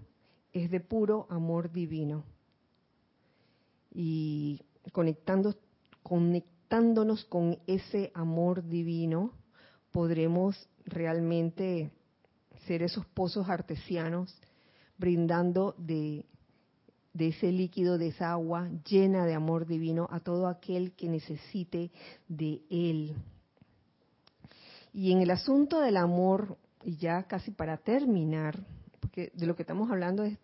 es 0.53 0.71
de 0.71 0.79
puro 0.79 1.27
amor 1.29 1.69
divino. 1.69 2.23
Y 3.93 4.61
conectándonos 4.93 5.57
con 7.25 7.59
ese 7.67 8.09
amor 8.13 8.65
divino, 8.65 9.33
podremos 9.91 10.69
realmente 10.85 11.91
ser 12.65 12.83
esos 12.83 13.05
pozos 13.05 13.49
artesianos, 13.49 14.33
brindando 14.97 15.75
de, 15.77 16.23
de 17.11 17.27
ese 17.27 17.51
líquido, 17.51 17.97
de 17.97 18.07
esa 18.07 18.31
agua 18.31 18.69
llena 18.89 19.25
de 19.25 19.33
amor 19.33 19.65
divino 19.65 20.07
a 20.09 20.21
todo 20.21 20.47
aquel 20.47 20.93
que 20.93 21.09
necesite 21.09 21.91
de 22.29 22.61
él. 22.69 23.13
Y 24.95 25.11
en 25.11 25.19
el 25.19 25.29
asunto 25.29 25.81
del 25.81 25.97
amor, 25.97 26.57
y 26.81 26.95
ya 26.95 27.23
casi 27.23 27.51
para 27.51 27.75
terminar, 27.75 28.57
porque 29.01 29.29
de 29.33 29.45
lo 29.45 29.53
que 29.53 29.63
estamos 29.63 29.91
hablando 29.91 30.23
es 30.23 30.39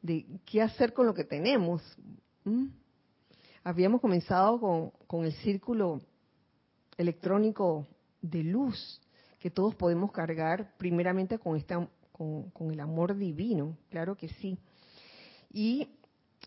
de 0.00 0.26
qué 0.46 0.62
hacer 0.62 0.92
con 0.92 1.06
lo 1.06 1.12
que 1.12 1.24
tenemos. 1.24 1.82
Habíamos 3.64 4.00
comenzado 4.00 4.92
con, 5.08 5.24
el 5.24 5.32
círculo 5.32 6.00
electrónico 6.98 7.88
de 8.22 8.44
luz 8.44 9.00
que 9.40 9.50
todos 9.50 9.74
podemos 9.74 10.12
cargar 10.12 10.72
primeramente 10.78 11.40
con, 11.40 11.56
esta, 11.56 11.88
con, 12.12 12.48
con 12.50 12.70
el 12.70 12.78
amor 12.78 13.16
divino, 13.16 13.76
claro 13.88 14.16
que 14.16 14.28
sí. 14.28 14.56
Y 15.52 15.88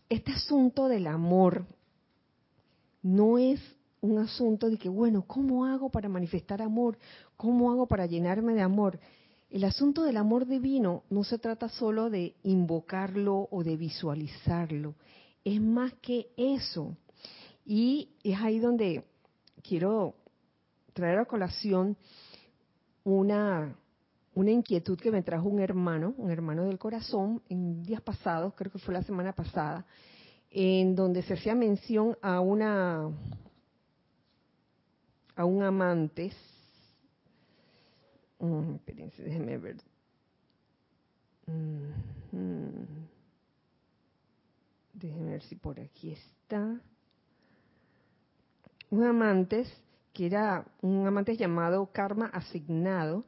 este 0.08 0.32
asunto 0.32 0.88
del 0.88 1.06
amor 1.06 1.66
no 3.02 3.36
es 3.36 3.60
un 4.04 4.18
asunto 4.18 4.68
de 4.68 4.76
que, 4.76 4.90
bueno, 4.90 5.24
¿cómo 5.26 5.64
hago 5.64 5.88
para 5.88 6.10
manifestar 6.10 6.60
amor? 6.60 6.98
¿Cómo 7.38 7.72
hago 7.72 7.86
para 7.86 8.04
llenarme 8.04 8.52
de 8.52 8.60
amor? 8.60 9.00
El 9.50 9.64
asunto 9.64 10.02
del 10.02 10.18
amor 10.18 10.46
divino 10.46 11.04
no 11.08 11.24
se 11.24 11.38
trata 11.38 11.70
solo 11.70 12.10
de 12.10 12.34
invocarlo 12.42 13.48
o 13.50 13.64
de 13.64 13.76
visualizarlo, 13.78 14.94
es 15.42 15.58
más 15.60 15.94
que 16.02 16.28
eso. 16.36 16.96
Y 17.64 18.10
es 18.22 18.38
ahí 18.40 18.58
donde 18.58 19.04
quiero 19.62 20.16
traer 20.92 21.18
a 21.18 21.24
colación 21.24 21.96
una, 23.04 23.74
una 24.34 24.50
inquietud 24.50 24.98
que 24.98 25.10
me 25.10 25.22
trajo 25.22 25.48
un 25.48 25.60
hermano, 25.60 26.14
un 26.18 26.30
hermano 26.30 26.66
del 26.66 26.78
corazón, 26.78 27.40
en 27.48 27.82
días 27.82 28.02
pasados, 28.02 28.52
creo 28.54 28.70
que 28.70 28.78
fue 28.78 28.92
la 28.92 29.02
semana 29.02 29.32
pasada, 29.32 29.86
en 30.50 30.94
donde 30.94 31.22
se 31.22 31.34
hacía 31.34 31.54
mención 31.54 32.18
a 32.20 32.40
una 32.40 33.10
a 35.36 35.44
un 35.44 35.62
amante. 35.62 36.32
Mm, 38.38 38.74
espérense, 38.76 39.22
ver. 39.58 39.76
Mm. 41.46 43.04
Déjenme 44.94 45.30
ver 45.32 45.42
si 45.42 45.56
por 45.56 45.78
aquí 45.80 46.12
está. 46.12 46.80
Un 48.90 49.02
amante 49.02 49.66
que 50.12 50.26
era 50.26 50.64
un 50.80 51.06
amante 51.06 51.36
llamado 51.36 51.90
Karma 51.92 52.26
Asignado 52.26 53.24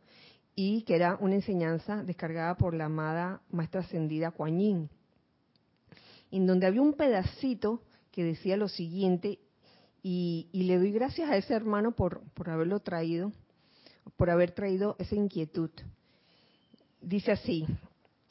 y 0.55 0.83
que 0.83 0.95
era 0.95 1.19
una 1.21 1.35
enseñanza 1.35 2.03
descargada 2.03 2.57
por 2.57 2.73
la 2.75 2.87
amada 2.87 3.43
Maestra 3.51 3.81
Ascendida 3.81 4.31
Kuan 4.31 4.59
Yin, 4.59 4.89
en 6.31 6.47
donde 6.47 6.67
había 6.67 6.81
un 6.81 6.95
pedacito 6.95 7.83
que 8.13 8.25
decía 8.25 8.57
lo 8.57 8.69
siguiente, 8.69 9.41
y, 10.09 10.63
le 10.63 10.79
doy 10.79 10.93
gracias 10.93 11.29
a 11.29 11.37
ese 11.37 11.53
hermano 11.53 11.91
por, 11.91 12.21
por 12.35 12.49
haberlo 12.49 12.79
traído, 12.79 13.33
por 14.17 14.31
haber 14.31 14.53
traído 14.53 14.95
esa 15.01 15.17
inquietud. 15.17 15.71
Dice 17.01 17.33
así, 17.33 17.67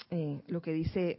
eh, 0.10 0.42
lo 0.48 0.62
que 0.62 0.72
dice 0.72 1.18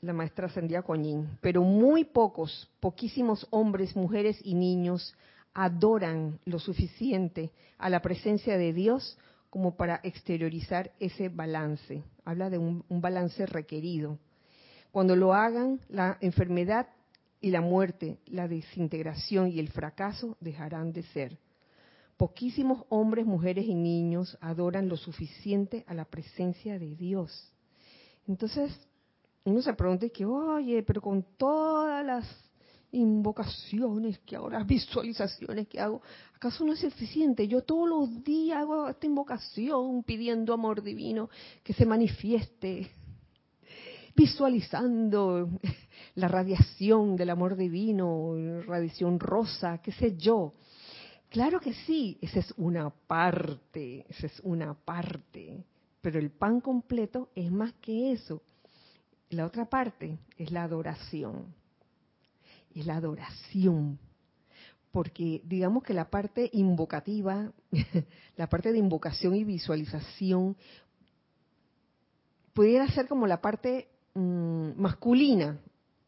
la 0.00 0.14
maestra 0.14 0.48
Sandía 0.48 0.80
Coñín, 0.80 1.36
pero 1.42 1.62
muy 1.62 2.04
pocos, 2.04 2.70
poquísimos 2.80 3.46
hombres, 3.50 3.94
mujeres 3.94 4.38
y 4.42 4.54
niños 4.54 5.14
adoran 5.52 6.38
lo 6.46 6.58
suficiente 6.58 7.50
a 7.76 7.90
la 7.90 8.00
presencia 8.00 8.56
de 8.56 8.72
Dios 8.72 9.18
como 9.50 9.76
para 9.76 10.00
exteriorizar 10.02 10.92
ese 10.98 11.28
balance. 11.28 12.02
Habla 12.24 12.48
de 12.48 12.56
un 12.56 12.84
balance 12.88 13.44
requerido. 13.44 14.18
Cuando 14.92 15.14
lo 15.14 15.34
hagan, 15.34 15.80
la 15.90 16.16
enfermedad 16.22 16.88
y 17.44 17.50
la 17.50 17.60
muerte, 17.60 18.16
la 18.28 18.48
desintegración 18.48 19.48
y 19.48 19.58
el 19.58 19.68
fracaso 19.68 20.38
dejarán 20.40 20.94
de 20.94 21.02
ser. 21.02 21.38
Poquísimos 22.16 22.86
hombres, 22.88 23.26
mujeres 23.26 23.66
y 23.66 23.74
niños 23.74 24.38
adoran 24.40 24.88
lo 24.88 24.96
suficiente 24.96 25.84
a 25.86 25.92
la 25.92 26.06
presencia 26.06 26.78
de 26.78 26.96
Dios. 26.96 27.52
Entonces, 28.26 28.72
uno 29.44 29.60
se 29.60 29.74
pregunta 29.74 30.08
que, 30.08 30.24
oye, 30.24 30.82
pero 30.84 31.02
con 31.02 31.22
todas 31.36 32.02
las 32.02 32.24
invocaciones 32.92 34.18
que 34.20 34.36
ahora, 34.36 34.64
visualizaciones 34.64 35.68
que 35.68 35.78
hago, 35.78 36.00
¿acaso 36.34 36.64
no 36.64 36.72
es 36.72 36.80
suficiente? 36.80 37.46
Yo 37.46 37.60
todos 37.60 37.86
los 37.86 38.24
días 38.24 38.56
hago 38.56 38.88
esta 38.88 39.04
invocación 39.04 40.02
pidiendo 40.02 40.54
amor 40.54 40.82
divino 40.82 41.28
que 41.62 41.74
se 41.74 41.84
manifieste, 41.84 42.90
visualizando 44.14 45.48
la 46.14 46.28
radiación 46.28 47.16
del 47.16 47.30
amor 47.30 47.56
divino, 47.56 48.62
radiación 48.66 49.18
rosa, 49.18 49.78
qué 49.78 49.92
sé 49.92 50.16
yo. 50.16 50.52
Claro 51.28 51.60
que 51.60 51.72
sí, 51.72 52.16
esa 52.20 52.40
es 52.40 52.54
una 52.56 52.90
parte, 52.90 54.06
esa 54.08 54.26
es 54.26 54.40
una 54.40 54.74
parte, 54.74 55.64
pero 56.00 56.18
el 56.18 56.30
pan 56.30 56.60
completo 56.60 57.30
es 57.34 57.50
más 57.50 57.72
que 57.74 58.12
eso. 58.12 58.40
La 59.30 59.46
otra 59.46 59.64
parte 59.64 60.18
es 60.38 60.52
la 60.52 60.62
adoración 60.62 61.54
es 62.74 62.86
la 62.86 62.96
adoración. 62.96 63.98
Porque 64.90 65.40
digamos 65.44 65.82
que 65.82 65.94
la 65.94 66.10
parte 66.10 66.50
invocativa, 66.52 67.52
la 68.36 68.48
parte 68.48 68.72
de 68.72 68.78
invocación 68.78 69.34
y 69.34 69.44
visualización, 69.44 70.56
pudiera 72.52 72.86
ser 72.88 73.08
como 73.08 73.26
la 73.26 73.40
parte 73.40 73.88
mm, 74.14 74.80
masculina 74.80 75.58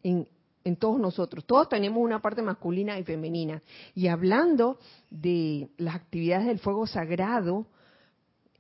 en, 0.03 0.29
en 0.65 0.77
todos 0.77 0.99
nosotros. 0.99 1.45
Todos 1.45 1.69
tenemos 1.69 2.03
una 2.03 2.21
parte 2.21 2.43
masculina 2.43 2.99
y 2.99 3.05
femenina. 3.05 3.63
Y 3.95 4.09
hablando 4.09 4.79
de 5.11 5.69
las 5.77 5.95
actividades 5.95 6.47
del 6.47 6.59
fuego 6.59 6.87
sagrado, 6.87 7.67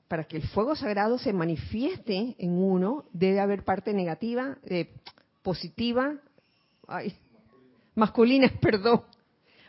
para 0.09 0.25
que 0.25 0.37
el 0.37 0.47
fuego 0.49 0.77
sagrado 0.77 1.19
se 1.19 1.33
manifieste 1.33 2.37
en 2.39 2.53
uno, 2.53 3.05
debe 3.13 3.41
haber 3.41 3.65
parte 3.65 3.93
negativa, 3.93 4.57
eh, 4.65 4.95
positiva, 5.43 6.15
ay, 6.87 7.15
masculina, 7.95 8.53
perdón, 8.61 9.03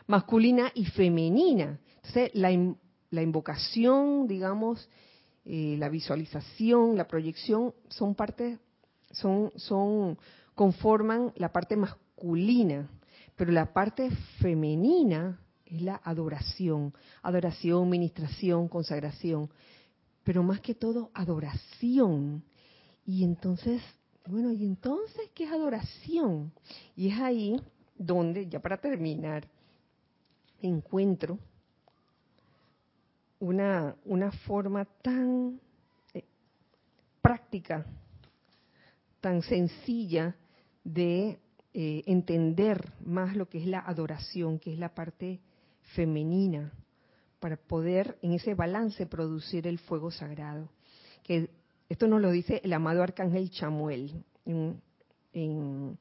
masculina 0.06 0.70
y 0.74 0.84
femenina. 0.86 1.80
Entonces, 1.96 2.30
la, 2.34 2.50
la 3.10 3.22
invocación, 3.22 4.28
digamos, 4.28 4.88
eh, 5.44 5.76
la 5.78 5.88
visualización, 5.88 6.96
la 6.96 7.08
proyección, 7.08 7.74
son 7.88 8.14
parte, 8.14 8.58
son, 9.10 9.52
son, 9.56 10.18
conforman 10.54 11.32
la 11.36 11.52
parte 11.52 11.76
masculina, 11.76 12.90
pero 13.36 13.52
la 13.52 13.72
parte 13.72 14.10
femenina 14.40 15.40
es 15.64 15.82
la 15.82 16.00
adoración, 16.04 16.94
adoración, 17.22 17.88
ministración, 17.88 18.68
consagración, 18.68 19.50
pero 20.24 20.42
más 20.42 20.60
que 20.60 20.74
todo 20.74 21.10
adoración. 21.14 22.42
Y 23.06 23.24
entonces, 23.24 23.82
bueno, 24.26 24.52
¿y 24.52 24.64
entonces 24.64 25.30
qué 25.34 25.44
es 25.44 25.52
adoración? 25.52 26.52
Y 26.96 27.08
es 27.08 27.18
ahí 27.20 27.60
donde, 27.96 28.48
ya 28.48 28.60
para 28.60 28.76
terminar, 28.76 29.46
encuentro 30.60 31.38
una, 33.40 33.94
una 34.04 34.32
forma 34.32 34.84
tan 34.84 35.60
eh, 36.12 36.24
práctica, 37.20 37.86
tan 39.28 39.42
sencilla 39.42 40.34
de 40.84 41.38
eh, 41.74 42.02
entender 42.06 42.94
más 43.04 43.36
lo 43.36 43.46
que 43.46 43.58
es 43.58 43.66
la 43.66 43.80
adoración, 43.80 44.58
que 44.58 44.72
es 44.72 44.78
la 44.78 44.94
parte 44.94 45.40
femenina, 45.94 46.72
para 47.38 47.58
poder 47.58 48.16
en 48.22 48.32
ese 48.32 48.54
balance 48.54 49.04
producir 49.04 49.66
el 49.66 49.78
fuego 49.80 50.10
sagrado. 50.10 50.70
Que 51.24 51.50
esto 51.90 52.08
nos 52.08 52.22
lo 52.22 52.30
dice 52.30 52.62
el 52.64 52.72
amado 52.72 53.02
arcángel 53.02 53.50
Chamuel 53.50 54.24
en, 54.46 54.80
en 55.34 55.98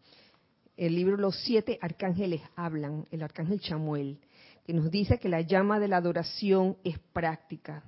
el 0.77 0.95
libro 0.95 1.17
Los 1.17 1.35
siete 1.43 1.79
arcángeles 1.81 2.41
hablan, 2.55 3.07
el 3.11 3.23
arcángel 3.23 3.59
Chamuel, 3.59 4.21
que 4.65 4.71
nos 4.71 4.89
dice 4.89 5.19
que 5.19 5.27
la 5.27 5.41
llama 5.41 5.81
de 5.81 5.89
la 5.89 5.97
adoración 5.97 6.77
es 6.85 6.97
práctica. 7.11 7.83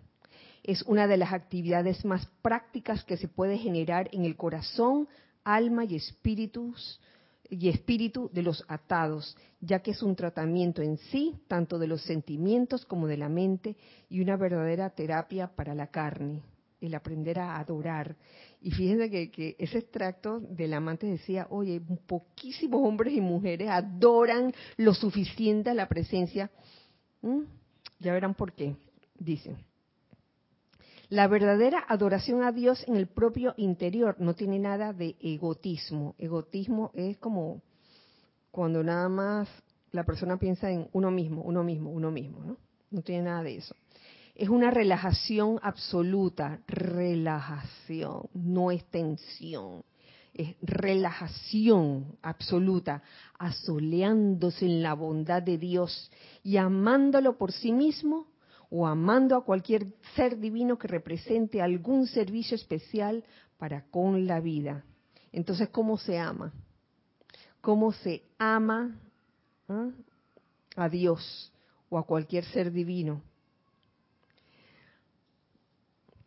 Es 0.63 0.81
una 0.81 1.07
de 1.07 1.15
las 1.15 1.31
actividades 1.31 2.03
más 2.03 2.25
prácticas 2.41 3.05
que 3.05 3.15
se 3.15 3.29
puede 3.29 3.57
generar 3.57 4.09
en 4.11 4.25
el 4.25 4.35
corazón, 4.35 5.07
alma 5.55 5.85
y 5.85 5.95
espíritus 5.95 6.99
y 7.49 7.69
espíritu 7.69 8.29
de 8.31 8.43
los 8.43 8.63
atados, 8.67 9.35
ya 9.59 9.79
que 9.79 9.91
es 9.91 10.03
un 10.03 10.15
tratamiento 10.15 10.81
en 10.81 10.97
sí, 10.97 11.35
tanto 11.47 11.79
de 11.79 11.87
los 11.87 12.01
sentimientos 12.03 12.85
como 12.85 13.07
de 13.07 13.17
la 13.17 13.27
mente, 13.27 13.75
y 14.07 14.21
una 14.21 14.37
verdadera 14.37 14.91
terapia 14.91 15.47
para 15.47 15.73
la 15.73 15.87
carne, 15.87 16.43
el 16.79 16.93
aprender 16.93 17.39
a 17.39 17.57
adorar. 17.57 18.15
Y 18.61 18.71
fíjense 18.71 19.09
que, 19.31 19.55
ese 19.57 19.79
extracto 19.79 20.39
del 20.39 20.73
amante 20.73 21.07
decía, 21.07 21.47
oye, 21.49 21.81
poquísimos 22.05 22.81
hombres 22.87 23.13
y 23.15 23.21
mujeres 23.21 23.69
adoran 23.69 24.53
lo 24.77 24.93
suficiente 24.93 25.71
a 25.71 25.73
la 25.73 25.87
presencia. 25.87 26.51
¿Mm? 27.21 27.41
Ya 27.99 28.13
verán 28.13 28.35
por 28.35 28.53
qué. 28.53 28.75
Dice, 29.17 29.57
la 31.09 31.27
verdadera 31.27 31.83
adoración 31.87 32.43
a 32.43 32.51
Dios 32.51 32.83
en 32.87 32.95
el 32.95 33.07
propio 33.07 33.53
interior 33.57 34.15
no 34.19 34.35
tiene 34.35 34.59
nada 34.59 34.93
de 34.93 35.15
egotismo. 35.19 36.15
Egotismo 36.17 36.91
es 36.93 37.17
como 37.17 37.61
cuando 38.51 38.83
nada 38.83 39.09
más 39.09 39.49
la 39.91 40.05
persona 40.05 40.37
piensa 40.37 40.71
en 40.71 40.87
uno 40.93 41.11
mismo, 41.11 41.41
uno 41.41 41.63
mismo, 41.63 41.91
uno 41.91 42.11
mismo, 42.11 42.43
¿no? 42.43 42.57
No 42.91 43.01
tiene 43.01 43.23
nada 43.23 43.43
de 43.43 43.57
eso 43.57 43.75
es 44.39 44.47
una 44.47 44.71
relajación 44.71 45.59
absoluta, 45.61 46.61
relajación, 46.65 48.29
no 48.33 48.71
es 48.71 48.85
tensión, 48.85 49.83
es 50.33 50.55
relajación 50.61 52.17
absoluta, 52.21 53.03
asoleándose 53.37 54.65
en 54.65 54.81
la 54.81 54.93
bondad 54.93 55.43
de 55.43 55.57
Dios 55.57 56.09
y 56.41 56.55
amándolo 56.55 57.37
por 57.37 57.51
sí 57.51 57.73
mismo 57.73 58.27
o 58.69 58.85
amando 58.85 59.35
a 59.35 59.43
cualquier 59.43 59.87
ser 60.15 60.39
divino 60.39 60.77
que 60.77 60.87
represente 60.87 61.61
algún 61.61 62.07
servicio 62.07 62.55
especial 62.55 63.23
para 63.57 63.83
con 63.85 64.27
la 64.27 64.39
vida. 64.39 64.83
Entonces, 65.31 65.69
¿cómo 65.69 65.97
se 65.97 66.17
ama? 66.17 66.53
¿Cómo 67.61 67.91
se 67.91 68.23
ama 68.37 68.95
ah, 69.67 69.89
a 70.75 70.89
Dios 70.89 71.51
o 71.89 71.97
a 71.97 72.05
cualquier 72.05 72.45
ser 72.45 72.71
divino? 72.71 73.21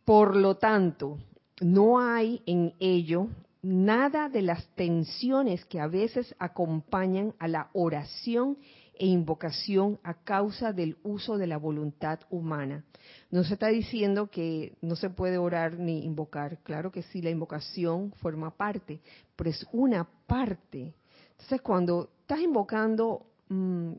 Por 0.05 0.35
lo 0.35 0.55
tanto, 0.57 1.17
no 1.61 1.99
hay 1.99 2.41
en 2.45 2.73
ello 2.79 3.29
nada 3.61 4.27
de 4.27 4.41
las 4.41 4.67
tensiones 4.75 5.63
que 5.65 5.79
a 5.79 5.87
veces 5.87 6.35
acompañan 6.37 7.33
a 7.39 7.47
la 7.47 7.69
oración 7.73 8.57
e 8.95 9.07
invocación 9.07 9.99
a 10.03 10.13
causa 10.13 10.71
del 10.71 10.97
uso 11.03 11.37
de 11.37 11.47
la 11.47 11.57
voluntad 11.57 12.19
humana. 12.29 12.83
No 13.31 13.43
se 13.43 13.53
está 13.53 13.67
diciendo 13.67 14.29
que 14.29 14.77
no 14.81 14.95
se 14.95 15.09
puede 15.09 15.37
orar 15.37 15.79
ni 15.79 16.05
invocar. 16.05 16.59
Claro 16.63 16.91
que 16.91 17.03
sí, 17.03 17.21
la 17.21 17.29
invocación 17.29 18.11
forma 18.13 18.55
parte, 18.55 18.99
pero 19.35 19.49
es 19.49 19.65
una 19.71 20.07
parte. 20.27 20.93
Entonces, 21.31 21.61
cuando 21.61 22.09
estás 22.21 22.39
invocando, 22.39 23.25
mm, 23.49 23.93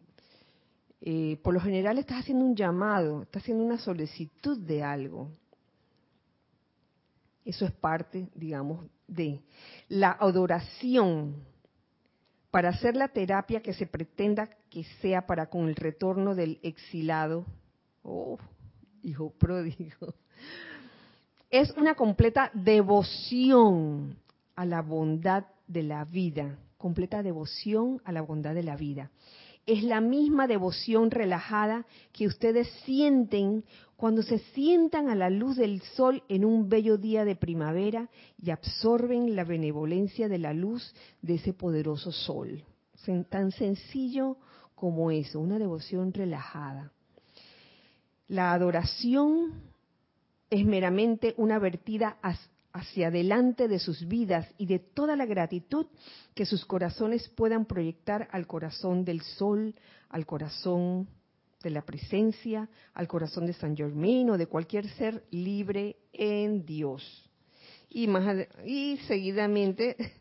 eh, 1.01 1.41
por 1.43 1.53
lo 1.53 1.61
general 1.61 1.99
estás 1.99 2.21
haciendo 2.21 2.45
un 2.45 2.57
llamado, 2.57 3.23
estás 3.23 3.43
haciendo 3.43 3.65
una 3.65 3.79
solicitud 3.79 4.59
de 4.59 4.83
algo. 4.83 5.31
Eso 7.45 7.67
es 7.67 7.73
parte, 7.73 8.29
digamos, 8.35 8.87
de 9.07 9.43
la 9.89 10.13
adoración 10.13 11.45
para 12.55 12.69
hacer 12.69 12.95
la 12.95 13.09
terapia 13.09 13.63
que 13.63 13.75
se 13.75 13.85
pretenda 13.85 14.49
que 14.71 14.85
sea 15.03 15.27
para 15.27 15.47
con 15.47 15.67
el 15.69 15.75
retorno 15.75 16.37
del 16.37 16.61
exilado, 16.63 17.45
oh, 18.05 18.39
hijo 19.03 19.31
pródigo, 19.31 20.15
es 21.51 21.73
una 21.77 21.97
completa 21.97 22.53
devoción 22.55 24.17
a 24.55 24.65
la 24.67 24.83
bondad 24.83 25.47
de 25.67 25.83
la 25.83 26.05
vida, 26.05 26.57
completa 26.79 27.25
devoción 27.25 28.01
a 28.05 28.13
la 28.13 28.23
bondad 28.23 28.55
de 28.55 28.63
la 28.63 28.77
vida. 28.77 29.11
Es 29.67 29.83
la 29.83 30.01
misma 30.01 30.47
devoción 30.47 31.11
relajada 31.11 31.87
que 32.13 32.27
ustedes 32.27 32.69
sienten 32.85 33.65
cuando 33.97 34.23
se 34.23 34.39
sientan 34.39 35.09
a 35.09 35.15
la 35.15 35.31
luz 35.31 35.57
del 35.57 35.81
sol 35.81 36.23
en 36.29 36.45
un 36.45 36.69
bello 36.69 36.99
día 36.99 37.25
de 37.25 37.37
primavera 37.37 38.11
y 38.37 38.51
absorben 38.51 39.35
la 39.35 39.45
benevolencia 39.45 40.29
de 40.29 40.39
la 40.39 40.53
luz 40.53 40.95
de 41.23 41.37
ese 41.37 41.55
poderoso 41.55 42.13
sol. 42.13 42.65
Tan 43.31 43.53
sencillo 43.53 44.37
como 44.75 45.11
eso, 45.11 45.41
una 45.41 45.59
devoción 45.59 46.13
relajada. 46.13 46.93
La 48.29 48.53
adoración 48.53 49.63
es 50.51 50.65
meramente 50.65 51.35
una 51.37 51.59
vertida 51.59 52.19
hacia 52.75 53.09
adelante 53.09 53.69
de 53.69 53.79
sus 53.79 54.07
vidas 54.07 54.47
y 54.59 54.67
de 54.67 54.81
toda 54.81 55.17
la 55.17 55.25
gratitud 55.25 55.87
que 56.35 56.45
sus 56.45 56.67
corazones 56.67 57.27
puedan 57.31 57.65
proyectar 57.65 58.29
al 58.33 58.47
corazón 58.47 59.07
del 59.07 59.23
sol, 59.23 59.75
al 60.11 60.27
corazón 60.27 61.09
de 61.65 61.71
la 61.71 61.83
presencia 61.83 62.69
al 62.93 63.09
corazón 63.09 63.47
de 63.47 63.55
San 63.55 63.77
Germain 63.77 64.31
o 64.31 64.39
de 64.39 64.47
cualquier 64.47 64.87
ser 64.91 65.25
libre 65.31 65.97
en 66.13 66.65
Dios. 66.65 67.03
Y, 67.89 68.07
más, 68.07 68.47
y 68.65 68.99
seguidamente 69.09 69.97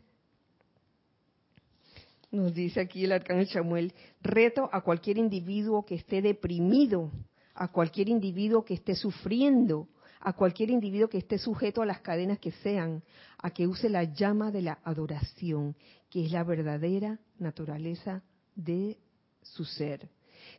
nos 2.30 2.54
dice 2.54 2.80
aquí 2.80 3.04
el 3.04 3.12
arcángel 3.12 3.48
Samuel, 3.48 3.92
reto 4.22 4.68
a 4.72 4.80
cualquier 4.80 5.18
individuo 5.18 5.84
que 5.84 5.96
esté 5.96 6.22
deprimido, 6.22 7.12
a 7.54 7.70
cualquier 7.70 8.08
individuo 8.08 8.64
que 8.64 8.74
esté 8.74 8.94
sufriendo, 8.94 9.86
a 10.24 10.32
cualquier 10.32 10.70
individuo 10.70 11.08
que 11.08 11.18
esté 11.18 11.38
sujeto 11.38 11.82
a 11.82 11.86
las 11.86 12.00
cadenas 12.00 12.38
que 12.38 12.50
sean, 12.50 13.02
a 13.38 13.50
que 13.50 13.66
use 13.66 13.90
la 13.90 14.04
llama 14.04 14.50
de 14.50 14.62
la 14.62 14.78
adoración, 14.82 15.76
que 16.10 16.24
es 16.24 16.32
la 16.32 16.42
verdadera 16.42 17.20
naturaleza 17.38 18.22
de 18.56 18.96
su 19.42 19.64
ser. 19.64 20.08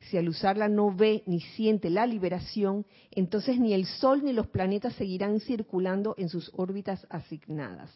Si 0.02 0.18
al 0.18 0.30
usarla 0.30 0.70
no 0.70 0.96
ve 0.96 1.24
ni 1.26 1.42
siente 1.42 1.90
la 1.90 2.06
liberación, 2.06 2.86
entonces 3.12 3.60
ni 3.60 3.74
el 3.74 3.86
Sol 3.86 4.24
ni 4.24 4.34
los 4.34 4.48
planetas 4.48 4.94
seguirán 4.94 5.40
circulando 5.40 6.14
en 6.18 6.30
sus 6.30 6.52
órbitas 6.54 7.06
asignadas. 7.10 7.92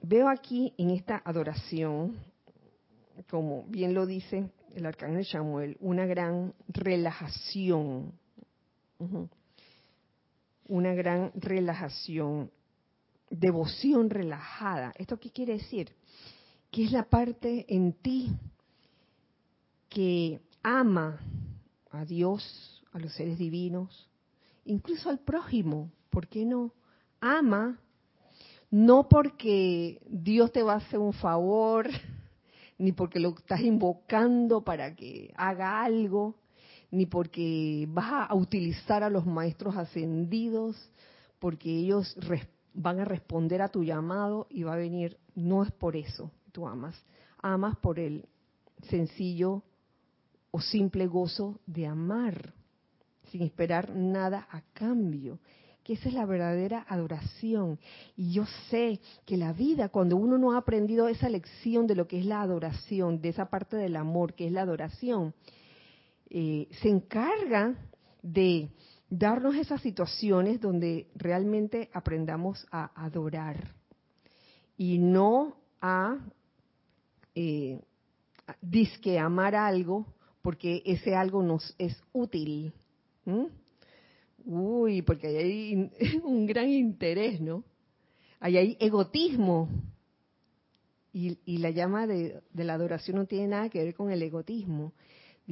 Veo 0.00 0.28
aquí 0.28 0.72
en 0.78 0.90
esta 0.90 1.20
adoración, 1.24 2.16
como 3.28 3.64
bien 3.68 3.94
lo 3.94 4.06
dice 4.06 4.50
el 4.74 4.86
arcángel 4.86 5.24
Samuel, 5.24 5.76
una 5.80 6.06
gran 6.06 6.54
relajación. 6.68 8.12
Una 10.66 10.94
gran 10.94 11.32
relajación, 11.34 12.50
devoción 13.30 14.10
relajada. 14.10 14.92
¿Esto 14.96 15.18
qué 15.18 15.30
quiere 15.30 15.54
decir? 15.54 15.92
Que 16.70 16.84
es 16.84 16.92
la 16.92 17.04
parte 17.04 17.66
en 17.68 17.92
ti 17.92 18.32
que 19.88 20.40
ama 20.62 21.20
a 21.90 22.04
Dios, 22.04 22.82
a 22.92 22.98
los 22.98 23.12
seres 23.14 23.38
divinos, 23.38 24.10
incluso 24.64 25.10
al 25.10 25.20
prójimo, 25.20 25.92
¿por 26.10 26.26
qué 26.26 26.44
no? 26.44 26.72
Ama 27.20 27.78
no 28.74 29.08
porque 29.08 30.00
Dios 30.08 30.50
te 30.50 30.64
va 30.64 30.72
a 30.72 30.78
hacer 30.78 30.98
un 30.98 31.12
favor, 31.12 31.88
ni 32.78 32.90
porque 32.90 33.20
lo 33.20 33.28
estás 33.28 33.60
invocando 33.60 34.64
para 34.64 34.96
que 34.96 35.32
haga 35.36 35.84
algo, 35.84 36.34
ni 36.94 37.06
porque 37.06 37.86
vas 37.90 38.30
a 38.30 38.34
utilizar 38.34 39.02
a 39.02 39.10
los 39.10 39.26
maestros 39.26 39.76
ascendidos, 39.76 40.76
porque 41.38 41.70
ellos 41.70 42.16
van 42.72 43.00
a 43.00 43.04
responder 43.04 43.62
a 43.62 43.68
tu 43.68 43.82
llamado 43.82 44.46
y 44.48 44.62
va 44.62 44.74
a 44.74 44.76
venir. 44.76 45.18
No 45.34 45.62
es 45.62 45.72
por 45.72 45.96
eso, 45.96 46.30
tú 46.52 46.66
amas. 46.66 46.96
Amas 47.42 47.76
por 47.78 47.98
el 47.98 48.26
sencillo 48.88 49.62
o 50.50 50.60
simple 50.60 51.06
gozo 51.06 51.58
de 51.66 51.86
amar, 51.86 52.54
sin 53.30 53.42
esperar 53.42 53.94
nada 53.94 54.46
a 54.50 54.62
cambio 54.72 55.38
que 55.84 55.92
esa 55.92 56.08
es 56.08 56.14
la 56.14 56.24
verdadera 56.24 56.86
adoración. 56.88 57.78
Y 58.16 58.32
yo 58.32 58.46
sé 58.70 59.00
que 59.26 59.36
la 59.36 59.52
vida, 59.52 59.90
cuando 59.90 60.16
uno 60.16 60.38
no 60.38 60.52
ha 60.52 60.58
aprendido 60.58 61.08
esa 61.08 61.28
lección 61.28 61.86
de 61.86 61.94
lo 61.94 62.08
que 62.08 62.18
es 62.18 62.24
la 62.24 62.40
adoración, 62.40 63.20
de 63.20 63.28
esa 63.28 63.50
parte 63.50 63.76
del 63.76 63.96
amor 63.96 64.32
que 64.32 64.46
es 64.46 64.52
la 64.52 64.62
adoración, 64.62 65.34
eh, 66.36 66.66
se 66.82 66.88
encarga 66.88 67.76
de 68.20 68.68
darnos 69.08 69.54
esas 69.54 69.80
situaciones 69.82 70.60
donde 70.60 71.06
realmente 71.14 71.90
aprendamos 71.92 72.66
a 72.72 72.90
adorar 73.00 73.72
y 74.76 74.98
no 74.98 75.56
a 75.80 76.18
eh, 77.36 77.80
disque 78.60 79.16
amar 79.16 79.54
algo 79.54 80.06
porque 80.42 80.82
ese 80.84 81.14
algo 81.14 81.40
nos 81.40 81.72
es 81.78 81.96
útil. 82.12 82.72
Uy, 84.44 85.02
porque 85.02 85.28
hay 85.28 85.90
un 86.24 86.46
gran 86.46 86.68
interés, 86.68 87.40
¿no? 87.40 87.62
Ahí 88.40 88.56
hay 88.56 88.76
egotismo. 88.80 89.68
Y, 91.12 91.38
y 91.44 91.58
la 91.58 91.70
llama 91.70 92.08
de, 92.08 92.42
la 92.54 92.74
adoración 92.74 93.18
no 93.18 93.26
tiene 93.26 93.46
nada 93.46 93.68
que 93.68 93.84
ver 93.84 93.94
con 93.94 94.10
el 94.10 94.20
egotismo. 94.20 94.94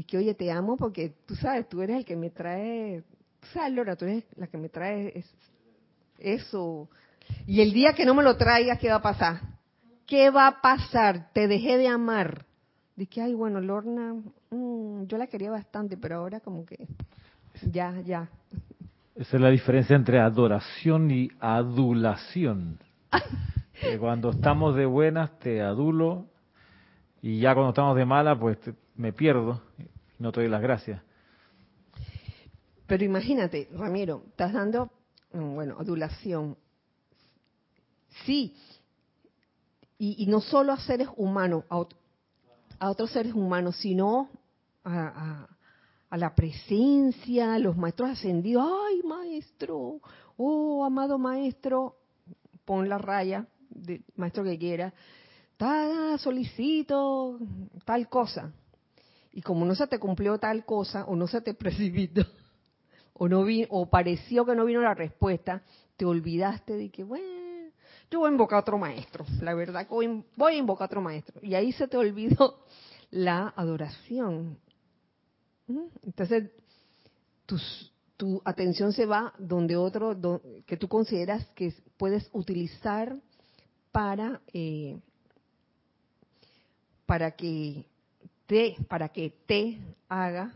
Que, 0.07 0.17
oye, 0.17 0.35
te 0.35 0.51
amo 0.51 0.77
porque 0.77 1.15
tú 1.27 1.35
sabes, 1.35 1.69
tú 1.69 1.83
eres 1.83 1.99
el 1.99 2.05
que 2.05 2.17
me 2.17 2.31
trae, 2.31 3.03
tú 3.41 3.49
sabes, 3.53 3.73
Lora, 3.73 3.97
tú 3.97 4.07
eres 4.07 4.25
la 4.37 4.47
que 4.47 4.57
me 4.57 4.69
trae 4.69 5.23
eso. 6.19 6.89
Y 7.47 7.61
el 7.61 7.73
día 7.73 7.93
que 7.95 8.05
no 8.05 8.15
me 8.15 8.23
lo 8.23 8.37
traigas, 8.37 8.79
¿qué 8.79 8.89
va 8.89 8.97
a 8.97 9.03
pasar? 9.03 9.41
¿Qué 10.07 10.31
va 10.31 10.47
a 10.47 10.61
pasar? 10.61 11.31
Te 11.33 11.47
dejé 11.47 11.77
de 11.79 11.89
amar. 11.89 12.47
Que, 13.11 13.21
ay, 13.21 13.35
bueno, 13.35 13.61
Lorna, 13.61 14.15
mm, 14.51 15.07
yo 15.07 15.19
la 15.19 15.27
quería 15.27 15.51
bastante, 15.51 15.97
pero 15.97 16.17
ahora 16.17 16.41
como 16.41 16.65
que 16.65 16.87
ya, 17.71 18.01
ya. 18.05 18.29
Esa 19.15 19.37
es 19.37 19.43
la 19.43 19.51
diferencia 19.51 19.97
entre 19.97 20.21
adoración 20.21 21.11
y 21.11 21.29
adulación. 21.41 22.79
que 23.81 23.99
cuando 23.99 24.31
estamos 24.31 24.77
de 24.77 24.87
buenas 24.87 25.39
te 25.39 25.61
adulo 25.61 26.27
y 27.21 27.41
ya 27.41 27.55
cuando 27.55 27.71
estamos 27.71 27.97
de 27.97 28.05
mala 28.05 28.39
pues 28.39 28.59
me 28.95 29.13
pierdo 29.13 29.63
no 30.19 30.31
te 30.31 30.41
doy 30.41 30.49
las 30.49 30.63
gracias. 30.63 31.03
Pero 32.87 33.05
imagínate, 33.05 33.69
Ramiro, 33.73 34.23
estás 34.29 34.53
dando, 34.53 34.91
mm, 35.33 35.55
bueno, 35.55 35.77
adulación. 35.79 36.57
Sí, 38.25 38.55
y, 39.99 40.27
no 40.27 40.41
solo 40.41 40.73
a 40.73 40.79
seres 40.79 41.09
humanos, 41.17 41.65
a, 41.69 42.89
otros 42.91 43.11
seres 43.11 43.35
humanos, 43.35 43.77
sino 43.77 44.29
a, 44.85 45.49
a 46.11 46.17
la 46.19 46.35
presencia, 46.35 47.59
los 47.59 47.77
maestros 47.77 48.11
ascendidos, 48.11 48.69
ay 48.89 49.03
maestro, 49.03 50.01
oh 50.37 50.85
amado 50.85 51.19
maestro, 51.19 51.97
pon 52.65 52.89
la 52.89 52.99
raya, 52.99 53.47
de, 53.71 54.03
maestro 54.17 54.45
que 54.45 54.59
quiera, 54.59 54.93
solicito 56.19 57.39
tal 57.85 58.09
cosa. 58.09 58.53
Y 59.33 59.43
como 59.43 59.65
no 59.65 59.75
se 59.75 59.87
te 59.87 59.99
cumplió 59.99 60.39
tal 60.39 60.65
cosa, 60.65 61.05
o 61.05 61.17
no 61.17 61.27
se 61.27 61.41
te 61.41 61.55
precipitó, 61.55 62.23
o 63.15 63.29
no 63.29 63.45
vi, 63.45 63.67
o 63.71 63.87
pareció 63.87 64.45
que 64.45 64.55
no 64.55 64.65
vino 64.65 64.81
la 64.81 64.95
respuesta, 64.95 65.63
te 65.97 66.05
olvidaste 66.05 66.77
de 66.77 66.91
que, 66.91 67.05
bueno, 67.05 67.71
yo 68.11 68.19
voy 68.21 68.29
a 68.29 68.33
invocar 68.33 68.59
a 68.59 68.61
otro 68.61 68.79
maestro, 68.79 69.25
la 69.41 69.55
verdad 69.55 69.87
que 69.87 69.95
voy, 70.37 70.55
a 70.55 70.57
invocar 70.57 70.85
a 70.85 70.87
otro 70.87 71.01
maestro. 71.01 71.41
Y 71.43 71.55
ahí 71.55 71.73
se 71.73 71.89
te 71.89 71.97
olvidó 71.97 72.65
la 73.11 73.53
adoración. 73.57 74.59
Entonces, 76.03 76.51
tu, 78.17 78.43
atención 78.45 78.93
se 78.93 79.07
va 79.07 79.33
donde 79.39 79.77
otro 79.77 80.17
que 80.67 80.77
tú 80.77 80.89
consideras 80.89 81.47
que 81.55 81.75
puedes 81.97 82.29
utilizar 82.33 83.17
para 83.91 84.41
eh, 84.53 84.99
para 87.07 87.33
que 87.33 87.87
te 88.53 88.77
para 88.87 89.09
que 89.09 89.31
te 89.47 89.79
haga 90.11 90.53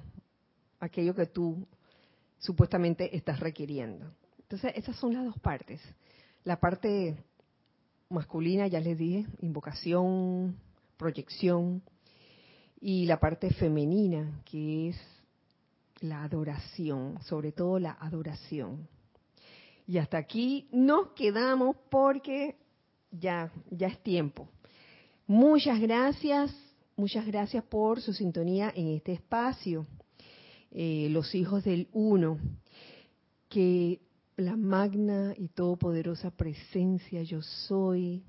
aquello 0.80 1.14
que 1.14 1.24
tú 1.24 1.66
supuestamente 2.38 3.16
estás 3.16 3.40
requiriendo. 3.40 4.12
Entonces, 4.38 4.74
esas 4.76 4.96
son 4.96 5.14
las 5.14 5.24
dos 5.24 5.38
partes. 5.38 5.80
La 6.44 6.60
parte 6.60 7.16
masculina, 8.10 8.66
ya 8.66 8.80
les 8.80 8.98
dije, 8.98 9.24
invocación, 9.40 10.58
proyección, 10.98 11.82
y 12.82 13.06
la 13.06 13.18
parte 13.18 13.48
femenina, 13.54 14.42
que 14.44 14.90
es 14.90 15.00
la 16.00 16.22
adoración, 16.22 17.18
sobre 17.22 17.52
todo 17.52 17.78
la 17.78 17.92
adoración. 17.92 18.86
Y 19.86 19.96
hasta 19.96 20.18
aquí 20.18 20.68
nos 20.70 21.12
quedamos 21.12 21.76
porque 21.88 22.56
ya, 23.10 23.50
ya 23.70 23.86
es 23.86 24.02
tiempo. 24.02 24.50
Muchas 25.26 25.80
gracias, 25.80 26.54
muchas 26.96 27.26
gracias 27.26 27.62
por 27.64 28.00
su 28.00 28.12
sintonía 28.12 28.72
en 28.74 28.88
este 28.88 29.12
espacio. 29.12 29.86
Eh, 30.70 31.08
los 31.10 31.34
hijos 31.34 31.64
del 31.64 31.88
uno, 31.92 32.38
que 33.48 34.00
la 34.36 34.56
magna 34.56 35.34
y 35.36 35.48
todopoderosa 35.48 36.30
presencia 36.30 37.22
yo 37.22 37.42
soy 37.42 38.24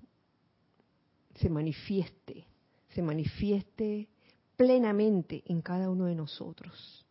se 1.35 1.49
manifieste, 1.49 2.45
se 2.89 3.01
manifieste 3.01 4.07
plenamente 4.55 5.43
en 5.45 5.61
cada 5.61 5.89
uno 5.89 6.05
de 6.05 6.15
nosotros. 6.15 7.05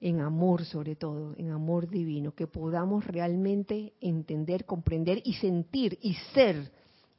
En 0.00 0.20
amor 0.20 0.64
sobre 0.64 0.96
todo, 0.96 1.34
en 1.36 1.50
amor 1.50 1.88
divino, 1.88 2.34
que 2.34 2.46
podamos 2.46 3.06
realmente 3.06 3.94
entender, 4.00 4.66
comprender 4.66 5.22
y 5.24 5.34
sentir 5.34 5.98
y 6.02 6.14
ser 6.34 6.70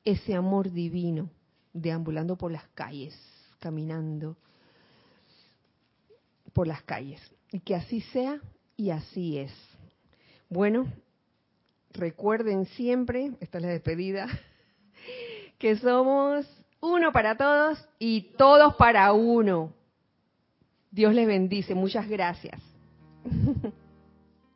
ese 0.03 0.36
amor 0.36 0.72
divino, 0.72 1.30
deambulando 1.76 2.38
por 2.38 2.51
las 2.51 2.67
calles, 2.69 3.13
caminando 3.59 4.38
por 6.53 6.67
las 6.67 6.82
calles. 6.84 7.21
Y 7.51 7.59
que 7.59 7.76
así 7.76 8.01
sea 8.01 8.39
y 8.78 8.89
así 8.89 9.38
es. 9.38 9.51
Bueno, 10.49 10.88
recuerden 11.91 12.65
siempre, 12.65 13.34
esta 13.41 13.57
es 13.57 13.63
la 13.63 13.69
despedida, 13.69 14.28
que 15.59 15.76
somos 15.78 16.47
uno 16.80 17.11
para 17.11 17.36
todos 17.36 17.86
y 17.99 18.34
todos 18.38 18.76
para 18.76 19.11
uno. 19.11 19.73
Dios 20.91 21.13
les 21.13 21.28
bendice. 21.28 21.76
Muchas 21.76 22.07
gracias. 22.07 22.61